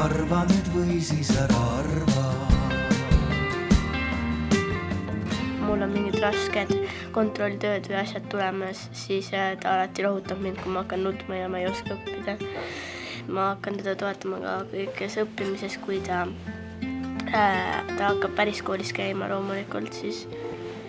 [0.00, 2.22] arva nüüd või siis ära arva.
[5.66, 6.72] mul on mingid rasked
[7.14, 11.50] kontrolltööd või asjad tulemas, siis äh, ta alati lohutab mind, kui ma hakkan nutma ja
[11.52, 12.38] ma ei oska õppida.
[13.28, 16.24] ma hakkan teda toetama ka kõiges õppimises, kui ta
[17.28, 20.24] äh,, ta hakkab päris koolis käima loomulikult, siis,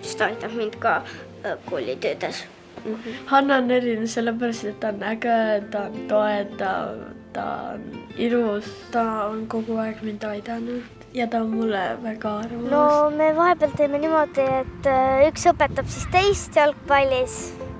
[0.01, 2.45] siis ta aitab mind ka äh, koolitöödes
[2.85, 2.93] mm.
[2.95, 3.25] -hmm.
[3.25, 7.83] Hanna on eriline sellepärast, et ta on äge, ta on toetav, ta on
[8.17, 12.71] ilus, ta on kogu aeg mind aidanud ja ta on mulle väga armas.
[12.71, 17.37] no me vahepeal teeme niimoodi, et äh, üks õpetab siis teist jalgpallis,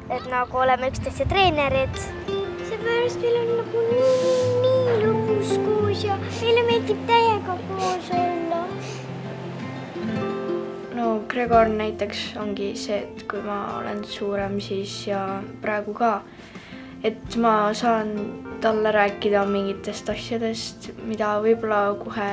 [0.10, 2.04] et nagu oleme üksteise treenerid.
[2.70, 8.66] seepärast meil on nagu nii, nii, nii lõbus koos ja meile meeldib täiega koos olla
[11.02, 15.22] no Gregor näiteks ongi see, et kui ma olen suurem, siis ja
[15.64, 16.20] praegu ka,
[17.04, 18.12] et ma saan
[18.62, 22.30] talle rääkida mingitest asjadest, mida võib-olla kohe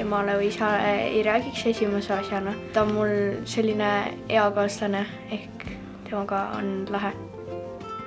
[0.00, 2.54] emale või isale ei räägiks esimese asjana.
[2.72, 3.90] ta on mul selline
[4.28, 5.66] eakaaslane ehk
[6.08, 7.12] temaga on lahe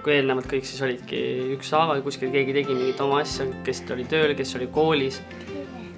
[0.03, 1.19] kui eelnevalt kõik siis olidki
[1.55, 5.21] ükshaaval, kuskil keegi tegi mingit oma asja, kes oli tööl, kes oli koolis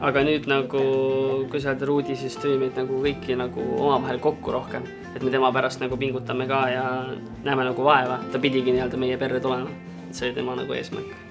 [0.03, 0.81] aga nüüd nagu,
[1.49, 4.83] kui sa oled Ruudi, siis tõi meid nagu kõiki nagu omavahel kokku rohkem.
[5.15, 6.85] et me tema pärast nagu pingutame ka ja
[7.43, 9.69] näeme nagu vaeva, ta pidigi nii-öelda meie perre tulema.
[10.11, 11.24] see oli tema nagu eesmärk.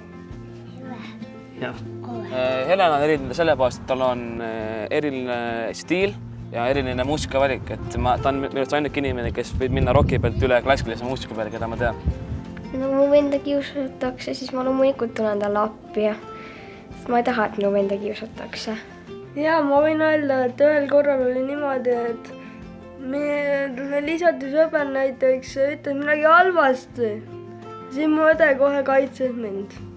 [1.63, 5.37] Äh, Helena on eriline selle poolest, et tal on äh, eriline
[5.77, 6.15] stiil
[6.53, 10.19] ja eriline muusikavalik, et ma, ta on minu arust ainuke inimene, kes võib minna roki
[10.23, 11.99] pealt üle klassikalise muusika peale, keda ma tean.
[12.75, 17.49] no mu venda kiusatakse, siis ma loomulikult tulen talle appi ja sest ma ei taha,
[17.49, 18.77] et minu venda kiusatakse.
[19.39, 22.33] ja ma võin öelda, et ühel korral oli niimoodi, et
[22.99, 27.17] me lisati sõber näiteks ütles midagi halvasti,
[27.95, 29.94] siis mu õde kohe kaitses mind.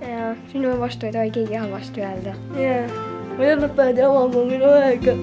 [0.00, 2.34] Ja sinu vastu ei tohi keegi halvasti öelda.
[2.60, 2.96] jah,
[3.38, 5.18] või nad peavad jamama minu õega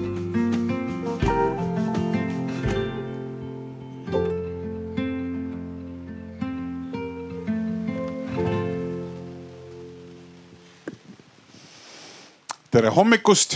[12.76, 13.54] tere hommikust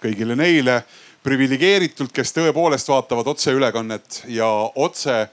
[0.00, 0.78] kõigile neile
[1.24, 4.46] priviligeeritult, kes tõepoolest vaatavad otseülekannet ja
[4.80, 5.26] otse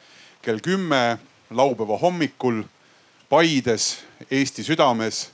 [0.44, 1.18] kell kümme
[1.56, 2.64] laupäeva hommikul
[3.32, 4.02] Paides,
[4.32, 5.30] Eesti südames,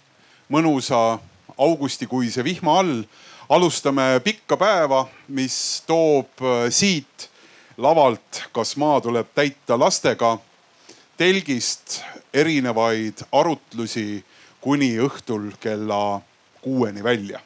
[0.49, 1.19] mõnusa
[1.57, 3.01] augustikuise vihma all
[3.49, 7.29] alustame pikka päeva, mis toob äh, siit
[7.77, 10.37] lavalt, kas maa tuleb täita lastega,
[11.17, 12.01] telgist
[12.33, 14.23] erinevaid arutlusi
[14.61, 16.21] kuni õhtul kella
[16.61, 17.41] kuueni välja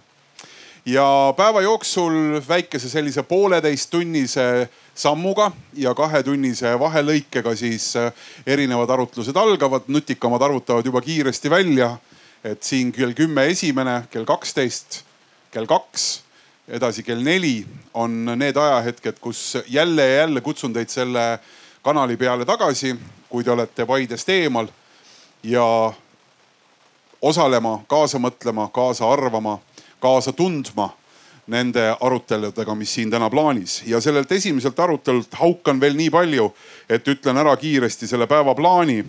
[0.85, 8.11] ja päeva jooksul väikese sellise pooleteisttunnise sammuga ja kahetunnise vahelõikega siis äh,
[8.47, 11.97] erinevad arutlused algavad, nutikamad arvutavad juba kiiresti välja,
[12.43, 15.03] et siin kell kümme esimene, kell kaksteist,
[15.51, 16.23] kell kaks,
[16.67, 21.39] edasi kell neli on need ajahetked, kus jälle ja jälle kutsun teid selle
[21.81, 22.95] kanali peale tagasi,
[23.29, 24.67] kui te olete Paidest eemal
[25.43, 25.93] ja
[27.21, 29.59] osalema, kaasa mõtlema, kaasa arvama
[30.01, 30.89] kaasa tundma
[31.51, 36.51] nende aruteludega, mis siin täna plaanis ja sellelt esimeselt arutelult haukan veel nii palju,
[36.89, 39.03] et ütlen ära kiiresti selle päeva plaani.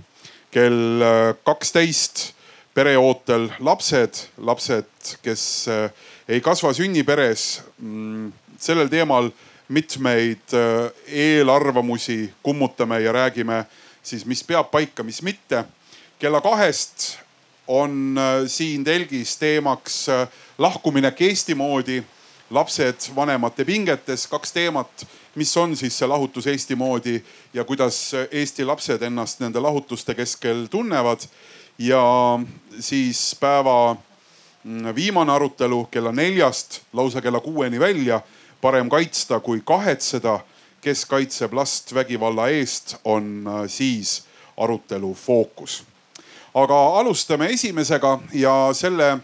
[0.53, 2.35] kell äh, kaksteist
[2.75, 5.91] pereootel lapsed, lapsed, kes äh,
[6.29, 7.63] ei kasva sünniperes.
[7.81, 9.31] Mm, sellel teemal
[9.73, 13.65] mitmeid äh, eelarvamusi kummutame ja räägime
[14.03, 15.65] siis, mis peab paika, mis mitte.
[16.19, 17.19] kella kahest
[17.69, 20.07] on siin telgis teemaks
[20.59, 22.03] lahkuminek Eesti moodi,
[22.51, 25.07] lapsed vanemate pingetes, kaks teemat.
[25.35, 27.23] mis on siis see lahutus Eesti moodi
[27.55, 31.21] ja kuidas Eesti lapsed ennast nende lahutuste keskel tunnevad.
[31.79, 32.39] ja
[32.81, 33.97] siis päeva
[34.65, 38.21] mm, viimane arutelu kella neljast lausa kella kuueni välja.
[38.61, 40.41] parem kaitsta kui kahetseda.
[40.81, 44.25] kes kaitseb last vägivalla eest, on äh, siis
[44.57, 45.92] arutelu fookus.
[46.55, 49.19] Aga alustame esimesega ja selle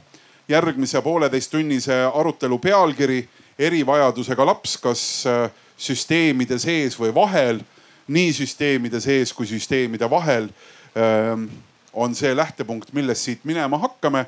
[0.48, 3.28] järgmise pooleteisttunnise arutelu pealkiri
[3.58, 7.60] erivajadusega laps, kas äh, süsteemide sees või vahel,
[8.08, 10.48] nii süsteemide sees kui süsteemide vahel
[10.96, 11.48] ähm,
[11.92, 14.26] on see lähtepunkt, millest siit minema hakkame.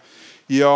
[0.49, 0.70] ja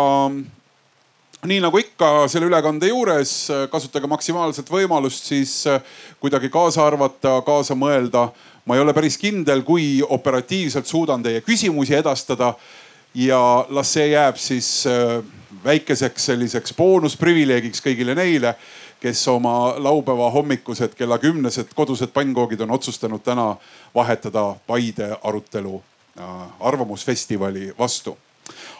[1.45, 5.81] nii nagu ikka selle ülekande juures, äh, kasutage maksimaalselt võimalust siis äh,
[6.19, 8.29] kuidagi kaasa arvata, kaasa mõelda.
[8.65, 12.53] Ma ei ole päris kindel, kui operatiivselt suudan teie küsimusi edastada
[13.15, 13.39] ja
[13.69, 15.23] las see jääb siis äh,
[15.63, 18.55] väikeseks selliseks boonusprivileegiks kõigile neile,
[18.99, 23.55] kes oma laupäeva hommikused kella kümnesed kodused pannkoogid on otsustanud täna
[23.95, 25.81] vahetada Paide arutelu
[26.19, 26.29] äh,
[26.59, 28.17] arvamusfestivali vastu.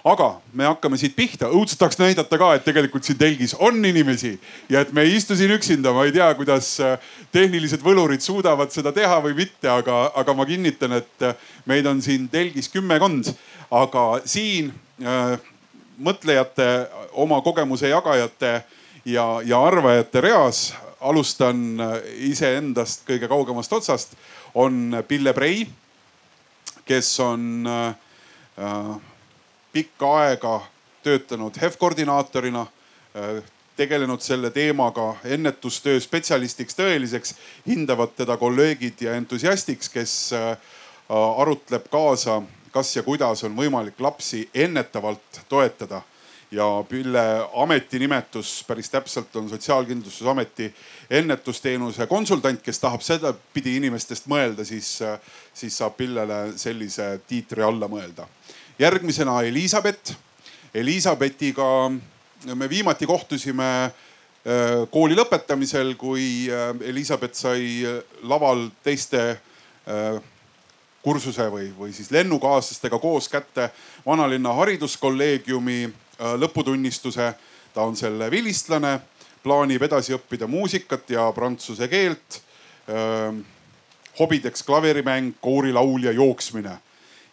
[0.05, 4.35] Aga me hakkame siit pihta, õudselt tahaks näidata ka, et tegelikult siin telgis on inimesi
[4.69, 6.99] ja et me ei istu siin üksinda, ma ei tea, kuidas äh,
[7.33, 11.35] tehnilised võlurid suudavad seda teha või mitte, aga, aga ma kinnitan, et äh,
[11.65, 13.33] meid on siin telgis kümmekond,
[13.73, 14.71] aga siin
[15.01, 15.35] äh,
[15.97, 16.69] mõtlejate,
[17.15, 18.59] oma kogemuse jagajate
[19.05, 20.67] ja, ja arvajate reas
[20.99, 21.97] alustan äh,
[22.29, 24.15] iseendast kõige kaugemast otsast,
[24.55, 25.65] on Pille Prei,
[26.85, 27.93] kes on äh,
[29.75, 30.61] pikka aega
[31.03, 33.43] töötanud HEV-koordinaatorina, äh,
[33.75, 37.35] tegelenud selle teemaga ennetustöö spetsialistiks tõeliseks,
[37.67, 40.55] hindavad teda kolleegid ja entusiastiks, kes äh,
[41.11, 42.39] arutleb kaasa,
[42.71, 46.01] kas ja kuidas on võimalik lapsi ennetavalt toetada.
[46.51, 47.23] Ja Pille
[47.63, 50.69] ametinimetus päris täpselt on Sotsiaalkindlustusameti
[51.09, 55.19] ennetusteenuse konsultant, kes tahab sedapidi inimestest mõelda, siis, äh,
[55.53, 58.31] siis saab Pillele sellise tiitri alla mõelda
[58.79, 60.15] järgmisena Elizabeth.
[60.73, 61.91] Elizabethiga
[62.55, 63.91] me viimati kohtusime äh,
[64.91, 69.39] kooli lõpetamisel, kui äh, Elizabeth sai äh, laval teiste
[71.05, 73.67] kursuse või, või siis lennukaaslastega koos kätte
[74.05, 75.91] vanalinna hariduskolleegiumi
[76.41, 77.27] lõputunnistuse.
[77.73, 78.95] ta on selle vilistlane,
[79.43, 82.41] plaanib edasi õppida muusikat ja prantsuse keelt.
[84.19, 86.79] hobideks klaverimäng, koorilaul ja jooksmine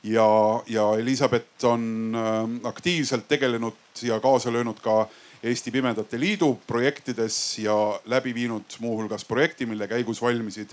[0.02, 5.08] ja, ja Elizabeth on äh, aktiivselt tegelenud ja kaasa löönud ka
[5.42, 10.70] Eesti Pimedate Liidu projektides ja läbi viinud muuhulgas projekti, mille käigus valmisid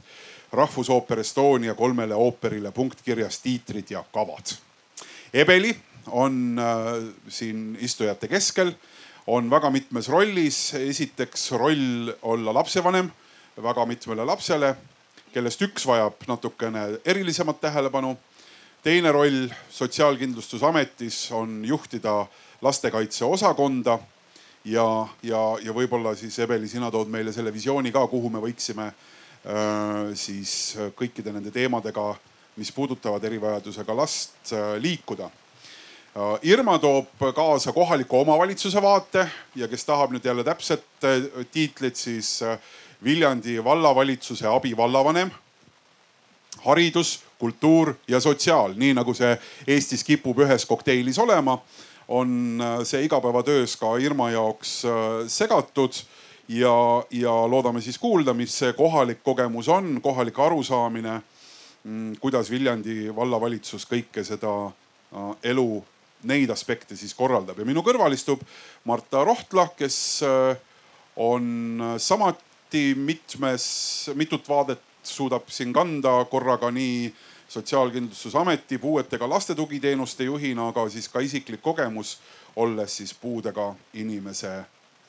[0.51, 4.53] Rahvusooper Estonia kolmele ooperile punktkirjas tiitrid ja kavad.
[5.33, 5.75] Ebeli
[6.07, 8.71] on äh, siin istujate keskel,
[9.27, 10.73] on väga mitmes rollis.
[10.73, 13.11] esiteks roll olla lapsevanem
[13.63, 14.75] väga mitmele lapsele,
[15.33, 18.17] kellest üks vajab natukene erilisemat tähelepanu
[18.83, 22.25] teine roll Sotsiaalkindlustusametis on juhtida
[22.61, 23.99] lastekaitseosakonda
[24.65, 28.87] ja, ja, ja võib-olla siis Ebeli, sina tood meile selle visiooni ka, kuhu me võiksime
[28.89, 32.13] äh, siis kõikide nende teemadega,
[32.59, 36.37] mis puudutavad erivajadusega last äh, liikuda äh,.
[36.41, 42.41] Irma toob kaasa kohaliku omavalitsuse vaate ja kes tahab nüüd jälle täpset äh, tiitlit, siis
[42.43, 42.59] äh,
[43.03, 45.31] Viljandi vallavalitsuse abivallavanem
[46.65, 49.31] haridus, kultuur ja sotsiaal, nii nagu see
[49.67, 51.57] Eestis kipub ühes kokteilis olema,
[52.09, 54.91] on äh, see igapäevatöös ka Irma jaoks äh,
[55.27, 55.93] segatud
[56.49, 56.73] ja,
[57.11, 61.21] ja loodame siis kuulda, mis see kohalik kogemus on, kohalik arusaamine.
[61.83, 65.83] Mm, kuidas Viljandi vallavalitsus kõike seda äh, elu,
[66.27, 68.41] neid aspekte siis korraldab ja minu kõrval istub
[68.83, 70.19] Marta Rohtla, kes
[71.15, 71.45] on
[71.95, 73.63] samuti mitmes,
[74.19, 77.07] mitut vaadet suudab siin kanda korraga nii
[77.49, 82.19] Sotsiaalkindlustusameti puuetega laste tugiteenuste juhina, aga siis ka isiklik kogemus,
[82.55, 84.51] olles siis puudega inimese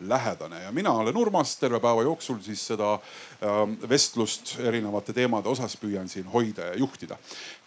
[0.00, 5.76] lähedane ja mina olen Urmas, terve päeva jooksul siis seda ähm, vestlust erinevate teemade osas
[5.76, 7.18] püüan siin hoida ja juhtida.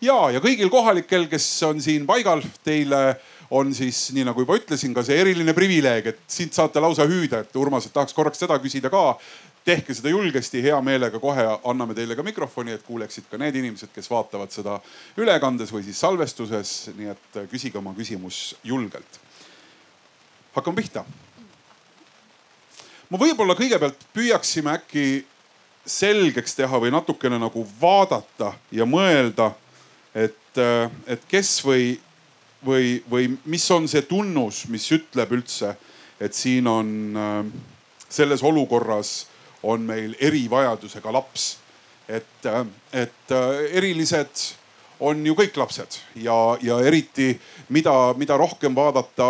[0.02, 3.20] ja, ja kõigil kohalikel, kes on siin paigal, teile
[3.54, 7.44] on siis nii nagu juba ütlesin, ka see eriline privileeg, et siit saate lausa hüüda,
[7.44, 9.04] et Urmas, et tahaks korraks seda küsida ka
[9.66, 13.92] tehke seda julgesti, hea meelega kohe anname teile ka mikrofoni, et kuuleksid ka need inimesed,
[13.96, 14.80] kes vaatavad seda
[15.20, 16.74] ülekandes või siis salvestuses.
[16.98, 19.20] nii et küsige oma küsimus julgelt.
[20.56, 21.06] hakkame pihta.
[23.10, 25.26] ma võib-olla kõigepealt püüaksime äkki
[25.86, 29.52] selgeks teha või natukene nagu vaadata ja mõelda,
[30.16, 30.58] et,
[31.08, 32.00] et kes või,
[32.66, 35.76] või, või mis on see tunnus, mis ütleb üldse,
[36.20, 36.90] et siin on
[38.10, 39.33] selles olukorras
[39.64, 41.58] on meil erivajadusega laps.
[42.08, 42.46] et,
[42.92, 44.42] et äh, erilised
[45.00, 47.30] on ju kõik lapsed ja, ja eriti
[47.72, 49.28] mida, mida rohkem vaadata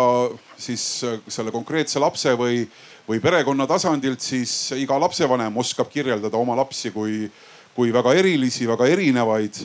[0.58, 2.64] siis äh, selle konkreetse lapse või,
[3.08, 7.28] või perekonna tasandilt, siis iga lapsevanem oskab kirjeldada oma lapsi kui,
[7.76, 9.62] kui väga erilisi, väga erinevaid.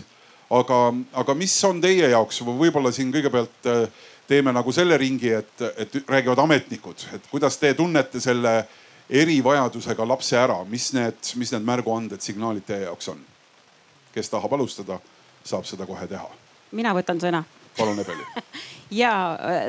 [0.50, 0.78] aga,
[1.14, 5.98] aga mis on teie jaoks, võib-olla siin kõigepealt äh, teeme nagu selle ringi, et, et
[6.08, 8.64] räägivad ametnikud, et kuidas te tunnete selle
[9.10, 13.24] erivajadusega lapse ära, mis need, mis need märguanded, signaalid teie jaoks on?
[14.14, 15.00] kes tahab alustada,
[15.46, 16.30] saab seda kohe teha.
[16.72, 17.44] mina võtan sõna
[17.80, 18.26] palun, Ebeli
[19.02, 19.12] ja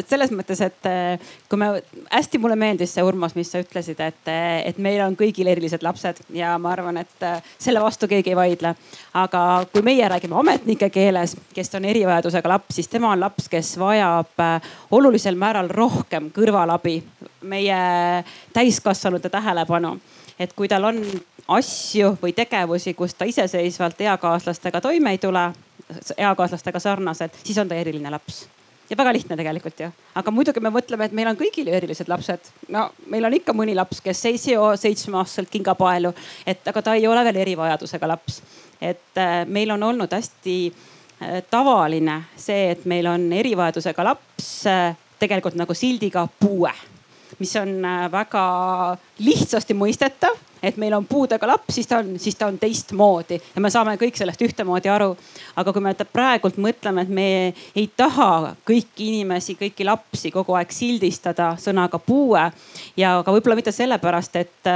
[0.09, 1.71] selles mõttes, et äh, kui me,
[2.11, 5.85] hästi mulle meeldis see Urmas, mis sa ütlesid, et, äh, et meil on kõigil erilised
[5.87, 7.27] lapsed ja ma arvan, et
[7.59, 8.75] selle vastu keegi ei vaidle.
[9.15, 13.75] aga kui meie räägime ametnike keeles, kes on erivajadusega laps, siis tema on laps, kes
[13.79, 14.45] vajab
[14.91, 17.01] olulisel määral rohkem kõrvalabi,
[17.43, 17.81] meie
[18.53, 19.99] täiskasvanute tähelepanu
[20.41, 21.01] et kui tal on
[21.51, 25.51] asju või tegevusi, kus ta iseseisvalt eakaaslastega toime ei tule,
[26.17, 28.47] eakaaslastega sarnaselt, siis on ta eriline laps
[28.91, 29.89] ja väga lihtne tegelikult ju.
[30.15, 32.51] aga muidugi me mõtleme, et meil on kõigil ju erilised lapsed.
[32.69, 36.13] no meil on ikka mõni laps, kes ei seo seitsmeaastaselt kingapaelu,
[36.47, 38.43] et aga ta ei ole veel erivajadusega laps.
[38.81, 44.97] et äh, meil on olnud hästi äh, tavaline see, et meil on erivajadusega laps äh,
[45.19, 46.73] tegelikult nagu sildiga puue
[47.39, 47.77] mis on
[48.13, 48.45] väga
[49.19, 53.63] lihtsasti mõistetav et meil on puudega laps, siis ta on, siis ta on teistmoodi ja
[53.63, 55.15] me saame kõik sellest ühtemoodi aru.
[55.57, 57.27] aga kui me praegult mõtleme, et me
[57.77, 62.43] ei taha kõiki inimesi, kõiki lapsi kogu aeg sildistada sõnaga puue
[62.97, 64.71] ja ka võib-olla mitte sellepärast, et,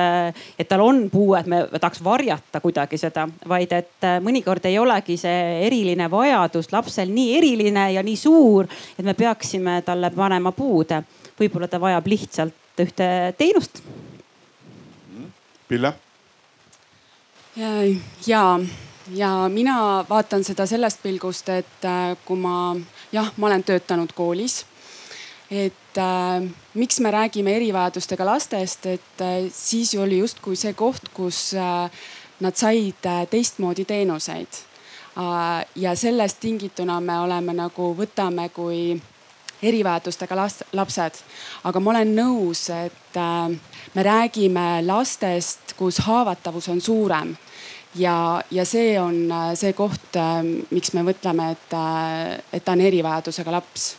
[0.58, 5.18] et tal on puue, et me tahaks varjata kuidagi seda, vaid et mõnikord ei olegi
[5.20, 8.68] see eriline vajadus lapsel nii eriline ja nii suur,
[8.99, 11.02] et me peaksime talle panema puude.
[11.40, 13.06] Võib-olla ta vajab lihtsalt ühte
[13.38, 13.82] teenust
[15.68, 15.94] Pille?
[18.26, 18.60] ja,
[19.14, 22.74] ja mina vaatan seda sellest pilgust, et äh, kui ma
[23.12, 24.64] jah, ma olen töötanud koolis.
[25.50, 26.42] et äh,
[26.74, 31.90] miks me räägime erivajadustega lastest, et äh, siis oli justkui see koht, kus äh,
[32.40, 34.48] nad said äh, teistmoodi teenuseid
[35.18, 35.66] äh,.
[35.76, 39.00] ja sellest tingituna me oleme nagu võtame kui
[39.68, 41.23] erivajadustega last, lapsed.
[41.64, 43.56] aga ma olen nõus, et äh,
[43.94, 47.35] me räägime lastest, kus haavatavus on suurem
[47.94, 50.40] ja, ja see on äh, see koht, äh,
[50.71, 51.76] miks me mõtleme, et,
[52.52, 53.92] et ta on erivajadusega laps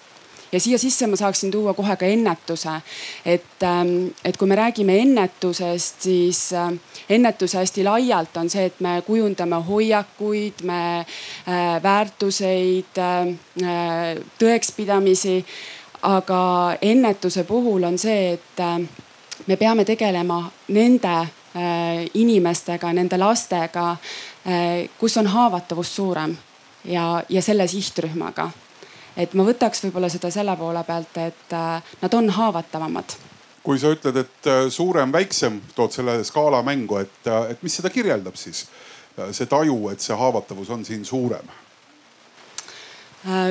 [0.56, 2.80] ja siia sisse ma saaksin tuua kohe ka ennetuse.
[3.26, 6.50] et, ähm, et kui me räägime ennetusest, siis
[7.10, 11.06] ennetus hästi laialt on see, et me kujundame hoiakuid, me
[11.84, 13.02] väärtuseid,
[14.40, 15.44] tõekspidamisi.
[16.02, 18.62] aga ennetuse puhul on see, et
[19.48, 26.36] me peame tegelema nende äh, inimestega, nende lastega, äh, kus on haavatavus suurem
[26.86, 28.50] ja, ja selle sihtrühmaga.
[29.18, 33.18] Et ma võtaks võib-olla seda selle poole pealt, et äh, nad on haavatavamad
[33.66, 38.38] kui sa ütled, et suurem, väiksem, tood selle skaala mängu, et, et mis seda kirjeldab
[38.38, 38.68] siis?
[39.32, 41.48] see taju, et see haavatavus on siin suurem?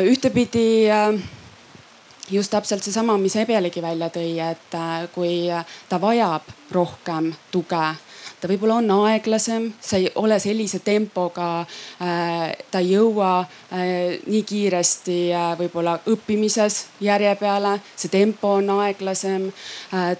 [0.06, 0.84] ühtepidi
[2.30, 5.48] just täpselt seesama, mis Ebelegi välja tõi, et äh, kui
[5.88, 7.84] ta vajab rohkem tuge,
[8.44, 11.62] ta võib-olla on aeglasem, see ei ole sellise tempoga,
[12.04, 15.16] äh, ta ei jõua äh, nii kiiresti
[15.62, 19.46] võib-olla õppimises järje peale, see tempo on aeglasem.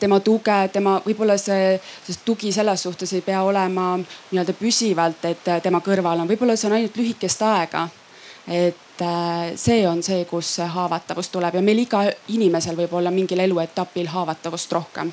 [0.01, 1.75] tema tuge, tema võib-olla see,
[2.07, 6.71] see tugi selles suhtes ei pea olema nii-öelda püsivalt, et tema kõrval on, võib-olla see
[6.71, 7.85] on ainult lühikest aega
[8.49, 13.45] et äh, see on see, kus haavatavus tuleb ja meil iga inimesel võib olla mingil
[13.45, 15.13] eluetapil haavatavust rohkem.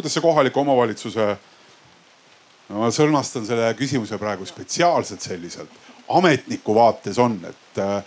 [0.00, 1.26] Kuidas see kohaliku omavalitsuse,
[2.72, 5.74] ma sõlmastan selle küsimuse praegu spetsiaalselt selliselt,
[6.16, 7.98] ametniku vaates on, et, äh,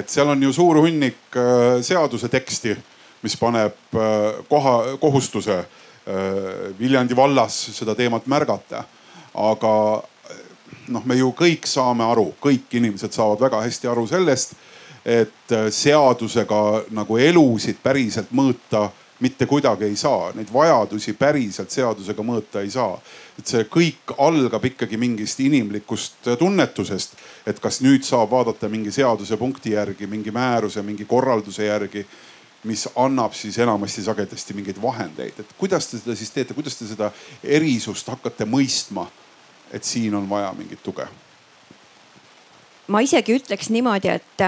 [0.00, 2.76] et seal on ju suur hunnik äh, seaduse teksti,
[3.22, 3.94] mis paneb
[4.50, 5.60] koha, kohustuse
[6.78, 8.80] Viljandi vallas seda teemat märgata.
[9.38, 10.02] aga
[10.88, 14.56] noh, me ju kõik saame aru, kõik inimesed saavad väga hästi aru sellest,
[15.04, 18.88] et äh, seadusega nagu elusid päriselt mõõta
[19.22, 22.98] mitte kuidagi ei saa, neid vajadusi päriselt seadusega mõõta ei saa.
[23.38, 27.14] et see kõik algab ikkagi mingist inimlikust tunnetusest,
[27.46, 32.06] et kas nüüd saab vaadata mingi seadusepunkti järgi, mingi määruse, mingi korralduse järgi
[32.64, 36.86] mis annab siis enamasti sagedasti mingeid vahendeid, et kuidas te seda siis teete, kuidas te
[36.86, 37.10] seda
[37.42, 39.08] erisust hakkate mõistma
[39.72, 41.06] et siin on vaja mingit tuge?
[42.92, 44.42] ma isegi ütleks niimoodi, et,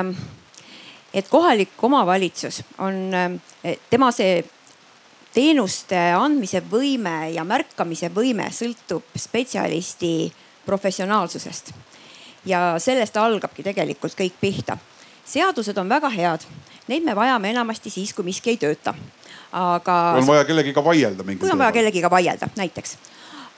[1.15, 3.37] et kohalik omavalitsus on ähm,
[3.91, 4.43] tema see
[5.35, 10.33] teenuste andmise võime ja märkamise võime sõltub spetsialisti
[10.67, 11.73] professionaalsusest.
[12.45, 14.77] ja sellest algabki tegelikult kõik pihta.
[15.25, 16.47] seadused on väga head,
[16.89, 18.95] neid me vajame enamasti siis, kui miski ei tööta.
[19.53, 20.15] aga.
[20.17, 21.25] on vaja kellegiga vaielda.
[21.25, 22.97] kui on vaja kellegiga vaielda näiteks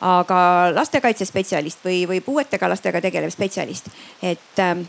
[0.01, 0.39] aga
[0.75, 3.89] lastekaitsespetsialist või, või puuetega lastega tegelev spetsialist,
[4.23, 4.83] et ähm,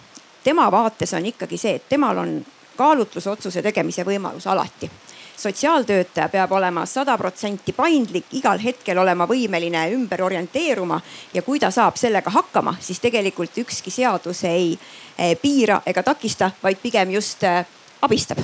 [0.44, 2.46] tema vaates on ikkagi see, et temal on
[2.77, 4.89] kaalutlusotsuse tegemise võimalus alati
[5.38, 11.00] sotsiaaltöötaja peab olema sada protsenti paindlik, igal hetkel olema võimeline ümber orienteeruma
[11.34, 16.51] ja kui ta saab sellega hakkama, siis tegelikult ükski seadus ei eh, piira ega takista,
[16.63, 17.65] vaid pigem just eh,
[18.01, 18.41] abistab.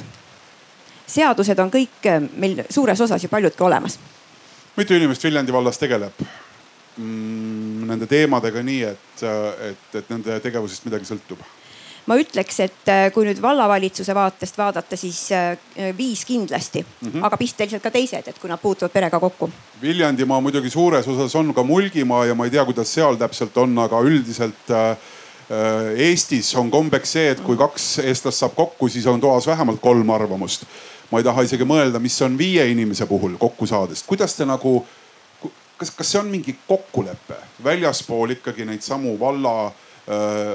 [1.07, 3.99] seadused on kõik eh, meil suures osas ju paljudki olemas.
[4.75, 6.21] mitu inimest Viljandi vallas tegeleb
[6.97, 9.27] mm, nende teemadega nii, et,
[9.69, 11.41] et, et nende tegevusest midagi sõltub?
[12.05, 15.57] Ma ütleks, et äh, kui nüüd vallavalitsuse vaatest vaadata, siis äh,
[15.97, 17.25] viis kindlasti mm, -hmm.
[17.25, 19.49] aga pisteliselt ka teised, et kui nad puutuvad perega kokku.
[19.81, 23.77] Viljandimaa muidugi suures osas on ka Mulgimaa ja ma ei tea, kuidas seal täpselt on,
[23.79, 24.97] aga üldiselt äh,
[25.97, 30.09] Eestis on kombeks see, et kui kaks eestlast saab kokku, siis on toas vähemalt kolm
[30.09, 30.65] arvamust.
[31.11, 34.03] ma ei taha isegi mõelda, mis on viie inimese puhul kokku saades.
[34.03, 34.85] kuidas te nagu,
[35.77, 39.71] kas, kas see on mingi kokkulepe väljaspool ikkagi neid samu valla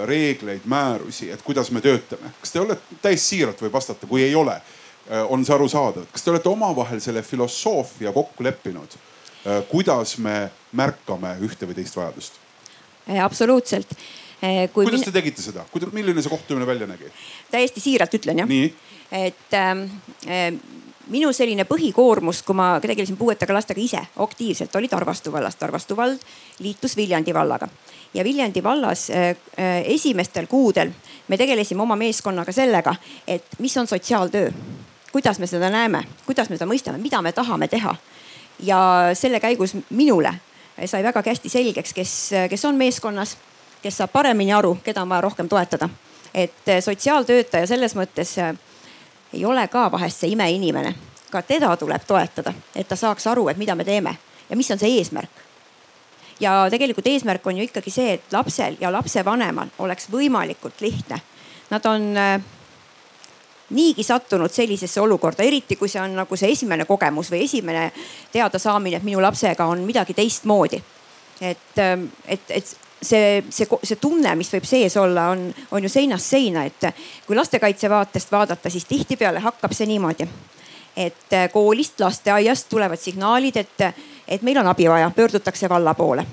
[0.04, 2.34] reegleid, määrusi, et kuidas me töötame?
[2.40, 4.58] kas te olete, täiesti siiralt võib vastata, kui ei ole,
[5.32, 6.04] on see arusaadav.
[6.12, 8.98] kas te olete omavahel selle filosoofia kokku leppinud?
[9.70, 12.36] kuidas me märkame ühte või teist vajadust?
[13.24, 13.96] absoluutselt
[14.72, 17.10] Kui kuidas te tegite seda, milline see kohtumine välja nägi?
[17.50, 18.52] täiesti siiralt ütlen jah.
[19.10, 19.80] et ähm,
[20.28, 20.52] äh,
[21.10, 25.56] minu selline põhikoormus, kui ma tegelesin puuetega lastega ise aktiivselt, oli Tarvastu vallas.
[25.56, 26.22] Tarvastu vald
[26.62, 27.68] liitus Viljandi vallaga
[28.14, 30.90] ja Viljandi vallas äh, äh, esimestel kuudel
[31.28, 32.94] me tegelesime oma meeskonnaga sellega,
[33.26, 34.50] et mis on sotsiaaltöö,
[35.12, 37.96] kuidas me seda näeme, kuidas me seda mõistame, mida me tahame teha.
[38.62, 40.34] ja selle käigus minule
[40.84, 43.36] sai vägagi hästi selgeks, kes, kes on meeskonnas
[43.82, 45.88] kes saab paremini aru, keda on vaja rohkem toetada.
[46.34, 48.34] et eh, sotsiaaltöötaja selles mõttes
[49.32, 50.94] ei ole ka vahest see imeinimene,
[51.30, 54.16] ka teda tuleb toetada, et ta saaks aru, et mida me teeme
[54.50, 55.47] ja mis on see eesmärk.
[56.40, 61.20] Ja tegelikult eesmärk on ju ikkagi see, et lapsel ja lapsevanemal oleks võimalikult lihtne.
[61.70, 62.40] Nad on äh,
[63.70, 67.90] niigi sattunud sellisesse olukorda, eriti kui see on nagu see esimene kogemus või esimene
[68.32, 70.82] teadasaamine, et minu lapsega on midagi teistmoodi.
[71.40, 71.78] et,
[72.26, 76.64] et, et see, see, see tunne, mis võib sees olla, on, on ju seinast seina,
[76.64, 76.88] et
[77.26, 80.28] kui lastekaitse vaatest vaadata, siis tihtipeale hakkab see niimoodi.
[80.98, 83.82] et koolist, lasteaiast tulevad signaalid, et,
[84.28, 86.26] et meil on abi vaja, pöördutakse valla poole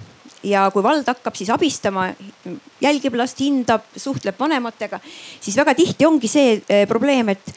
[0.46, 2.10] ja kui vald hakkab siis abistama,
[2.82, 5.00] jälgib last, hindab, suhtleb vanematega,
[5.42, 7.54] siis väga tihti ongi see eh, probleem, et,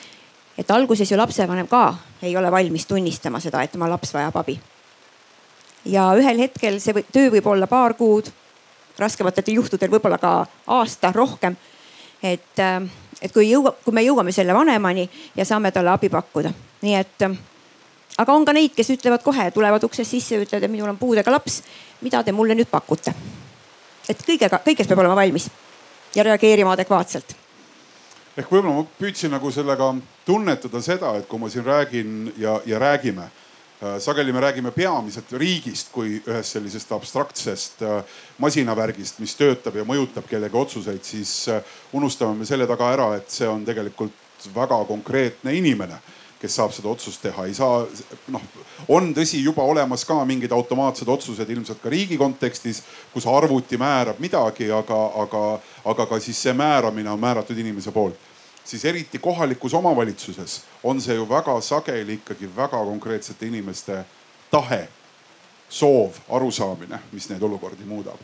[0.59, 1.83] et alguses ju lapsevanem ka
[2.23, 4.59] ei ole valmis tunnistama seda, et tema laps vajab abi.
[5.85, 8.31] ja ühel hetkel see või, töö võib olla paar kuud
[8.99, 10.33] raskematel juhtudel võib-olla ka
[10.67, 11.57] aasta rohkem.
[12.23, 12.83] et, äh,
[13.23, 16.53] et kui jõua, kui me jõuame selle vanemani ja saame talle abi pakkuda,
[16.83, 17.31] nii et
[18.19, 21.31] aga on ka neid, kes ütlevad kohe, tulevad uksest sisse, ütlevad, et minul on puudega
[21.31, 21.63] laps.
[22.01, 23.15] mida te mulle nüüd pakute?
[24.09, 25.51] et kõigega, kõigest peab olema valmis
[26.15, 27.37] ja reageerima adekvaatselt.
[28.37, 29.95] ehk võib-olla ma püüdsin nagu sellega
[30.27, 33.31] tunnetada seda, et kui ma siin räägin ja, ja räägime
[33.83, 38.01] Äh, sageli me räägime peamiselt riigist kui ühest sellisest abstraktsest äh,
[38.43, 41.61] masinavärgist, mis töötab ja mõjutab kellegi otsuseid, siis äh,
[41.95, 46.01] unustame me selle taga ära, et see on tegelikult väga konkreetne inimene
[46.41, 47.83] kes saab seda otsust teha, ei saa
[48.31, 48.45] noh,
[48.89, 54.21] on tõsi juba olemas ka mingid automaatsed otsused ilmselt ka riigi kontekstis, kus arvuti määrab
[54.23, 55.45] midagi, aga, aga,
[55.85, 58.29] aga ka siis see määramine on määratud inimese poolt
[58.69, 64.05] siis eriti kohalikus omavalitsuses on see ju väga sageli ikkagi väga konkreetsete inimeste
[64.51, 64.89] tahe,
[65.69, 68.21] soov, arusaamine, mis neid olukordi muudab.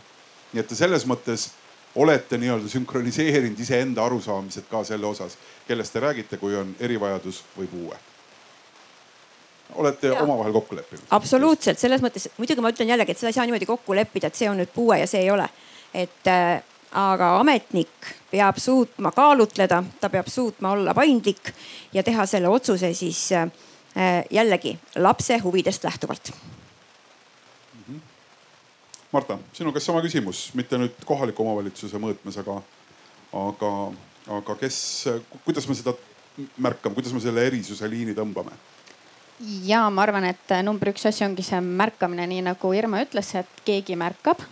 [0.53, 1.49] nii et selles mõttes
[1.95, 7.71] olete nii-öelda sünkroniseerinud iseenda arusaamised ka selle osas, kellest te räägite, kui on erivajadus või
[7.71, 8.01] puue
[9.75, 11.07] olete omavahel kokku leppinud?
[11.11, 14.39] absoluutselt, selles mõttes muidugi ma ütlen jällegi, et seda ei saa niimoodi kokku leppida, et
[14.39, 15.49] see on nüüd puue ja see ei ole.
[15.95, 16.63] et äh,
[16.95, 21.53] aga ametnik peab suutma kaalutleda, ta peab suutma olla paindlik
[21.93, 23.49] ja teha selle otsuse siis äh,
[24.31, 26.33] jällegi lapse huvidest lähtuvalt.
[29.15, 32.57] Marta, sinu käest sama küsimus, mitte nüüd kohaliku omavalitsuse mõõtmes, aga,
[33.39, 33.71] aga,
[34.41, 34.79] aga kes,
[35.45, 35.95] kuidas me seda
[36.59, 38.57] märkame, kuidas me selle erisuse liini tõmbame?
[39.67, 43.63] ja ma arvan, et number üks asi ongi see märkamine, nii nagu Irma ütles, et
[43.67, 44.43] keegi märkab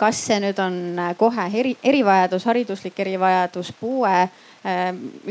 [0.00, 0.76] kas see nüüd on
[1.20, 4.14] kohe eri, erivajadus, hariduslik erivajadus, puue,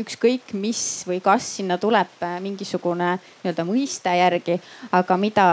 [0.02, 4.58] ükskõik mis või kas sinna tuleb mingisugune nii-öelda mõiste järgi,
[4.94, 5.46] aga mida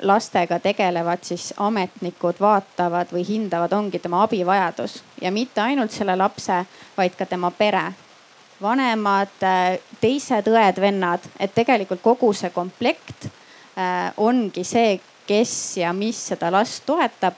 [0.00, 5.02] lastega tegelevad siis ametnikud vaatavad või hindavad, ongi tema abivajadus.
[5.20, 6.64] Ja mitte ainult selle lapse,
[6.96, 7.92] vaid ka tema pere.
[8.62, 9.34] Vanemad,
[10.00, 13.28] teised õed-vennad, et tegelikult kogu see komplekt
[14.16, 17.36] ongi see, kes ja mis seda last toetab.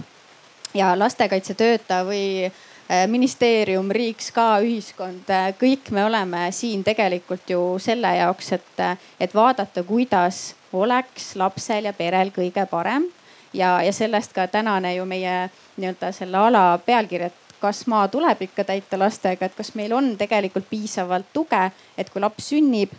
[0.76, 7.62] Ja lastekaitsetöötaja või äh, ministeerium, riik, SKA, ühiskond, äh, kõik me oleme siin tegelikult ju
[7.80, 13.08] selle jaoks, et, äh, et vaadata, kuidas oleks lapsel ja perel kõige parem.
[13.52, 18.42] ja, ja sellest ka tänane ju meie nii-öelda selle ala pealkiri, et kas maa tuleb
[18.42, 22.92] ikka täita lastega, et kas meil on tegelikult piisavalt tuge, et kui laps sünnib,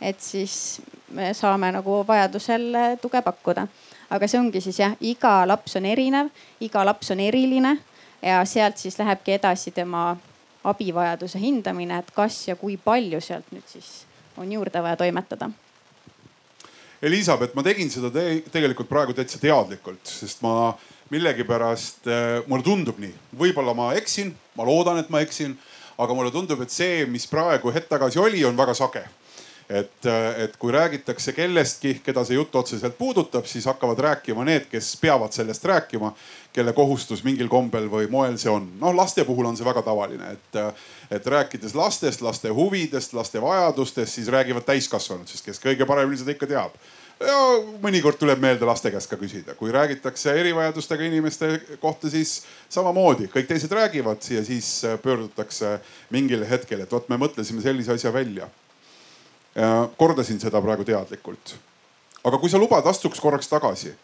[0.00, 3.66] et siis me saame nagu vajadusel tuge pakkuda
[4.12, 6.28] aga see ongi siis jah, iga laps on erinev,
[6.60, 7.76] iga laps on eriline
[8.22, 10.12] ja sealt siis lähebki edasi tema
[10.68, 14.04] abivajaduse hindamine, et kas ja kui palju sealt nüüd siis
[14.38, 15.50] on juurde vaja toimetada.
[17.02, 20.72] Elizabeth, ma tegin seda te tegelikult praegu täitsa teadlikult, sest ma
[21.12, 25.56] millegipärast äh, mulle tundub nii, võib-olla ma eksin, ma loodan, et ma eksin,
[25.98, 29.02] aga mulle tundub, et see, mis praegu hetk tagasi oli, on väga sage
[29.72, 30.06] et,
[30.36, 35.32] et kui räägitakse kellestki, keda see jutt otseselt puudutab, siis hakkavad rääkima need, kes peavad
[35.32, 36.12] sellest rääkima,
[36.52, 38.68] kelle kohustus mingil kombel või moel see on.
[38.80, 40.58] noh, laste puhul on see väga tavaline, et,
[41.16, 46.36] et rääkides lastest, laste huvidest, laste vajadustest, siis räägivad täiskasvanud, sest kes kõige paremini seda
[46.36, 46.76] ikka teab.
[47.22, 47.38] Ja
[47.84, 52.40] mõnikord tuleb meelde laste käest ka küsida, kui räägitakse erivajadustega inimeste kohta, siis
[52.72, 53.28] samamoodi.
[53.30, 55.76] Kõik teised räägivad ja siis pöördutakse
[56.10, 58.50] mingil hetkel, et vot me mõtlesime sellise asja välja
[59.96, 61.56] kordasin seda praegu teadlikult.
[62.24, 63.94] aga kui sa lubad, astuks korraks tagasi.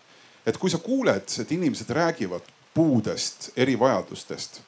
[0.47, 2.43] et kui sa kuuled, et inimesed räägivad
[2.75, 4.61] puudest, erivajadustest.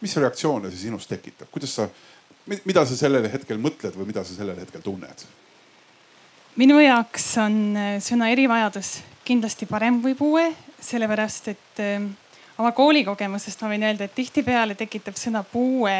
[0.00, 1.88] mis reaktsioone see sinus tekitab, kuidas sa,
[2.64, 5.26] mida sa sellel hetkel mõtled või mida sa sellel hetkel tunned?
[6.56, 10.48] minu jaoks on äh, sõna erivajadus kindlasti parem kui puue,
[10.80, 12.02] sellepärast et äh,
[12.58, 15.96] oma koolikogemusest ma võin öelda, et tihtipeale tekitab sõna puue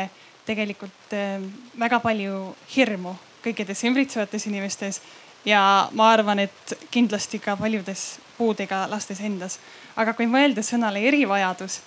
[0.49, 1.39] tegelikult äh,
[1.79, 5.01] väga palju hirmu kõikides ümbritsevates inimestes
[5.45, 9.59] ja ma arvan, et kindlasti ka paljudes puudega lastes endas.
[9.97, 11.81] aga kui mõelda sõnale erivajadus,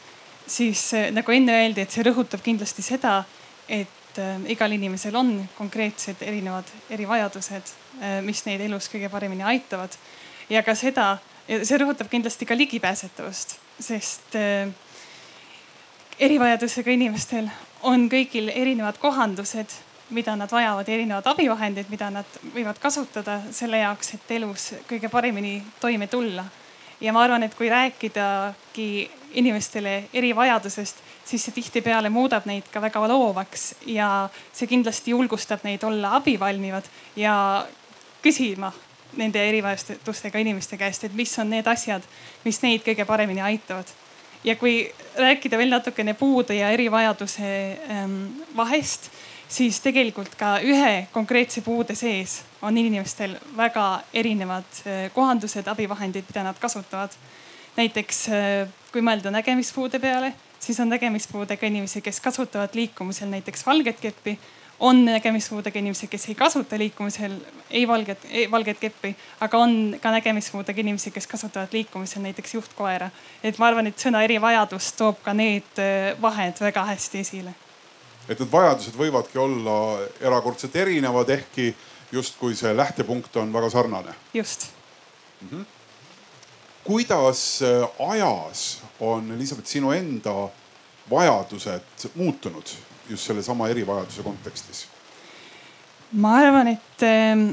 [0.47, 3.23] siis äh, nagu enne öeldi, et see rõhutab kindlasti seda,
[3.69, 9.95] et äh, igal inimesel on konkreetsed erinevad erivajadused, äh, mis neid elus kõige paremini aitavad.
[10.49, 14.35] ja ka seda, see rõhutab kindlasti ka ligipääsetavust, sest
[16.19, 17.47] erivajadusega inimestel
[17.81, 19.71] on kõigil erinevad kohandused
[20.13, 25.57] mida nad vajavad, erinevad abivahendid, mida nad võivad kasutada selle jaoks, et elus kõige paremini
[25.81, 26.45] toime tulla.
[27.01, 33.01] ja ma arvan, et kui rääkidagi inimestele erivajadusest, siis see tihtipeale muudab neid ka väga
[33.07, 37.65] loovaks ja see kindlasti julgustab neid olla abivalmivad ja
[38.23, 38.71] küsima
[39.17, 42.05] nende erivajadustega inimeste käest, et mis on need asjad,
[42.45, 43.85] mis neid kõige paremini aitavad.
[44.43, 49.07] ja kui rääkida veel natukene puude ja erivajaduse ähm, vahest
[49.53, 56.43] siis tegelikult ka ühe konkreetse puude sees on inimestel väga erinevad äh, kohandused, abivahendid, mida
[56.43, 57.13] nad kasutavad.
[57.77, 63.99] näiteks äh, kui mõelda nägemispuude peale, siis on nägemispuudega inimesi, kes kasutavad liikumisel näiteks valget
[63.99, 64.39] keppi.
[64.79, 67.35] on nägemispuudega inimesi, kes ei kasuta liikumisel
[67.69, 73.09] ei valget, valget keppi, aga on ka nägemispuudega inimesi, kes kasutavad liikumisel näiteks juhtkoera.
[73.43, 77.53] et ma arvan, et sõna erivajadus toob ka need äh, vahed väga hästi esile
[78.29, 79.75] et need vajadused võivadki olla
[80.21, 81.73] erakordselt erinevad, ehkki
[82.13, 84.15] justkui see lähtepunkt on väga sarnane.
[84.33, 84.67] just
[85.41, 85.47] mm.
[85.49, 85.65] -hmm.
[86.83, 90.49] kuidas äh, ajas on Elizabeth sinu enda
[91.09, 92.65] vajadused muutunud
[93.09, 94.87] just sellesama erivajaduse kontekstis?
[96.11, 97.49] ma arvan, et ähm,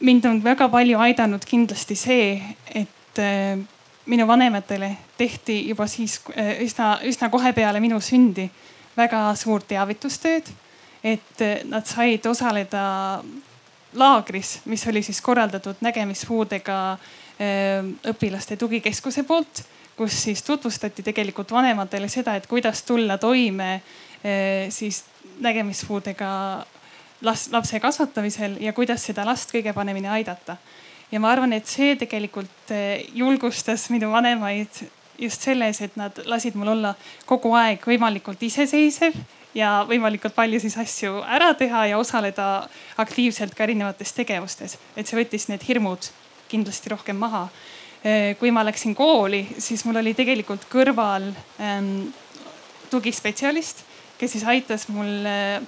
[0.00, 2.42] mind on väga palju aidanud kindlasti see,
[2.74, 3.58] et äh,
[4.06, 8.50] minu vanematele tehti juba siis äh, üsna, üsna kohe peale minu sündi
[8.96, 10.48] väga suurt teavitustööd,
[11.04, 12.86] et nad said osaleda
[13.96, 19.62] laagris, mis oli siis korraldatud nägemispuudega äh, õpilaste tugikeskuse poolt,
[19.96, 25.04] kus siis tutvustati tegelikult vanematele seda, et kuidas tulla toime äh, siis
[25.40, 26.30] nägemispuudega
[27.22, 30.56] las-, lapse kasvatamisel ja kuidas seda last kõige paremini aidata.
[31.10, 32.72] ja ma arvan, et see tegelikult
[33.14, 34.80] julgustas minu vanemaid
[35.18, 36.94] just selles, et nad lasid mul olla
[37.26, 39.16] kogu aeg võimalikult iseseisev
[39.56, 42.68] ja võimalikult palju siis asju ära teha ja osaleda
[43.00, 44.78] aktiivselt ka erinevates tegevustes.
[44.96, 46.10] et see võttis need hirmud
[46.48, 47.48] kindlasti rohkem maha.
[48.38, 51.24] kui ma läksin kooli, siis mul oli tegelikult kõrval
[51.58, 52.12] ähm,
[52.90, 53.82] tugispetsialist,
[54.18, 55.58] kes siis aitas mul äh,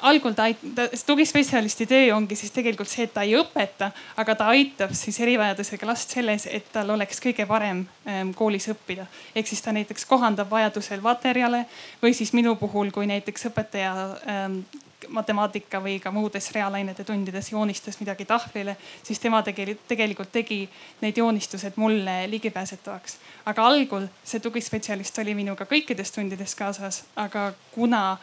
[0.00, 4.48] algul ta, ta, tugispetsialisti töö ongi siis tegelikult see, et ta ei õpeta, aga ta
[4.52, 9.06] aitab siis erivajadusega last selles, et tal oleks kõige parem ähm, koolis õppida.
[9.34, 11.66] ehk siis ta näiteks kohandab vajadusel materjale
[12.02, 13.94] või siis minu puhul, kui näiteks õpetaja
[14.28, 14.60] ähm,
[15.08, 20.68] matemaatika või ka muudes reaalainete tundides joonistas midagi tahvlile, siis tema tegelikult, tegelikult tegi
[21.00, 23.18] need joonistused mulle ligipääsetavaks.
[23.46, 28.18] aga algul see tugispetsialist oli minuga kõikides tundides kaasas, aga kuna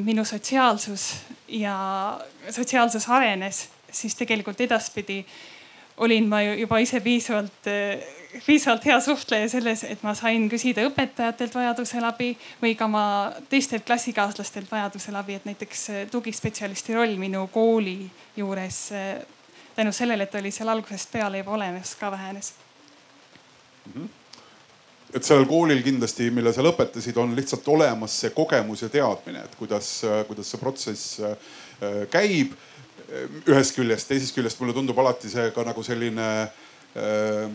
[0.00, 1.14] minu sotsiaalsus
[1.48, 1.74] ja
[2.50, 5.24] sotsiaalsus arenes, siis tegelikult edaspidi
[6.00, 8.00] olin ma juba ise piisavalt, äh,
[8.46, 12.30] piisavalt hea suhtleja selles, et ma sain küsida õpetajatelt vajadusel abi
[12.62, 13.04] või ka oma
[13.52, 17.98] teistelt klassikaaslastelt vajadusel abi, et näiteks äh, tugispetsialisti roll minu kooli
[18.36, 18.80] juures
[19.76, 22.54] tänu sellele, et oli seal algusest peale juba olemas, ka vähenes
[23.84, 23.92] mm.
[23.92, 24.19] -hmm
[25.14, 29.56] et sellel koolil kindlasti, mille sa lõpetasid, on lihtsalt olemas see kogemus ja teadmine, et
[29.58, 29.88] kuidas,
[30.28, 32.58] kuidas see protsess äh, käib.
[33.10, 37.48] ühest küljest, teisest küljest mulle tundub alati see ka nagu selline äh,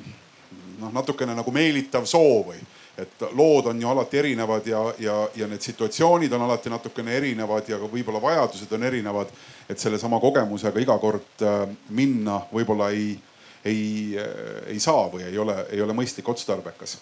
[0.82, 2.60] noh, natukene nagu meelitav soov või
[3.00, 7.68] et lood on ju alati erinevad ja, ja, ja need situatsioonid on alati natukene erinevad
[7.72, 9.32] ja ka võib-olla vajadused on erinevad.
[9.70, 13.15] et sellesama kogemusega iga kord äh, minna võib-olla ei,
[13.63, 14.20] ei,
[14.68, 17.00] ei saa või ei ole, ei ole mõistlik, otstarbekas.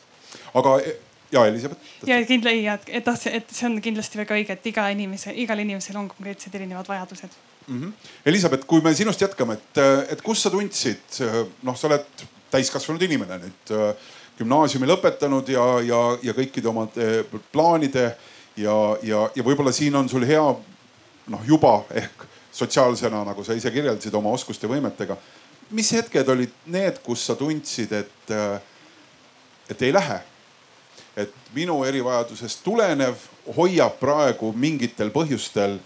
[0.53, 0.77] Aga
[1.33, 1.81] ja Elisabeth.
[2.07, 5.97] ja kindla- ja et et see on kindlasti väga õige, et iga inimese, igal inimesel
[5.97, 7.29] on konkreetsed erinevad vajadused
[7.67, 7.81] mm.
[7.81, 7.93] -hmm.
[8.25, 9.77] Elisabeth, kui me sinust jätkame, et,
[10.09, 11.21] et kus sa tundsid,
[11.63, 12.05] noh, sa oled
[12.51, 13.73] täiskasvanud inimene nüüd
[14.37, 16.87] gümnaasiumi lõpetanud ja, ja, ja kõikide oma
[17.51, 18.15] plaanide
[18.57, 20.43] ja, ja, ja võib-olla siin on sul hea
[21.27, 25.17] noh, juba ehk sotsiaalsena, nagu sa ise kirjeldasid oma oskuste võimetega.
[25.73, 28.33] mis hetked olid need, kus sa tundsid, et,
[29.69, 30.21] et ei lähe?
[31.17, 33.19] et minu erivajadusest tulenev
[33.57, 35.77] hoiab praegu mingitel põhjustel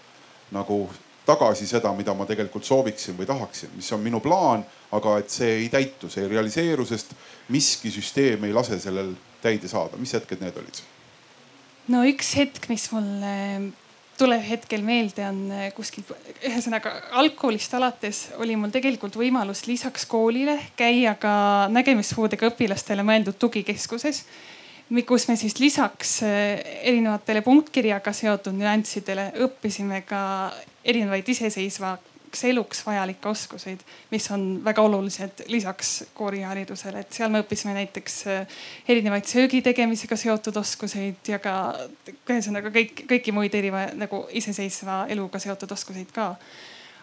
[0.55, 0.85] nagu
[1.27, 4.63] tagasi seda, mida ma tegelikult sooviksin või tahaksin, mis on minu plaan,
[4.95, 7.11] aga et see ei täitu, see ei realiseeru, sest
[7.51, 9.11] miski süsteem ei lase sellel
[9.43, 9.99] täide saada.
[9.99, 10.79] mis hetked need olid?
[11.91, 13.33] no üks hetk, mis mulle
[14.17, 16.05] tuleb hetkel meelde, on eh, kuskil,
[16.47, 21.31] ühesõnaga algkoolist alates oli mul tegelikult võimalus lisaks koolile käia ka
[21.73, 24.23] nägemispuudega õpilastele mõeldud tugikeskuses
[25.07, 30.21] kus me siis lisaks eh, erinevatele punktkirjaga seotud nüanssidele õppisime ka
[30.87, 31.27] erinevaid
[32.27, 33.79] iseseisvaks eluks vajalikke oskuseid,
[34.11, 38.47] mis on väga olulised lisaks kooriharidusele, et seal me õppisime näiteks eh,
[38.87, 41.75] erinevaid söögi tegemisega seotud oskuseid ja ka
[42.29, 46.35] ühesõnaga kõik, kõiki muid eriva nagu iseseisva eluga seotud oskuseid ka.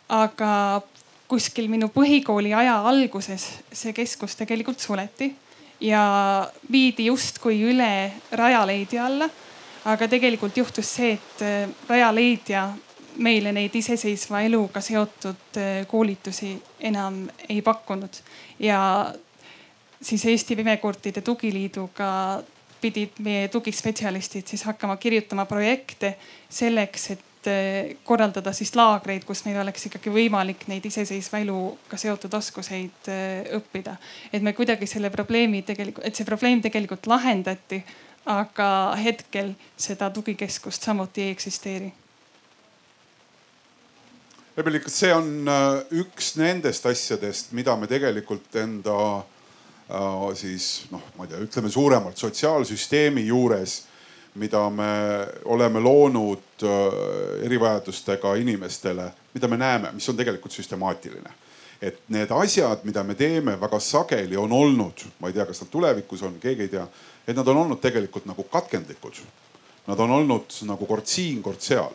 [0.09, 0.83] aga
[1.29, 5.35] kuskil minu põhikooli aja alguses see keskus tegelikult suleti
[5.81, 9.29] ja viidi justkui üle Rajaleidja alla.
[9.85, 12.69] aga tegelikult juhtus see, et äh, Rajaleidja
[13.17, 18.23] meile neid iseseisva eluga seotud äh, koolitusi enam ei pakkunud
[18.59, 18.81] ja
[20.03, 22.09] siis Eesti Pimekurtide Tugiliiduga
[22.81, 26.17] pidid meie tugispetsialistid siis hakkama kirjutama projekte
[26.51, 32.33] selleks, et Eh, korraldada siis laagreid, kus meil oleks ikkagi võimalik neid iseseisva eluga seotud
[32.39, 33.97] oskuseid eh, õppida.
[34.33, 37.83] et me kuidagi selle probleemi tegelikult, et see probleem tegelikult lahendati,
[38.33, 41.93] aga hetkel seda tugikeskust samuti ei eksisteeri.
[44.55, 51.03] Ebeli, kas see on äh, üks nendest asjadest, mida me tegelikult enda äh, siis noh,
[51.17, 53.81] ma ei tea, ütleme suuremalt sotsiaalsüsteemi juures
[54.39, 54.93] mida me
[55.51, 61.35] oleme loonud äh, erivajadustega inimestele, mida me näeme, mis on tegelikult süstemaatiline.
[61.83, 65.69] et need asjad, mida me teeme väga sageli on olnud, ma ei tea, kas nad
[65.71, 66.87] tulevikus on, keegi ei tea,
[67.27, 69.19] et nad on olnud tegelikult nagu katkendlikud.
[69.91, 71.93] Nad on olnud nagu kord siin, kord seal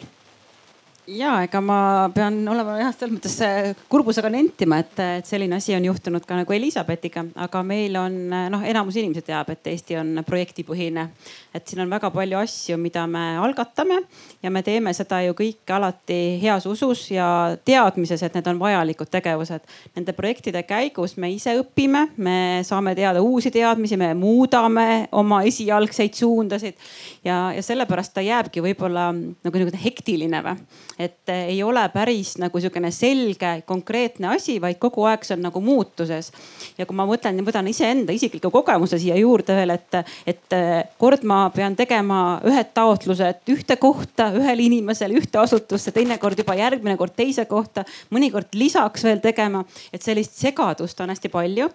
[1.09, 1.79] ja ega ma
[2.13, 6.37] pean olema jah, selles mõttes äh, kurbusega nentima, et, et selline asi on juhtunud ka
[6.37, 11.07] nagu Elizabethiga, aga meil on noh, enamus inimesi teab, et Eesti on projektipõhine.
[11.53, 14.01] et siin on väga palju asju, mida me algatame
[14.43, 19.09] ja me teeme seda ju kõike alati heas usus ja teadmises, et need on vajalikud
[19.09, 19.65] tegevused.
[19.95, 26.13] Nende projektide käigus me ise õpime, me saame teada uusi teadmisi, me muudame oma esialgseid
[26.19, 26.77] suundasid
[27.25, 32.33] ja, ja sellepärast ta jääbki võib-olla nagu niisugune hektiline või et eh, ei ole päris
[32.41, 36.31] nagu sihukene selge, konkreetne asi, vaid kogu aeg see on nagu muutuses.
[36.77, 41.23] ja kui ma mõtlen, võtan iseenda isikliku kogemuse siia juurde veel, et, et eh, kord
[41.23, 47.15] ma pean tegema ühed taotlused ühte kohta, ühele inimesele, ühte asutusse, teinekord juba järgmine kord
[47.15, 49.63] teise kohta, mõnikord lisaks veel tegema.
[49.93, 51.69] et sellist segadust on hästi palju.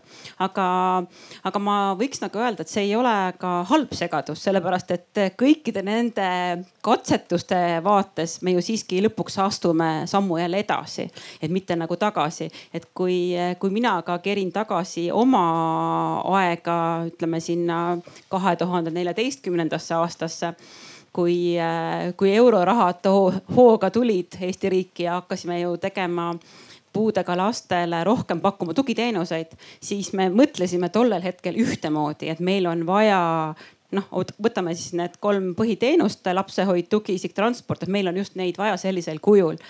[0.45, 0.69] aga,
[1.45, 5.81] aga ma võiks nagu öelda, et see ei ole ka halb segadus, sellepärast et kõikide
[5.81, 6.29] nende
[6.85, 11.07] katsetuste vaates me ju siiski lõpuks lõpuks astume sammu jälle edasi,
[11.43, 12.51] et mitte nagu tagasi.
[12.75, 17.99] et kui, kui mina ka kerin tagasi oma aega, ütleme sinna
[18.29, 20.55] kahe tuhande neljateistkümnendasse aastasse
[21.13, 21.55] kui,
[22.17, 23.07] kui eurorahad
[23.57, 26.33] hooga tulid Eesti riiki ja hakkasime ju tegema
[26.95, 33.55] puudega lastele rohkem pakkuma tugiteenuseid, siis me mõtlesime tollel hetkel ühtemoodi, et meil on vaja
[33.95, 34.07] noh,
[34.43, 39.21] võtame siis need kolm põhiteenust, lapsehoid, tugiisik, transport, et meil on just neid vaja sellisel
[39.25, 39.61] kujul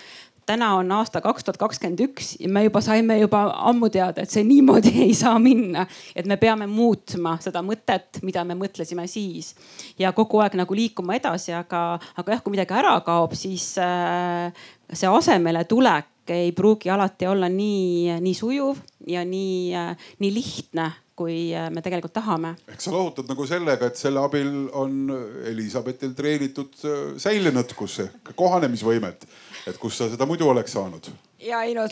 [0.47, 4.33] täna on aasta kaks tuhat kakskümmend üks ja me juba saime juba ammu teada, et
[4.33, 5.87] see niimoodi ei saa minna.
[6.17, 9.55] et me peame muutma seda mõtet, mida me mõtlesime siis
[9.99, 11.85] ja kogu aeg nagu liikuma edasi, aga,
[12.17, 17.51] aga jah, kui midagi ära kaob, siis äh, see asemele tulek ei pruugi alati olla
[17.53, 22.55] nii, nii sujuv ja nii äh,, nii lihtne kui äh, me tegelikult tahame.
[22.69, 25.13] ehk sa lohutad nagu sellega, et selle abil on
[25.51, 29.29] Elizabetil treenitud äh, säilenõtkus ehk kohanemisvõimet,
[29.71, 31.11] et kus sa seda muidu oleks saanud?
[31.45, 31.85] Ja ei no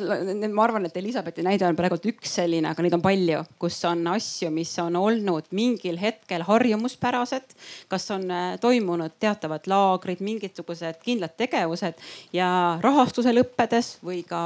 [0.52, 4.04] ma arvan, et Elizabethi näide on praegult üks selline, aga neid on palju, kus on
[4.14, 7.54] asju, mis on olnud mingil hetkel harjumuspärased.
[7.88, 12.00] kas on äh, toimunud teatavad laagrid, mingisugused kindlad tegevused
[12.32, 12.48] ja
[12.82, 14.42] rahastuse lõppedes või ka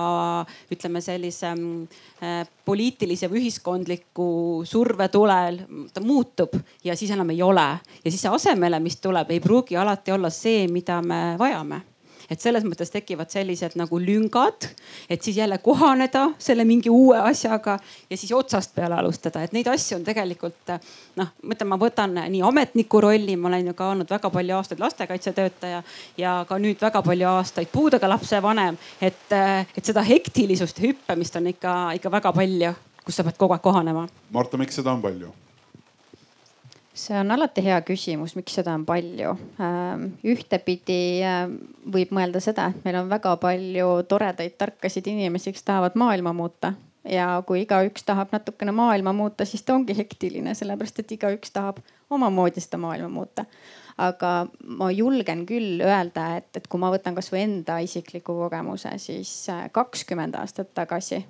[0.72, 4.28] ütleme sellise äh, poliitilise või ühiskondliku
[4.66, 5.62] surve tulel
[5.94, 7.68] ta muutub ja siis enam ei ole.
[8.04, 11.84] ja siis see asemele, mis tuleb, ei pruugi alati olla see, mida me vajame
[12.30, 14.68] et selles mõttes tekivad sellised nagu lüngad,
[15.10, 17.78] et siis jälle kohaneda selle mingi uue asjaga
[18.10, 20.74] ja siis otsast peale alustada, et neid asju on tegelikult
[21.16, 24.58] noh, ma ütlen, ma võtan nii ametniku rolli, ma olen ju ka olnud väga palju
[24.58, 25.82] aastaid lastekaitsetöötaja
[26.18, 29.32] ja ka nüüd väga palju aastaid puudega lapse vanem, et,
[29.76, 33.64] et seda hektilisust ja hüppamist on ikka, ikka väga palju, kus sa pead kogu aeg
[33.64, 34.06] kohanema.
[34.34, 35.32] Marta, miks seda on palju?
[36.96, 39.34] See on alati hea küsimus, miks seda on palju.
[39.62, 41.58] Ähm, ühtepidi ähm,
[41.92, 46.74] võib mõelda seda, et meil on väga palju toredaid, tarkasid inimesi, kes tahavad maailma muuta
[47.06, 51.78] ja kui igaüks tahab natukene maailma muuta, siis ta ongi hektiline, sellepärast et igaüks tahab
[52.10, 53.46] omamoodi seda maailma muuta.
[53.96, 59.30] aga ma julgen küll öelda, et, et kui ma võtan kasvõi enda isikliku kogemuse, siis
[59.48, 61.22] äh, kakskümmend aastat tagasi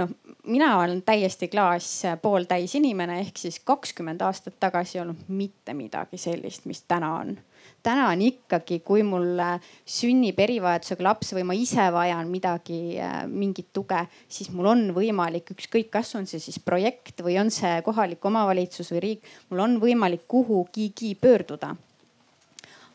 [0.00, 0.10] noh,
[0.50, 1.88] mina olen täiesti klaas
[2.22, 7.36] pooltäis inimene, ehk siis kakskümmend aastat tagasi ei olnud mitte midagi sellist, mis täna on.
[7.82, 9.40] täna on ikkagi, kui mul
[9.88, 12.80] sünnib erivajadusega laps või ma ise vajan midagi,
[13.28, 17.80] mingit tuge, siis mul on võimalik ükskõik, kas on see siis projekt või on see
[17.84, 21.76] kohalik omavalitsus või riik, mul on võimalik kuhugigi pöörduda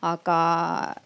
[0.06, 0.40] aga,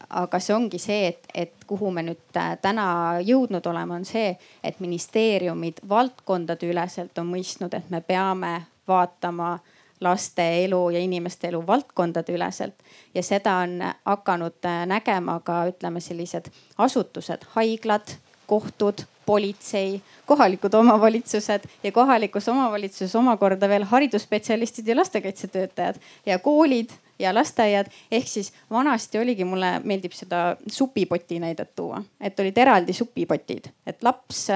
[0.09, 2.85] aga see ongi see, et, et kuhu me nüüd äh, täna
[3.25, 4.33] jõudnud oleme, on see,
[4.63, 8.55] et ministeeriumid valdkondade üleselt on mõistnud, et me peame
[8.89, 9.57] vaatama
[10.03, 12.75] laste elu ja inimeste elu valdkondade üleselt
[13.15, 18.15] ja seda on hakanud äh, nägema ka ütleme, sellised asutused, haiglad,
[18.49, 27.33] kohtud, politsei, kohalikud omavalitsused ja kohalikus omavalitsuses omakorda veel haridusspetsialistid ja lastekaitsetöötajad ja koolid ja
[27.35, 27.91] lasteaiad.
[28.11, 34.03] ehk siis vanasti oligi, mulle meeldib seda supipoti näidet tuua, et olid eraldi supipotid, et
[34.03, 34.47] laps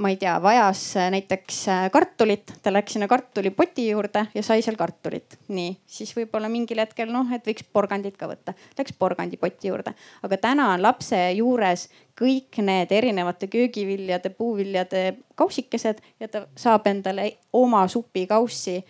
[0.00, 5.38] ma ei tea, vajas näiteks kartulit, ta läks sinna kartulipoti juurde ja sai seal kartulit.
[5.48, 9.94] nii, siis võib-olla mingil hetkel noh, et võiks porgandit ka võtta, läks porgandipoti juurde.
[10.22, 11.88] aga täna on lapse juures
[12.20, 18.80] kõik need erinevate köögiviljade, puuviljade kausikesed ja ta saab endale oma supikaussi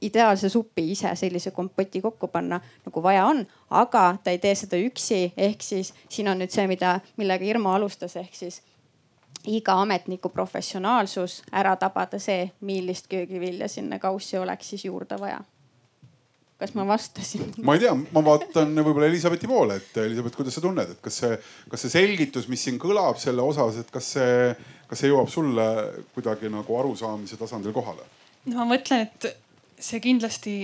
[0.00, 4.76] ideaalse supi ise sellise kompoti kokku panna nagu vaja on, aga ta ei tee seda
[4.80, 5.32] üksi.
[5.36, 8.62] ehk siis siin on nüüd see, mida, millega Irmo alustas, ehk siis
[9.46, 15.40] iga ametniku professionaalsus ära tabada see, millist köögivilja sinna kaussi oleks siis juurde vaja.
[16.60, 17.54] kas ma vastasin?
[17.64, 21.22] ma ei tea, ma vaatan võib-olla Elizabethi poole, et Elizabeth, kuidas sa tunned, et kas
[21.22, 21.38] see,
[21.70, 24.50] kas see selgitus, mis siin kõlab selle osas, et kas see,
[24.88, 25.68] kas see jõuab sulle
[26.14, 28.04] kuidagi nagu arusaamise tasandil kohale?
[28.44, 29.32] no ma mõtlen, et
[29.80, 30.54] see kindlasti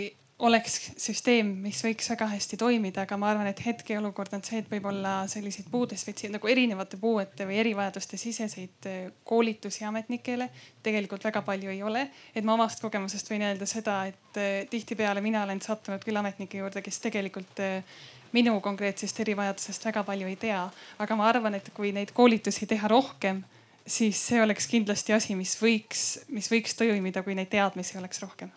[0.45, 4.69] oleks süsteem, mis võiks väga hästi toimida, aga ma arvan, et hetkeolukord on see, et
[4.69, 10.51] võib-olla selliseid puudespetsi nagu erinevate puuete või erivajaduste siseseid äh, koolitusi ametnikele
[10.85, 12.09] tegelikult väga palju ei ole.
[12.35, 16.61] et ma omast kogemusest võin öelda seda, et äh, tihtipeale mina olen sattunud küll ametnike
[16.61, 17.97] juurde, kes tegelikult äh,
[18.37, 20.61] minu konkreetsest erivajadusest väga palju ei tea,
[20.99, 23.41] aga ma arvan, et kui neid koolitusi teha rohkem
[23.87, 28.53] siis see oleks kindlasti asi, mis võiks, mis võiks toimida, kui neid teadmisi oleks rohkem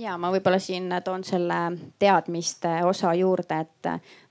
[0.00, 1.60] ja ma võib-olla siin toon selle
[1.98, 3.88] teadmiste osa juurde, et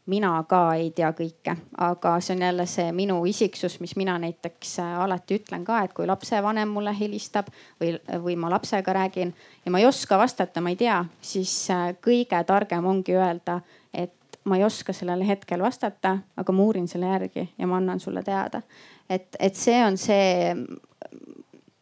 [0.10, 4.80] mina ka ei tea kõike, aga see on jälle see minu isiksus, mis mina näiteks
[4.82, 7.94] alati ütlen ka, et kui lapsevanem mulle helistab või,
[8.24, 9.34] või ma lapsega räägin
[9.66, 11.54] ja ma ei oska vastata, ma ei tea, siis
[12.02, 13.60] kõige targem ongi öelda,
[13.94, 18.00] et ma ei oska sellel hetkel vastata, aga ma uurin selle järgi ja ma annan
[18.00, 18.62] sulle teada.
[19.10, 20.56] et, et see on see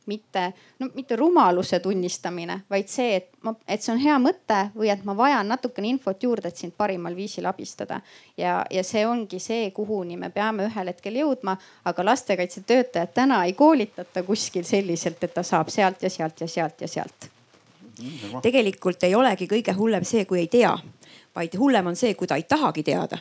[0.09, 4.91] mitte, no mitte rumaluse tunnistamine, vaid see, et ma, et see on hea mõte või
[4.93, 8.01] et ma vajan natukene infot juurde, et sind parimal viisil abistada.
[8.37, 13.53] ja, ja see ongi see, kuhuni me peame ühel hetkel jõudma, aga lastekaitsetöötajat täna ei
[13.53, 17.29] koolitata kuskil selliselt, et ta saab sealt ja sealt ja sealt ja sealt.
[18.41, 20.71] tegelikult ei olegi kõige hullem see, kui ei tea,
[21.35, 23.17] vaid hullem on see, kui ta ei tahagi teada.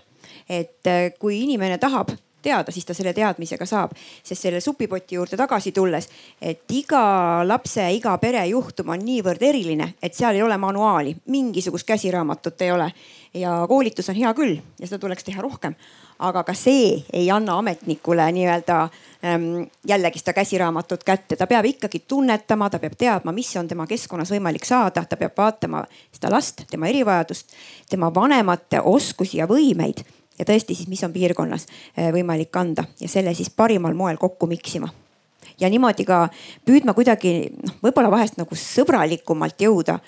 [0.49, 2.11] et eh, kui inimene tahab
[2.43, 3.93] teada, siis ta selle teadmisega saab.
[4.23, 6.09] sest selle supipoti juurde tagasi tulles,
[6.43, 11.87] et iga lapse, iga pere juhtum on niivõrd eriline, et seal ei ole manuaali, mingisugust
[11.87, 12.93] käsiraamatut ei ole.
[13.35, 15.75] ja koolitus on hea küll ja seda tuleks teha rohkem.
[16.19, 18.79] aga ka see ei anna ametnikule nii-öelda
[19.25, 23.87] ähm, jällegi seda käsiraamatut kätte, ta peab ikkagi tunnetama, ta peab teadma, mis on tema
[23.87, 27.55] keskkonnas võimalik saada, ta peab vaatama seda last, tema erivajadust,
[27.91, 30.03] tema vanemate oskusi ja võimeid
[30.39, 34.47] ja tõesti siis, mis on piirkonnas äh, võimalik anda ja selle siis parimal moel kokku
[34.51, 34.89] miksima
[35.61, 36.27] ja niimoodi ka
[36.67, 39.99] püüdma kuidagi noh, võib-olla vahest nagu sõbralikumalt jõuda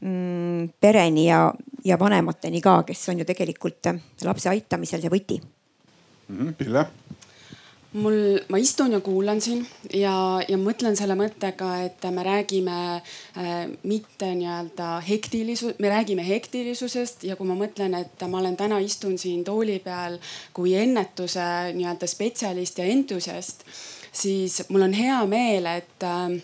[0.00, 1.46] mm, pereni ja,
[1.84, 6.38] ja vanemateni ka, kes on ju tegelikult äh, lapse aitamisel see võti mm.
[6.38, 6.54] -hmm.
[6.58, 6.86] Pille
[7.94, 9.62] mul, ma istun ja kuulan siin
[9.94, 10.14] ja,
[10.48, 13.52] ja mõtlen selle mõttega, et me räägime äh,
[13.86, 19.18] mitte nii-öelda hektilisu-, me räägime hektilisusest ja kui ma mõtlen, et ma olen täna istun
[19.20, 20.18] siin tooli peal
[20.56, 23.62] kui ennetuse nii-öelda spetsialist ja entusiast,
[24.12, 26.42] siis mul on hea meel, et äh,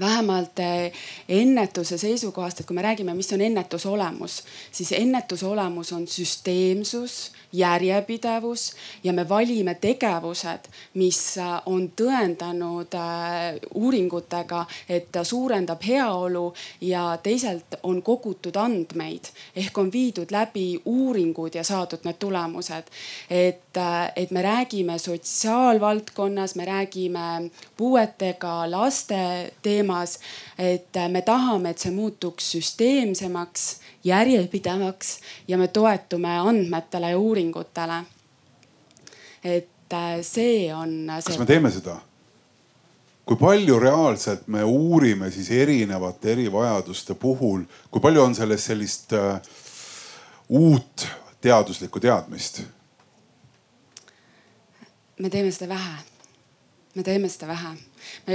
[0.00, 0.92] vähemalt äh,
[1.28, 7.32] ennetuse seisukohast, et kui me räägime, mis on ennetuse olemus, siis ennetuse olemus on süsteemsus
[7.52, 8.72] järjepidevus
[9.04, 17.18] ja me valime tegevused, mis äh, on tõendanud äh, uuringutega, et ta suurendab heaolu ja
[17.22, 22.92] teisalt on kogutud andmeid ehk on viidud läbi uuringud ja saadud need tulemused.
[23.30, 23.80] et,
[24.16, 30.18] et me räägime sotsiaalvaldkonnas, me räägime puuetega laste teemas,
[30.58, 33.68] et me tahame, et see muutuks süsteemsemaks
[34.04, 35.18] järjepidevaks
[35.48, 38.04] ja me toetume andmetele ja uuringutele.
[39.44, 41.32] et äh, see on see....
[41.32, 41.96] kas me teeme seda?
[43.24, 49.36] kui palju reaalselt me uurime siis erinevate erivajaduste puhul, kui palju on selles sellist uh,
[50.48, 51.06] uut
[51.40, 52.62] teaduslikku teadmist?
[55.18, 56.02] me teeme seda vähe.
[56.94, 57.76] me teeme seda vähe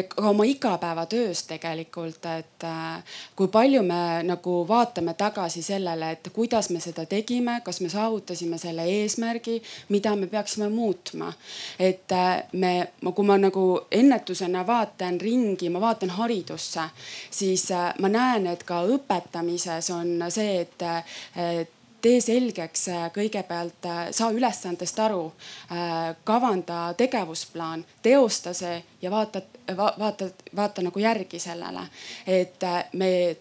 [0.08, 3.04] ka oma igapäevatöös tegelikult, et äh,
[3.36, 8.58] kui palju me nagu vaatame tagasi sellele, et kuidas me seda tegime, kas me saavutasime
[8.58, 11.34] selle eesmärgi, mida me peaksime muutma.
[11.80, 16.90] et äh, me, kui ma nagu ennetusena vaatan ringi, ma vaatan haridusse,
[17.32, 21.73] siis äh, ma näen, et ka õpetamises on see, et
[22.04, 25.26] tee selgeks äh, kõigepealt, äh, saa ülesandest aru,
[25.72, 29.42] äh, kavanda tegevusplaan, teosta see ja vaata,
[29.78, 31.88] vaata, vaata nagu järgi sellele.
[32.28, 33.38] et me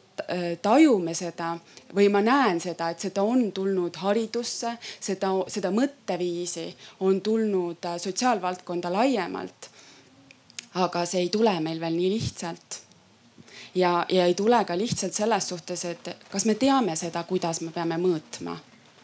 [0.62, 1.56] tajume seda
[1.96, 6.66] või ma näen seda, et seda on tulnud haridusse, seda, seda mõtteviisi
[7.00, 9.70] on tulnud sotsiaalvaldkonda laiemalt.
[10.74, 12.82] aga see ei tule meil veel nii lihtsalt
[13.74, 17.72] ja, ja ei tule ka lihtsalt selles suhtes, et kas me teame seda, kuidas me
[17.72, 18.58] peame mõõtma.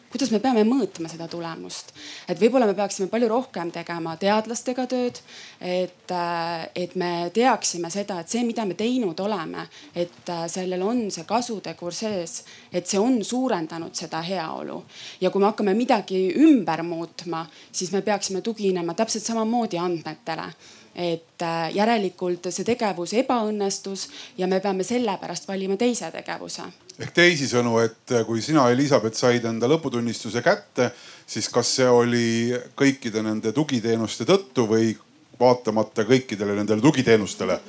[0.09, 1.91] Kuidas me peame mõõtma seda tulemust,
[2.25, 5.19] et võib-olla me peaksime palju rohkem tegema teadlastega tööd,
[5.61, 10.81] et, äh, et me teaksime seda, et see, mida me teinud oleme, et äh, sellel
[10.81, 12.39] on see kasutegur sees,
[12.73, 14.81] et see on suurendanud seda heaolu.
[15.21, 20.49] ja kui me hakkame midagi ümber muutma, siis me peaksime tuginema täpselt samamoodi andmetele
[20.95, 26.63] et äh, järelikult see tegevus ebaõnnestus ja me peame sellepärast valima teise tegevuse.
[26.99, 30.91] ehk teisisõnu, et äh, kui sina, Elizabeth, said enda lõputunnistuse kätte,
[31.27, 34.95] siis kas see oli kõikide nende tugiteenuste tõttu või
[35.39, 37.59] vaatamata kõikidele nendele tugiteenustele?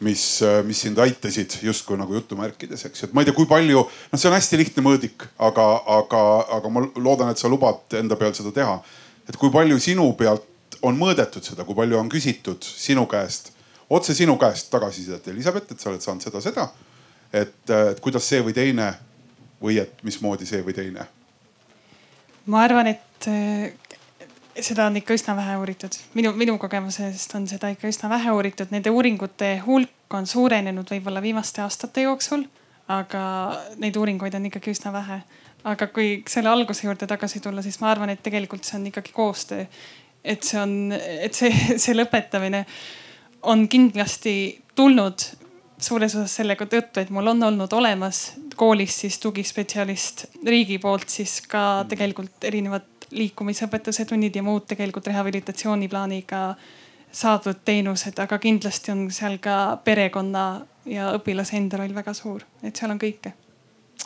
[0.00, 3.80] mis, äh, mis sind aitasid justkui nagu jutumärkides, eks et ma ei tea, kui palju,
[3.82, 5.64] noh, see on hästi lihtne mõõdik, aga,
[5.96, 6.20] aga,
[6.58, 8.78] aga ma loodan, et sa lubad enda peal seda teha.
[9.28, 10.46] et kui palju sinu pealt
[10.82, 13.52] on mõõdetud seda, kui palju on küsitud sinu käest,
[13.90, 16.68] otse sinu käest tagasisidet, Elizabeth, et sa oled saanud seda, seda.
[17.32, 18.92] et, kuidas see või teine
[19.62, 21.06] või et mismoodi see või teine?
[22.48, 23.74] ma arvan, et eh,
[24.62, 25.98] seda on ikka üsna vähe uuritud.
[26.14, 28.70] minu, minu kogemusest on seda ikka üsna vähe uuritud.
[28.70, 32.46] Nende uuringute hulk on suurenenud võib-olla viimaste aastate jooksul,
[32.88, 33.22] aga
[33.76, 35.20] neid uuringuid on ikkagi üsna vähe.
[35.64, 39.12] aga kui selle alguse juurde tagasi tulla, siis ma arvan, et tegelikult see on ikkagi
[39.12, 39.64] koostöö
[40.24, 41.52] et see on, et see,
[41.82, 42.64] see lõpetamine
[43.48, 44.34] on kindlasti
[44.74, 45.22] tulnud
[45.78, 51.40] suures osas selle tõttu, et mul on olnud olemas koolis siis tugispetsialist riigi poolt siis
[51.46, 56.42] ka tegelikult erinevad liikumisõpetuse tunnid ja muud tegelikult rehabilitatsiooniplaaniga
[57.12, 60.48] saadud teenused, aga kindlasti on seal ka perekonna
[60.88, 63.32] ja õpilase enda roll väga suur, et seal on kõike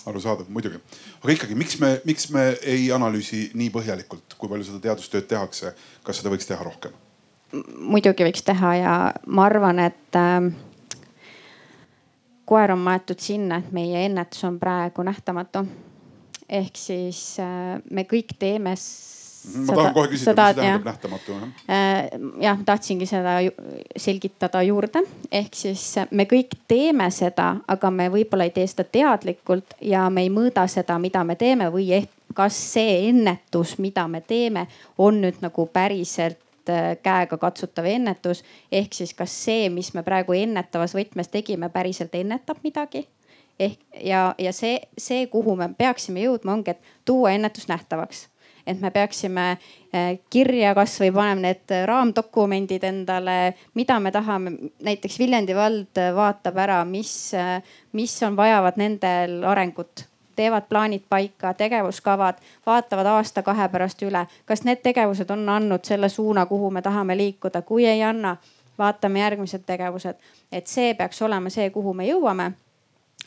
[0.06, 0.80] arusaadav, muidugi.
[1.22, 5.74] aga ikkagi, miks me, miks me ei analüüsi nii põhjalikult, kui palju seda teadustööd tehakse,
[6.02, 6.94] kas seda võiks teha rohkem?
[7.78, 8.92] muidugi võiks teha ja
[9.26, 10.48] ma arvan, et äh,
[12.48, 15.66] koer on maetud sinna, et meie ennetus on praegu nähtamatu.
[16.48, 18.76] ehk siis äh, me kõik teeme
[19.66, 21.48] ma tahan kohe küsida, mis see tähendab nähtamatu jah?
[21.68, 22.10] Äh,
[22.42, 23.36] jah, tahtsingi seda
[23.96, 29.76] selgitada juurde, ehk siis me kõik teeme seda, aga me võib-olla ei tee seda teadlikult
[29.82, 34.22] ja me ei mõõda seda, mida me teeme või ehk kas see ennetus, mida me
[34.24, 34.66] teeme,
[34.98, 38.44] on nüüd nagu päriselt äh, käega katsutav ennetus.
[38.72, 43.06] ehk siis kas see, mis me praegu ennetavas võtmes tegime, päriselt ennetab midagi?
[43.60, 48.31] Ehk ja, ja see, see, kuhu me peaksime jõudma, ongi, et tuua ennetus nähtavaks
[48.66, 49.46] et me peaksime
[49.92, 54.56] eh, kirja kasvõi panema need raamdokumendid endale, mida me tahame.
[54.82, 57.32] näiteks Viljandi vald vaatab ära, mis,
[57.92, 60.06] mis on, vajavad nendel arengut
[60.36, 62.34] teevad plaanid paika, tegevuskavad,
[62.66, 67.62] vaatavad aasta-kahe pärast üle, kas need tegevused on andnud selle suuna, kuhu me tahame liikuda,
[67.62, 68.36] kui ei anna,
[68.78, 70.16] vaatame järgmised tegevused.
[70.52, 72.52] et see peaks olema see, kuhu me jõuame.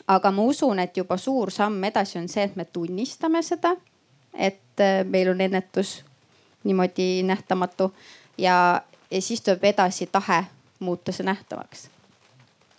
[0.08, 3.76] aga ma usun, et juba suur samm edasi on see, et me tunnistame seda,
[4.38, 6.04] et äh, meil on ennetus
[6.64, 7.92] niimoodi nähtamatu
[8.38, 10.44] ja, ja siis tuleb edasi tahe
[10.78, 11.88] muuta see nähtavaks.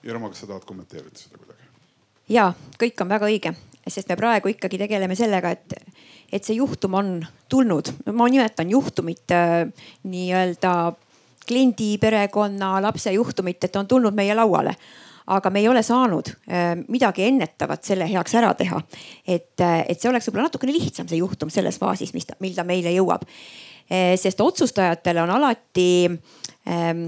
[0.04, 1.64] Irma, kas sa tahad kommenteerida seda kuidagi?
[2.30, 3.56] ja kõik on väga õige
[3.88, 5.76] sest me praegu ikkagi tegeleme sellega, et,
[6.32, 7.12] et see juhtum on
[7.50, 9.64] tulnud, ma nimetan juhtumit äh,
[10.04, 10.74] nii-öelda
[11.48, 14.76] kliendi, perekonna, lapse juhtumit, et on tulnud meie lauale
[15.28, 18.82] aga me ei ole saanud äh, midagi ennetavat selle heaks ära teha.
[19.28, 22.68] et, äh, et see oleks võib-olla natukene lihtsam, see juhtum selles faasis, mis mil ta
[22.68, 23.28] meile jõuab.
[24.20, 26.10] sest otsustajatele on alati
[26.68, 27.04] ähm,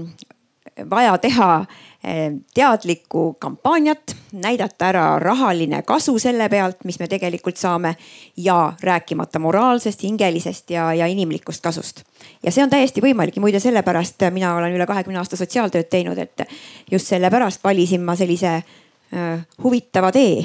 [0.90, 1.64] vaja teha
[2.04, 7.96] eh, teadlikku kampaaniat, näidata ära rahaline kasu selle pealt, mis me tegelikult saame
[8.36, 12.04] ja rääkimata moraalsest, hingelisest ja, ja inimlikust kasust.
[12.42, 16.18] ja see on täiesti võimalik ja muide sellepärast mina olen üle kahekümne aasta sotsiaaltööd teinud,
[16.18, 16.46] et
[16.90, 20.44] just sellepärast valisin ma sellise äh, huvitava tee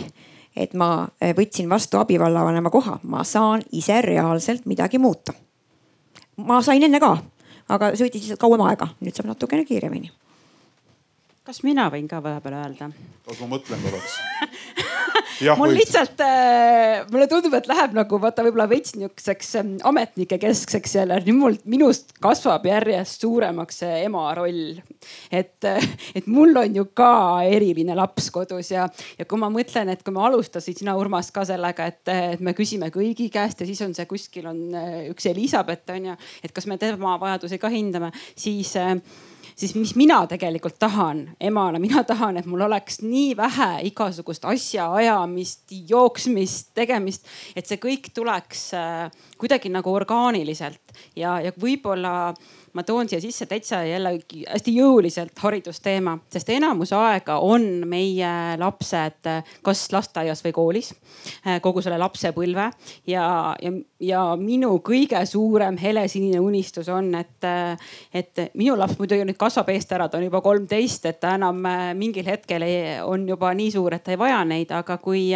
[0.56, 5.34] et ma eh, võtsin vastu abivallavanema koha, ma saan ise reaalselt midagi muuta.
[6.38, 7.18] ma sain enne ka,
[7.70, 10.12] aga see võttis lihtsalt kauem aega, nüüd saab natukene kiiremini
[11.46, 12.90] kas mina võin ka vahepeal öelda?
[13.28, 14.20] oota, ma mõtlen korraks
[15.60, 15.80] mul võid.
[15.80, 21.20] lihtsalt äh,, mulle tundub, et läheb nagu vaata võib-olla veits niisuguseks äh, ametnike keskseks jälle.
[21.26, 24.80] nüüd mul, minust kasvab järjest suuremaks see ema roll.
[25.30, 27.12] et äh,, et mul on ju ka
[27.46, 28.88] eriline laps kodus ja,
[29.20, 32.56] ja kui ma mõtlen, et kui me alustasid sina, Urmas, ka sellega, et, et me
[32.58, 36.56] küsime kõigi käest ja siis on see kuskil on äh, üks Elizabeth on ju, et
[36.56, 38.96] kas me tema vajadusi ka hindame, siis äh,
[39.56, 45.64] siis mis mina tegelikult tahan emana, mina tahan, et mul oleks nii vähe igasugust asjaajamist,
[45.90, 47.26] jooksmist, tegemist,
[47.56, 50.96] et see kõik tuleks äh, kuidagi nagu orgaaniliselt.
[51.16, 52.34] Ja, ja võib-olla
[52.76, 59.30] ma toon siia sisse täitsa jällegi hästi jõuliselt haridusteema, sest enamus aega on meie lapsed
[59.66, 62.68] kas lasteaias või koolis eh, kogu selle lapsepõlve.
[63.08, 63.28] Ja,
[63.62, 67.48] ja, ja minu kõige suurem helesinine unistus on, et,
[68.14, 71.62] et minu laps muidugi nüüd kasvab eest ära, ta on juba kolmteist, et ta enam
[71.70, 75.30] eh, mingil hetkel ei, on juba nii suur, et ta ei vaja neid, aga kui,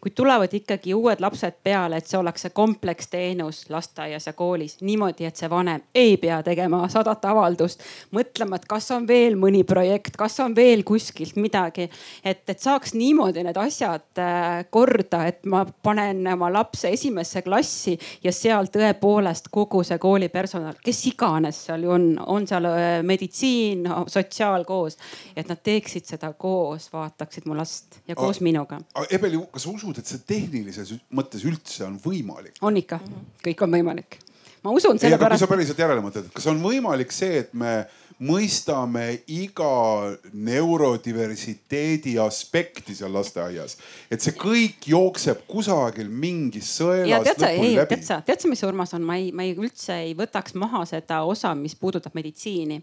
[0.00, 5.28] kui tulevad ikkagi uued lapsed peale, et see oleks see kompleksteenus lasteaias ja koolis niimoodi,
[5.28, 7.84] et see vanem ei pea tegema sadat avaldust,
[8.16, 11.90] mõtlema, et kas on veel mõni projekt, kas on veel kuskilt midagi.
[12.24, 17.99] et, et saaks niimoodi need asjad äh, korda, et ma panen oma lapse esimesse klassi
[18.24, 23.86] ja seal tõepoolest kogu see koolipersonal, kes iganes seal ju on, on seal äh, meditsiin,
[24.10, 24.98] sotsiaal koos,
[25.36, 28.80] et nad teeksid seda koos, vaataksid mu last ja koos aga, minuga.
[29.10, 32.58] Ebeli, kas sa usud, et see tehnilises mõttes üldse on võimalik?
[32.62, 33.00] on ikka,
[33.44, 34.20] kõik on võimalik
[34.64, 35.40] ma usun sellepärast.
[35.40, 37.80] kui sa päriselt järele mõtled, et kas on võimalik see, et me
[38.20, 43.76] mõistame iga neurodiversiteedi aspekti seal lasteaias.
[44.10, 47.88] et see kõik jookseb kusagil mingis sõelas lõpuni läbi.
[47.94, 50.82] tead sa, tead sa, mis Urmas on, ma ei, ma ei üldse ei võtaks maha
[50.84, 52.76] seda osa, mis puudutab meditsiini.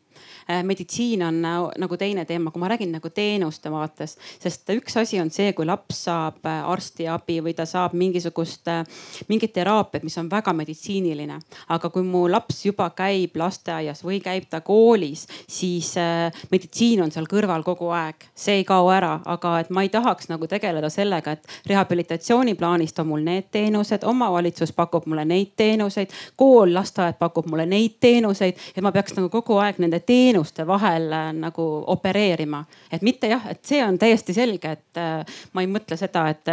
[0.49, 1.41] Äh, meditsiin on
[1.77, 5.69] nagu teine teema, kui ma räägin nagu teenuste vaates, sest üks asi on see, kui
[5.69, 8.81] laps saab äh, arstiabi või ta saab mingisugust, äh,
[9.29, 11.39] mingit teraapiat, mis on väga meditsiiniline.
[11.69, 17.11] aga kui mu laps juba käib lasteaias või käib ta koolis siis äh, meditsiin on
[17.11, 20.89] seal kõrval kogu aeg, see ei kao ära, aga et ma ei tahaks nagu tegeleda
[20.93, 27.47] sellega, et rehabilitatsiooniplaanist on mul need teenused, omavalitsus pakub mulle neid teenuseid, kool, lasteaed pakub
[27.51, 32.63] mulle neid teenuseid ja ma peaks nagu kogu aeg nende teenuste vahel äh, nagu opereerima.
[32.91, 36.45] et mitte jah, et see on täiesti selge, et äh, ma ei mõtle seda, et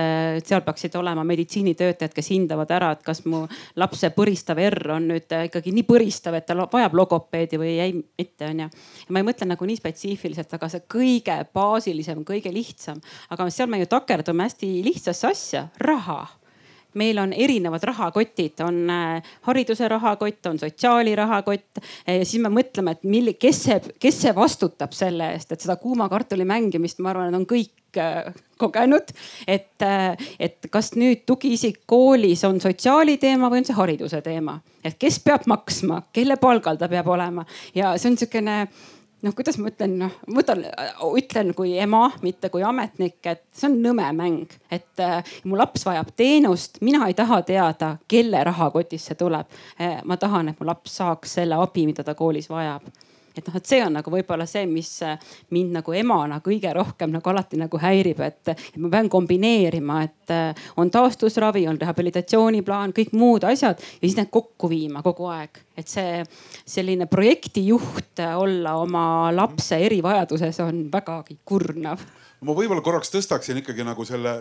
[0.45, 3.45] seal peaksid olema meditsiinitöötajad, kes hindavad ära, et kas mu
[3.77, 8.49] lapse põristav R on nüüd ikkagi nii põristav, et ta vajab logopeedi või ei, mitte
[8.51, 13.03] onju ja ma ei mõtle nagu nii spetsiifiliselt, aga see kõige baasilisem, kõige lihtsam,
[13.35, 16.23] aga seal me ju takerdume hästi lihtsasse asja, raha
[16.95, 21.83] meil on erinevad rahakotid, on äh, hariduse rahakott, on sotsiaali rahakott.
[22.07, 25.77] ja siis me mõtleme, et milli-, kes see, kes see vastutab selle eest, et seda
[25.81, 29.15] kuuma kartuli mängimist, ma arvan, et on kõik äh, kogenud.
[29.47, 34.59] et, äh, et kas nüüd tugiisik koolis on sotsiaali teema või on see hariduse teema,
[34.85, 38.59] et kes peab maksma, kelle palgal ta peab olema ja see on niisugune
[39.25, 40.65] noh, kuidas ma ütlen, noh, ma võtan,
[41.19, 45.87] ütlen kui ema, mitte kui ametnik, et see on nõme mäng, et äh, mu laps
[45.89, 49.51] vajab teenust, mina ei taha teada, kelle rahakotist see tuleb.
[50.05, 52.87] ma tahan, et mu laps saaks selle abi, mida ta koolis vajab
[53.37, 55.19] et noh, et see on nagu võib-olla see, mis äh,
[55.55, 60.67] mind nagu emana kõige rohkem nagu alati nagu häirib, et ma pean kombineerima, et äh,
[60.81, 65.63] on taastusravi, on rehabilitatsiooniplaan, kõik muud asjad ja siis need kokku viima kogu aeg.
[65.75, 66.21] et see
[66.71, 72.05] selline projektijuht olla oma lapse erivajaduses on vägagi kurnav
[72.45, 74.35] ma võib-olla korraks tõstaksin ikkagi nagu selle,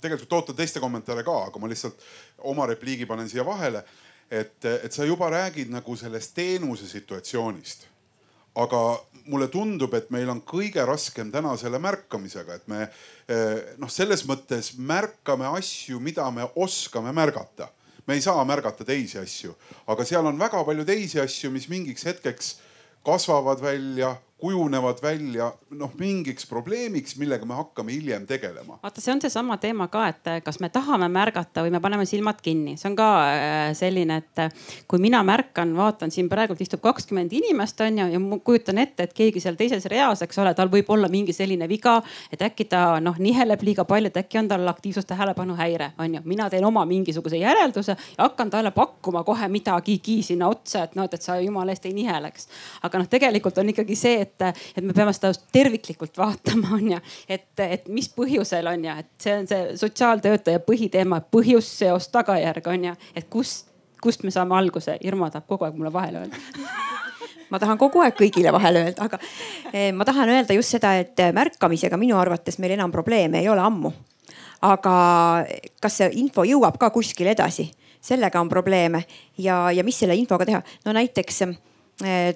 [0.00, 2.04] tegelikult ootan teiste kommentaare ka, aga ma lihtsalt
[2.50, 3.84] oma repliigi panen siia vahele.
[4.30, 7.88] et, et sa juba räägid nagu sellest teenuse situatsioonist
[8.54, 8.80] aga
[9.26, 14.24] mulle tundub, et meil on kõige raskem täna selle märkamisega, et me eh, noh, selles
[14.28, 17.70] mõttes märkame asju, mida me oskame märgata.
[18.06, 19.54] me ei saa märgata teisi asju,
[19.88, 22.50] aga seal on väga palju teisi asju, mis mingiks hetkeks
[23.04, 28.78] kasvavad välja, kujunevad välja noh, mingiks probleemiks, millega me hakkame hiljem tegelema.
[28.82, 32.40] vaata, see on seesama teema ka, et kas me tahame märgata või me paneme silmad
[32.42, 36.82] kinni, see on ka äh, selline, et äh, kui mina märkan, vaatan siin praegult istub
[36.82, 40.54] kakskümmend inimest on ju ja ma kujutan ette, et keegi seal teises reas, eks ole,
[40.58, 42.00] tal võib olla mingi selline viga,
[42.32, 46.24] et äkki ta noh niheleb liiga palju, et äkki on tal aktiivsustähelepanu häire, on ju.
[46.24, 51.06] mina teen oma mingisuguse järelduse ja hakkan talle pakkuma kohe midagigi sinna otsa, et noh,
[51.06, 52.48] et sa jumala eest ei niheleks.
[52.82, 57.02] aga noh, tegelikult on ikkagi see, et et, me peame seda terviklikult vaatama, on ju.
[57.28, 62.72] et, et mis põhjusel on ju, et see on see sotsiaaltöötaja põhiteema, põhjus, seos, tagajärg
[62.72, 63.68] on ju, et kust,
[64.02, 64.98] kust me saame alguse.
[65.06, 66.42] Irma tahab kogu aeg mulle vahele öelda
[67.54, 69.20] ma tahan kogu aeg kõigile vahele öelda, aga
[69.72, 73.62] eh, ma tahan öelda just seda, et märkamisega minu arvates meil enam probleeme ei ole
[73.62, 73.92] ammu.
[74.64, 74.94] aga
[75.82, 77.68] kas see info jõuab ka kuskile edasi,
[78.00, 79.04] sellega on probleeme
[79.38, 81.42] ja, ja mis selle infoga teha, no näiteks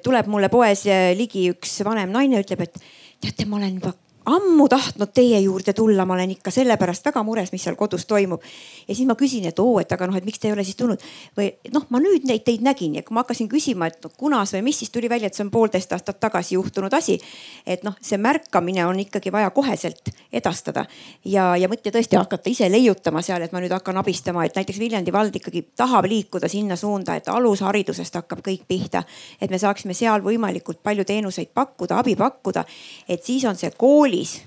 [0.05, 2.79] tuleb mulle poes eh, ligi üks vanem naine, ütleb, et
[3.23, 3.95] teate, ma olen juba
[4.29, 8.43] ammu tahtnud teie juurde tulla, ma olen ikka sellepärast väga mures, mis seal kodus toimub.
[8.89, 10.77] ja siis ma küsin, et oo, et aga noh, et miks te ei ole siis
[10.77, 11.03] tulnud
[11.39, 14.53] või noh, ma nüüd neid teid nägin ja kui ma hakkasin küsima, et no, kunas
[14.57, 17.19] või mis, siis tuli välja, et see on poolteist aastat tagasi juhtunud asi.
[17.67, 20.85] et noh, see märkamine on ikkagi vaja koheselt edastada
[21.25, 24.79] ja, ja mitte tõesti hakata ise leiutama seal, et ma nüüd hakkan abistama, et näiteks
[24.79, 29.03] Viljandi vald ikkagi tahab liikuda sinna suunda, et alusharidusest hakkab kõik pihta.
[29.41, 32.65] et me saaksime seal võimalikult palju teenuseid pakkuda, abi pakkuda,
[33.09, 34.43] et siis on see kooli koolis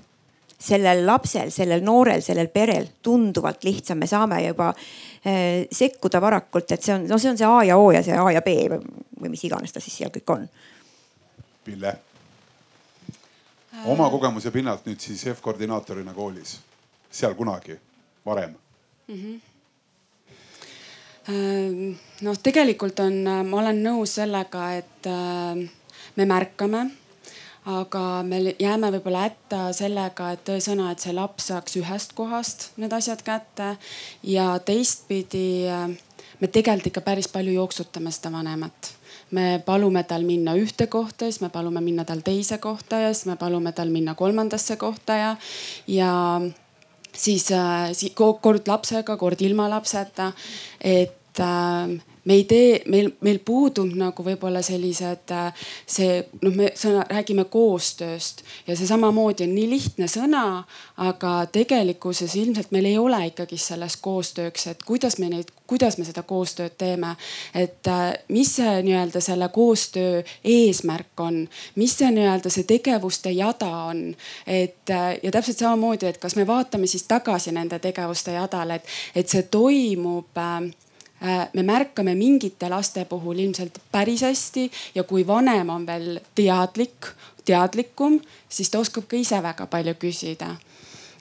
[0.62, 6.82] sellel lapsel, sellel noorel, sellel perel tunduvalt lihtsam, me saame juba äh, sekkuda varakult, et
[6.82, 8.78] see on, no see on see A ja O ja see A ja B või,
[9.18, 10.46] või mis iganes ta siis seal kõik on.
[11.64, 11.96] Pille,
[13.90, 16.60] oma kogemuse pinnalt nüüd siis F-koordinaatorina koolis,
[17.10, 17.78] seal kunagi,
[18.26, 18.54] varem
[19.08, 19.16] mm?
[19.16, 19.40] -hmm
[22.22, 25.60] noh, tegelikult on, ma olen nõus sellega, et äh,
[26.18, 26.80] me märkame
[27.68, 32.92] aga me jääme võib-olla hätta sellega, et tõesõna, et see laps saaks ühest kohast need
[32.92, 33.76] asjad kätte
[34.26, 35.68] ja teistpidi
[36.40, 38.96] me tegelikult ikka päris palju jooksutame seda vanemat
[39.32, 43.26] me palume tal minna ühte kohta, siis me palume minna tal teise kohta ja siis
[43.30, 45.30] me palume tal minna kolmandasse kohta ja,
[45.88, 46.12] ja
[47.12, 50.32] siis äh, kord lapsega, kord ilma lapseta.
[50.80, 56.70] et äh, me ei tee, meil, meil puudub nagu võib-olla sellised, äh, see noh, me
[56.78, 60.44] sõna, räägime koostööst ja see samamoodi on nii lihtne sõna,
[61.02, 66.06] aga tegelikkuses ilmselt meil ei ole ikkagi selles koostööks, et kuidas me neid, kuidas me
[66.06, 67.16] seda koostööd teeme.
[67.54, 73.70] et äh, mis see nii-öelda selle koostöö eesmärk on, mis see nii-öelda see tegevuste jada
[73.90, 74.14] on,
[74.46, 78.96] et äh, ja täpselt samamoodi, et kas me vaatame siis tagasi nende tegevuste jadale, et,
[79.14, 80.70] et see toimub äh,
[81.52, 87.12] me märkame mingite laste puhul ilmselt päris hästi ja kui vanem on veel teadlik,
[87.44, 90.56] teadlikum, siis ta oskab ka ise väga palju küsida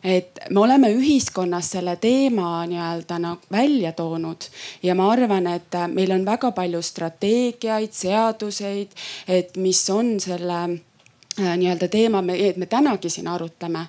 [0.03, 4.47] et me oleme ühiskonnas selle teema nii-öelda nagu välja toonud
[4.83, 8.97] ja ma arvan, et meil on väga palju strateegiaid, seaduseid,
[9.27, 13.85] et mis on selle äh, nii-öelda teema, me, me tänagi siin arutleme.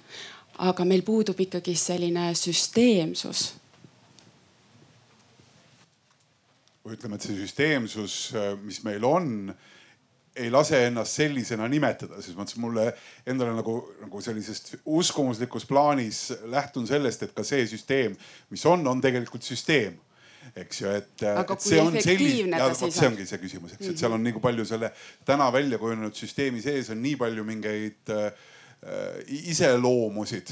[0.59, 3.55] aga meil puudub ikkagi selline süsteemsus
[6.83, 9.53] või ütleme, et see süsteemsus, äh, mis meil on,
[10.37, 12.87] ei lase ennast sellisena nimetada, selles mõttes mulle
[13.29, 18.17] endale nagu, nagu sellisest uskumuslikus plaanis lähtun sellest, et ka see süsteem,
[18.51, 20.01] mis on, on tegelikult süsteem.
[20.59, 21.23] Eks ju, et.
[21.63, 24.67] see on selline, ja vot see ongi see küsimus, eks, et seal on nii palju
[24.69, 24.91] selle
[25.29, 28.27] täna välja kujunenud süsteemi sees on nii palju mingeid äh,
[29.53, 30.51] iseloomusid,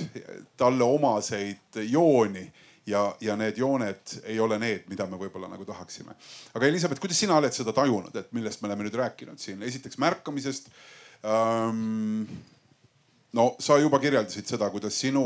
[0.60, 2.46] talle omaseid jooni
[2.90, 6.16] ja, ja need jooned ei ole need, mida me võib-olla nagu tahaksime.
[6.54, 10.00] aga Elizabeth, kuidas sina oled seda tajunud, et millest me oleme nüüd rääkinud siin, esiteks
[10.02, 10.72] märkamisest
[11.24, 12.26] ähm,
[13.36, 15.22] no sa juba kirjeldasid seda, kuidas sinu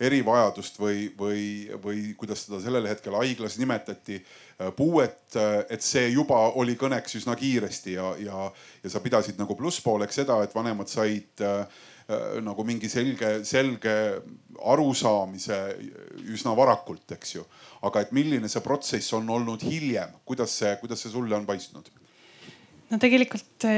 [0.00, 1.42] erivajadust või, või,
[1.82, 4.20] või kuidas seda sellel hetkel haiglas nimetati,
[4.76, 5.36] puuet,
[5.72, 8.50] et see juba oli kõneks üsna kiiresti ja, ja,
[8.84, 11.64] ja sa pidasid nagu plusspooleks seda, et vanemad said äh,
[12.44, 13.94] nagu mingi selge, selge
[14.60, 15.58] arusaamise
[16.34, 17.44] üsna varakult, eks ju.
[17.86, 21.90] aga et milline see protsess on olnud hiljem, kuidas see, kuidas see sulle on paistnud?
[22.90, 23.68] no tegelikult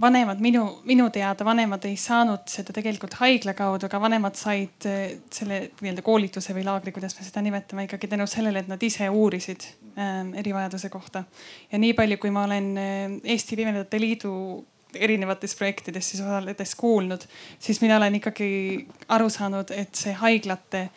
[0.00, 5.18] vanemad minu, minu teada vanemad ei saanud seda tegelikult haigla kaudu, aga vanemad said eh,
[5.34, 9.08] selle nii-öelda koolituse või laagri, kuidas me seda nimetame, ikkagi tänu sellele, et nad ise
[9.10, 9.66] uurisid
[9.98, 11.24] äh, erivajaduse kohta.
[11.72, 12.74] ja nii palju, kui ma olen
[13.24, 14.34] Eesti Pimedate Liidu
[14.94, 17.26] erinevates projektides siis osaledes kuulnud,
[17.58, 20.88] siis mina olen ikkagi aru saanud, et see haiglate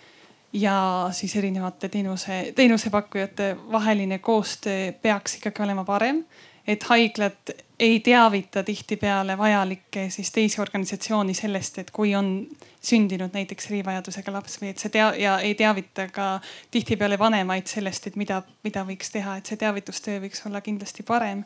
[0.53, 6.23] ja siis erinevate teenuse, teenusepakkujate vaheline koostöö peaks ikkagi olema parem
[6.67, 12.47] et haiglad ei teavita tihtipeale vajalikke siis teisi organisatsiooni sellest, et kui on
[12.81, 16.27] sündinud näiteks erivajadusega laps või et see tea- ja ei teavita ka
[16.71, 21.43] tihtipeale vanemaid sellest, et mida, mida võiks teha, et see teavitustöö võiks olla kindlasti parem.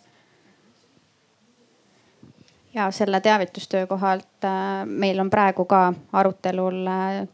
[2.76, 7.28] Ja selle teavitustöö kohalt äh, meil on praegu ka arutelul äh,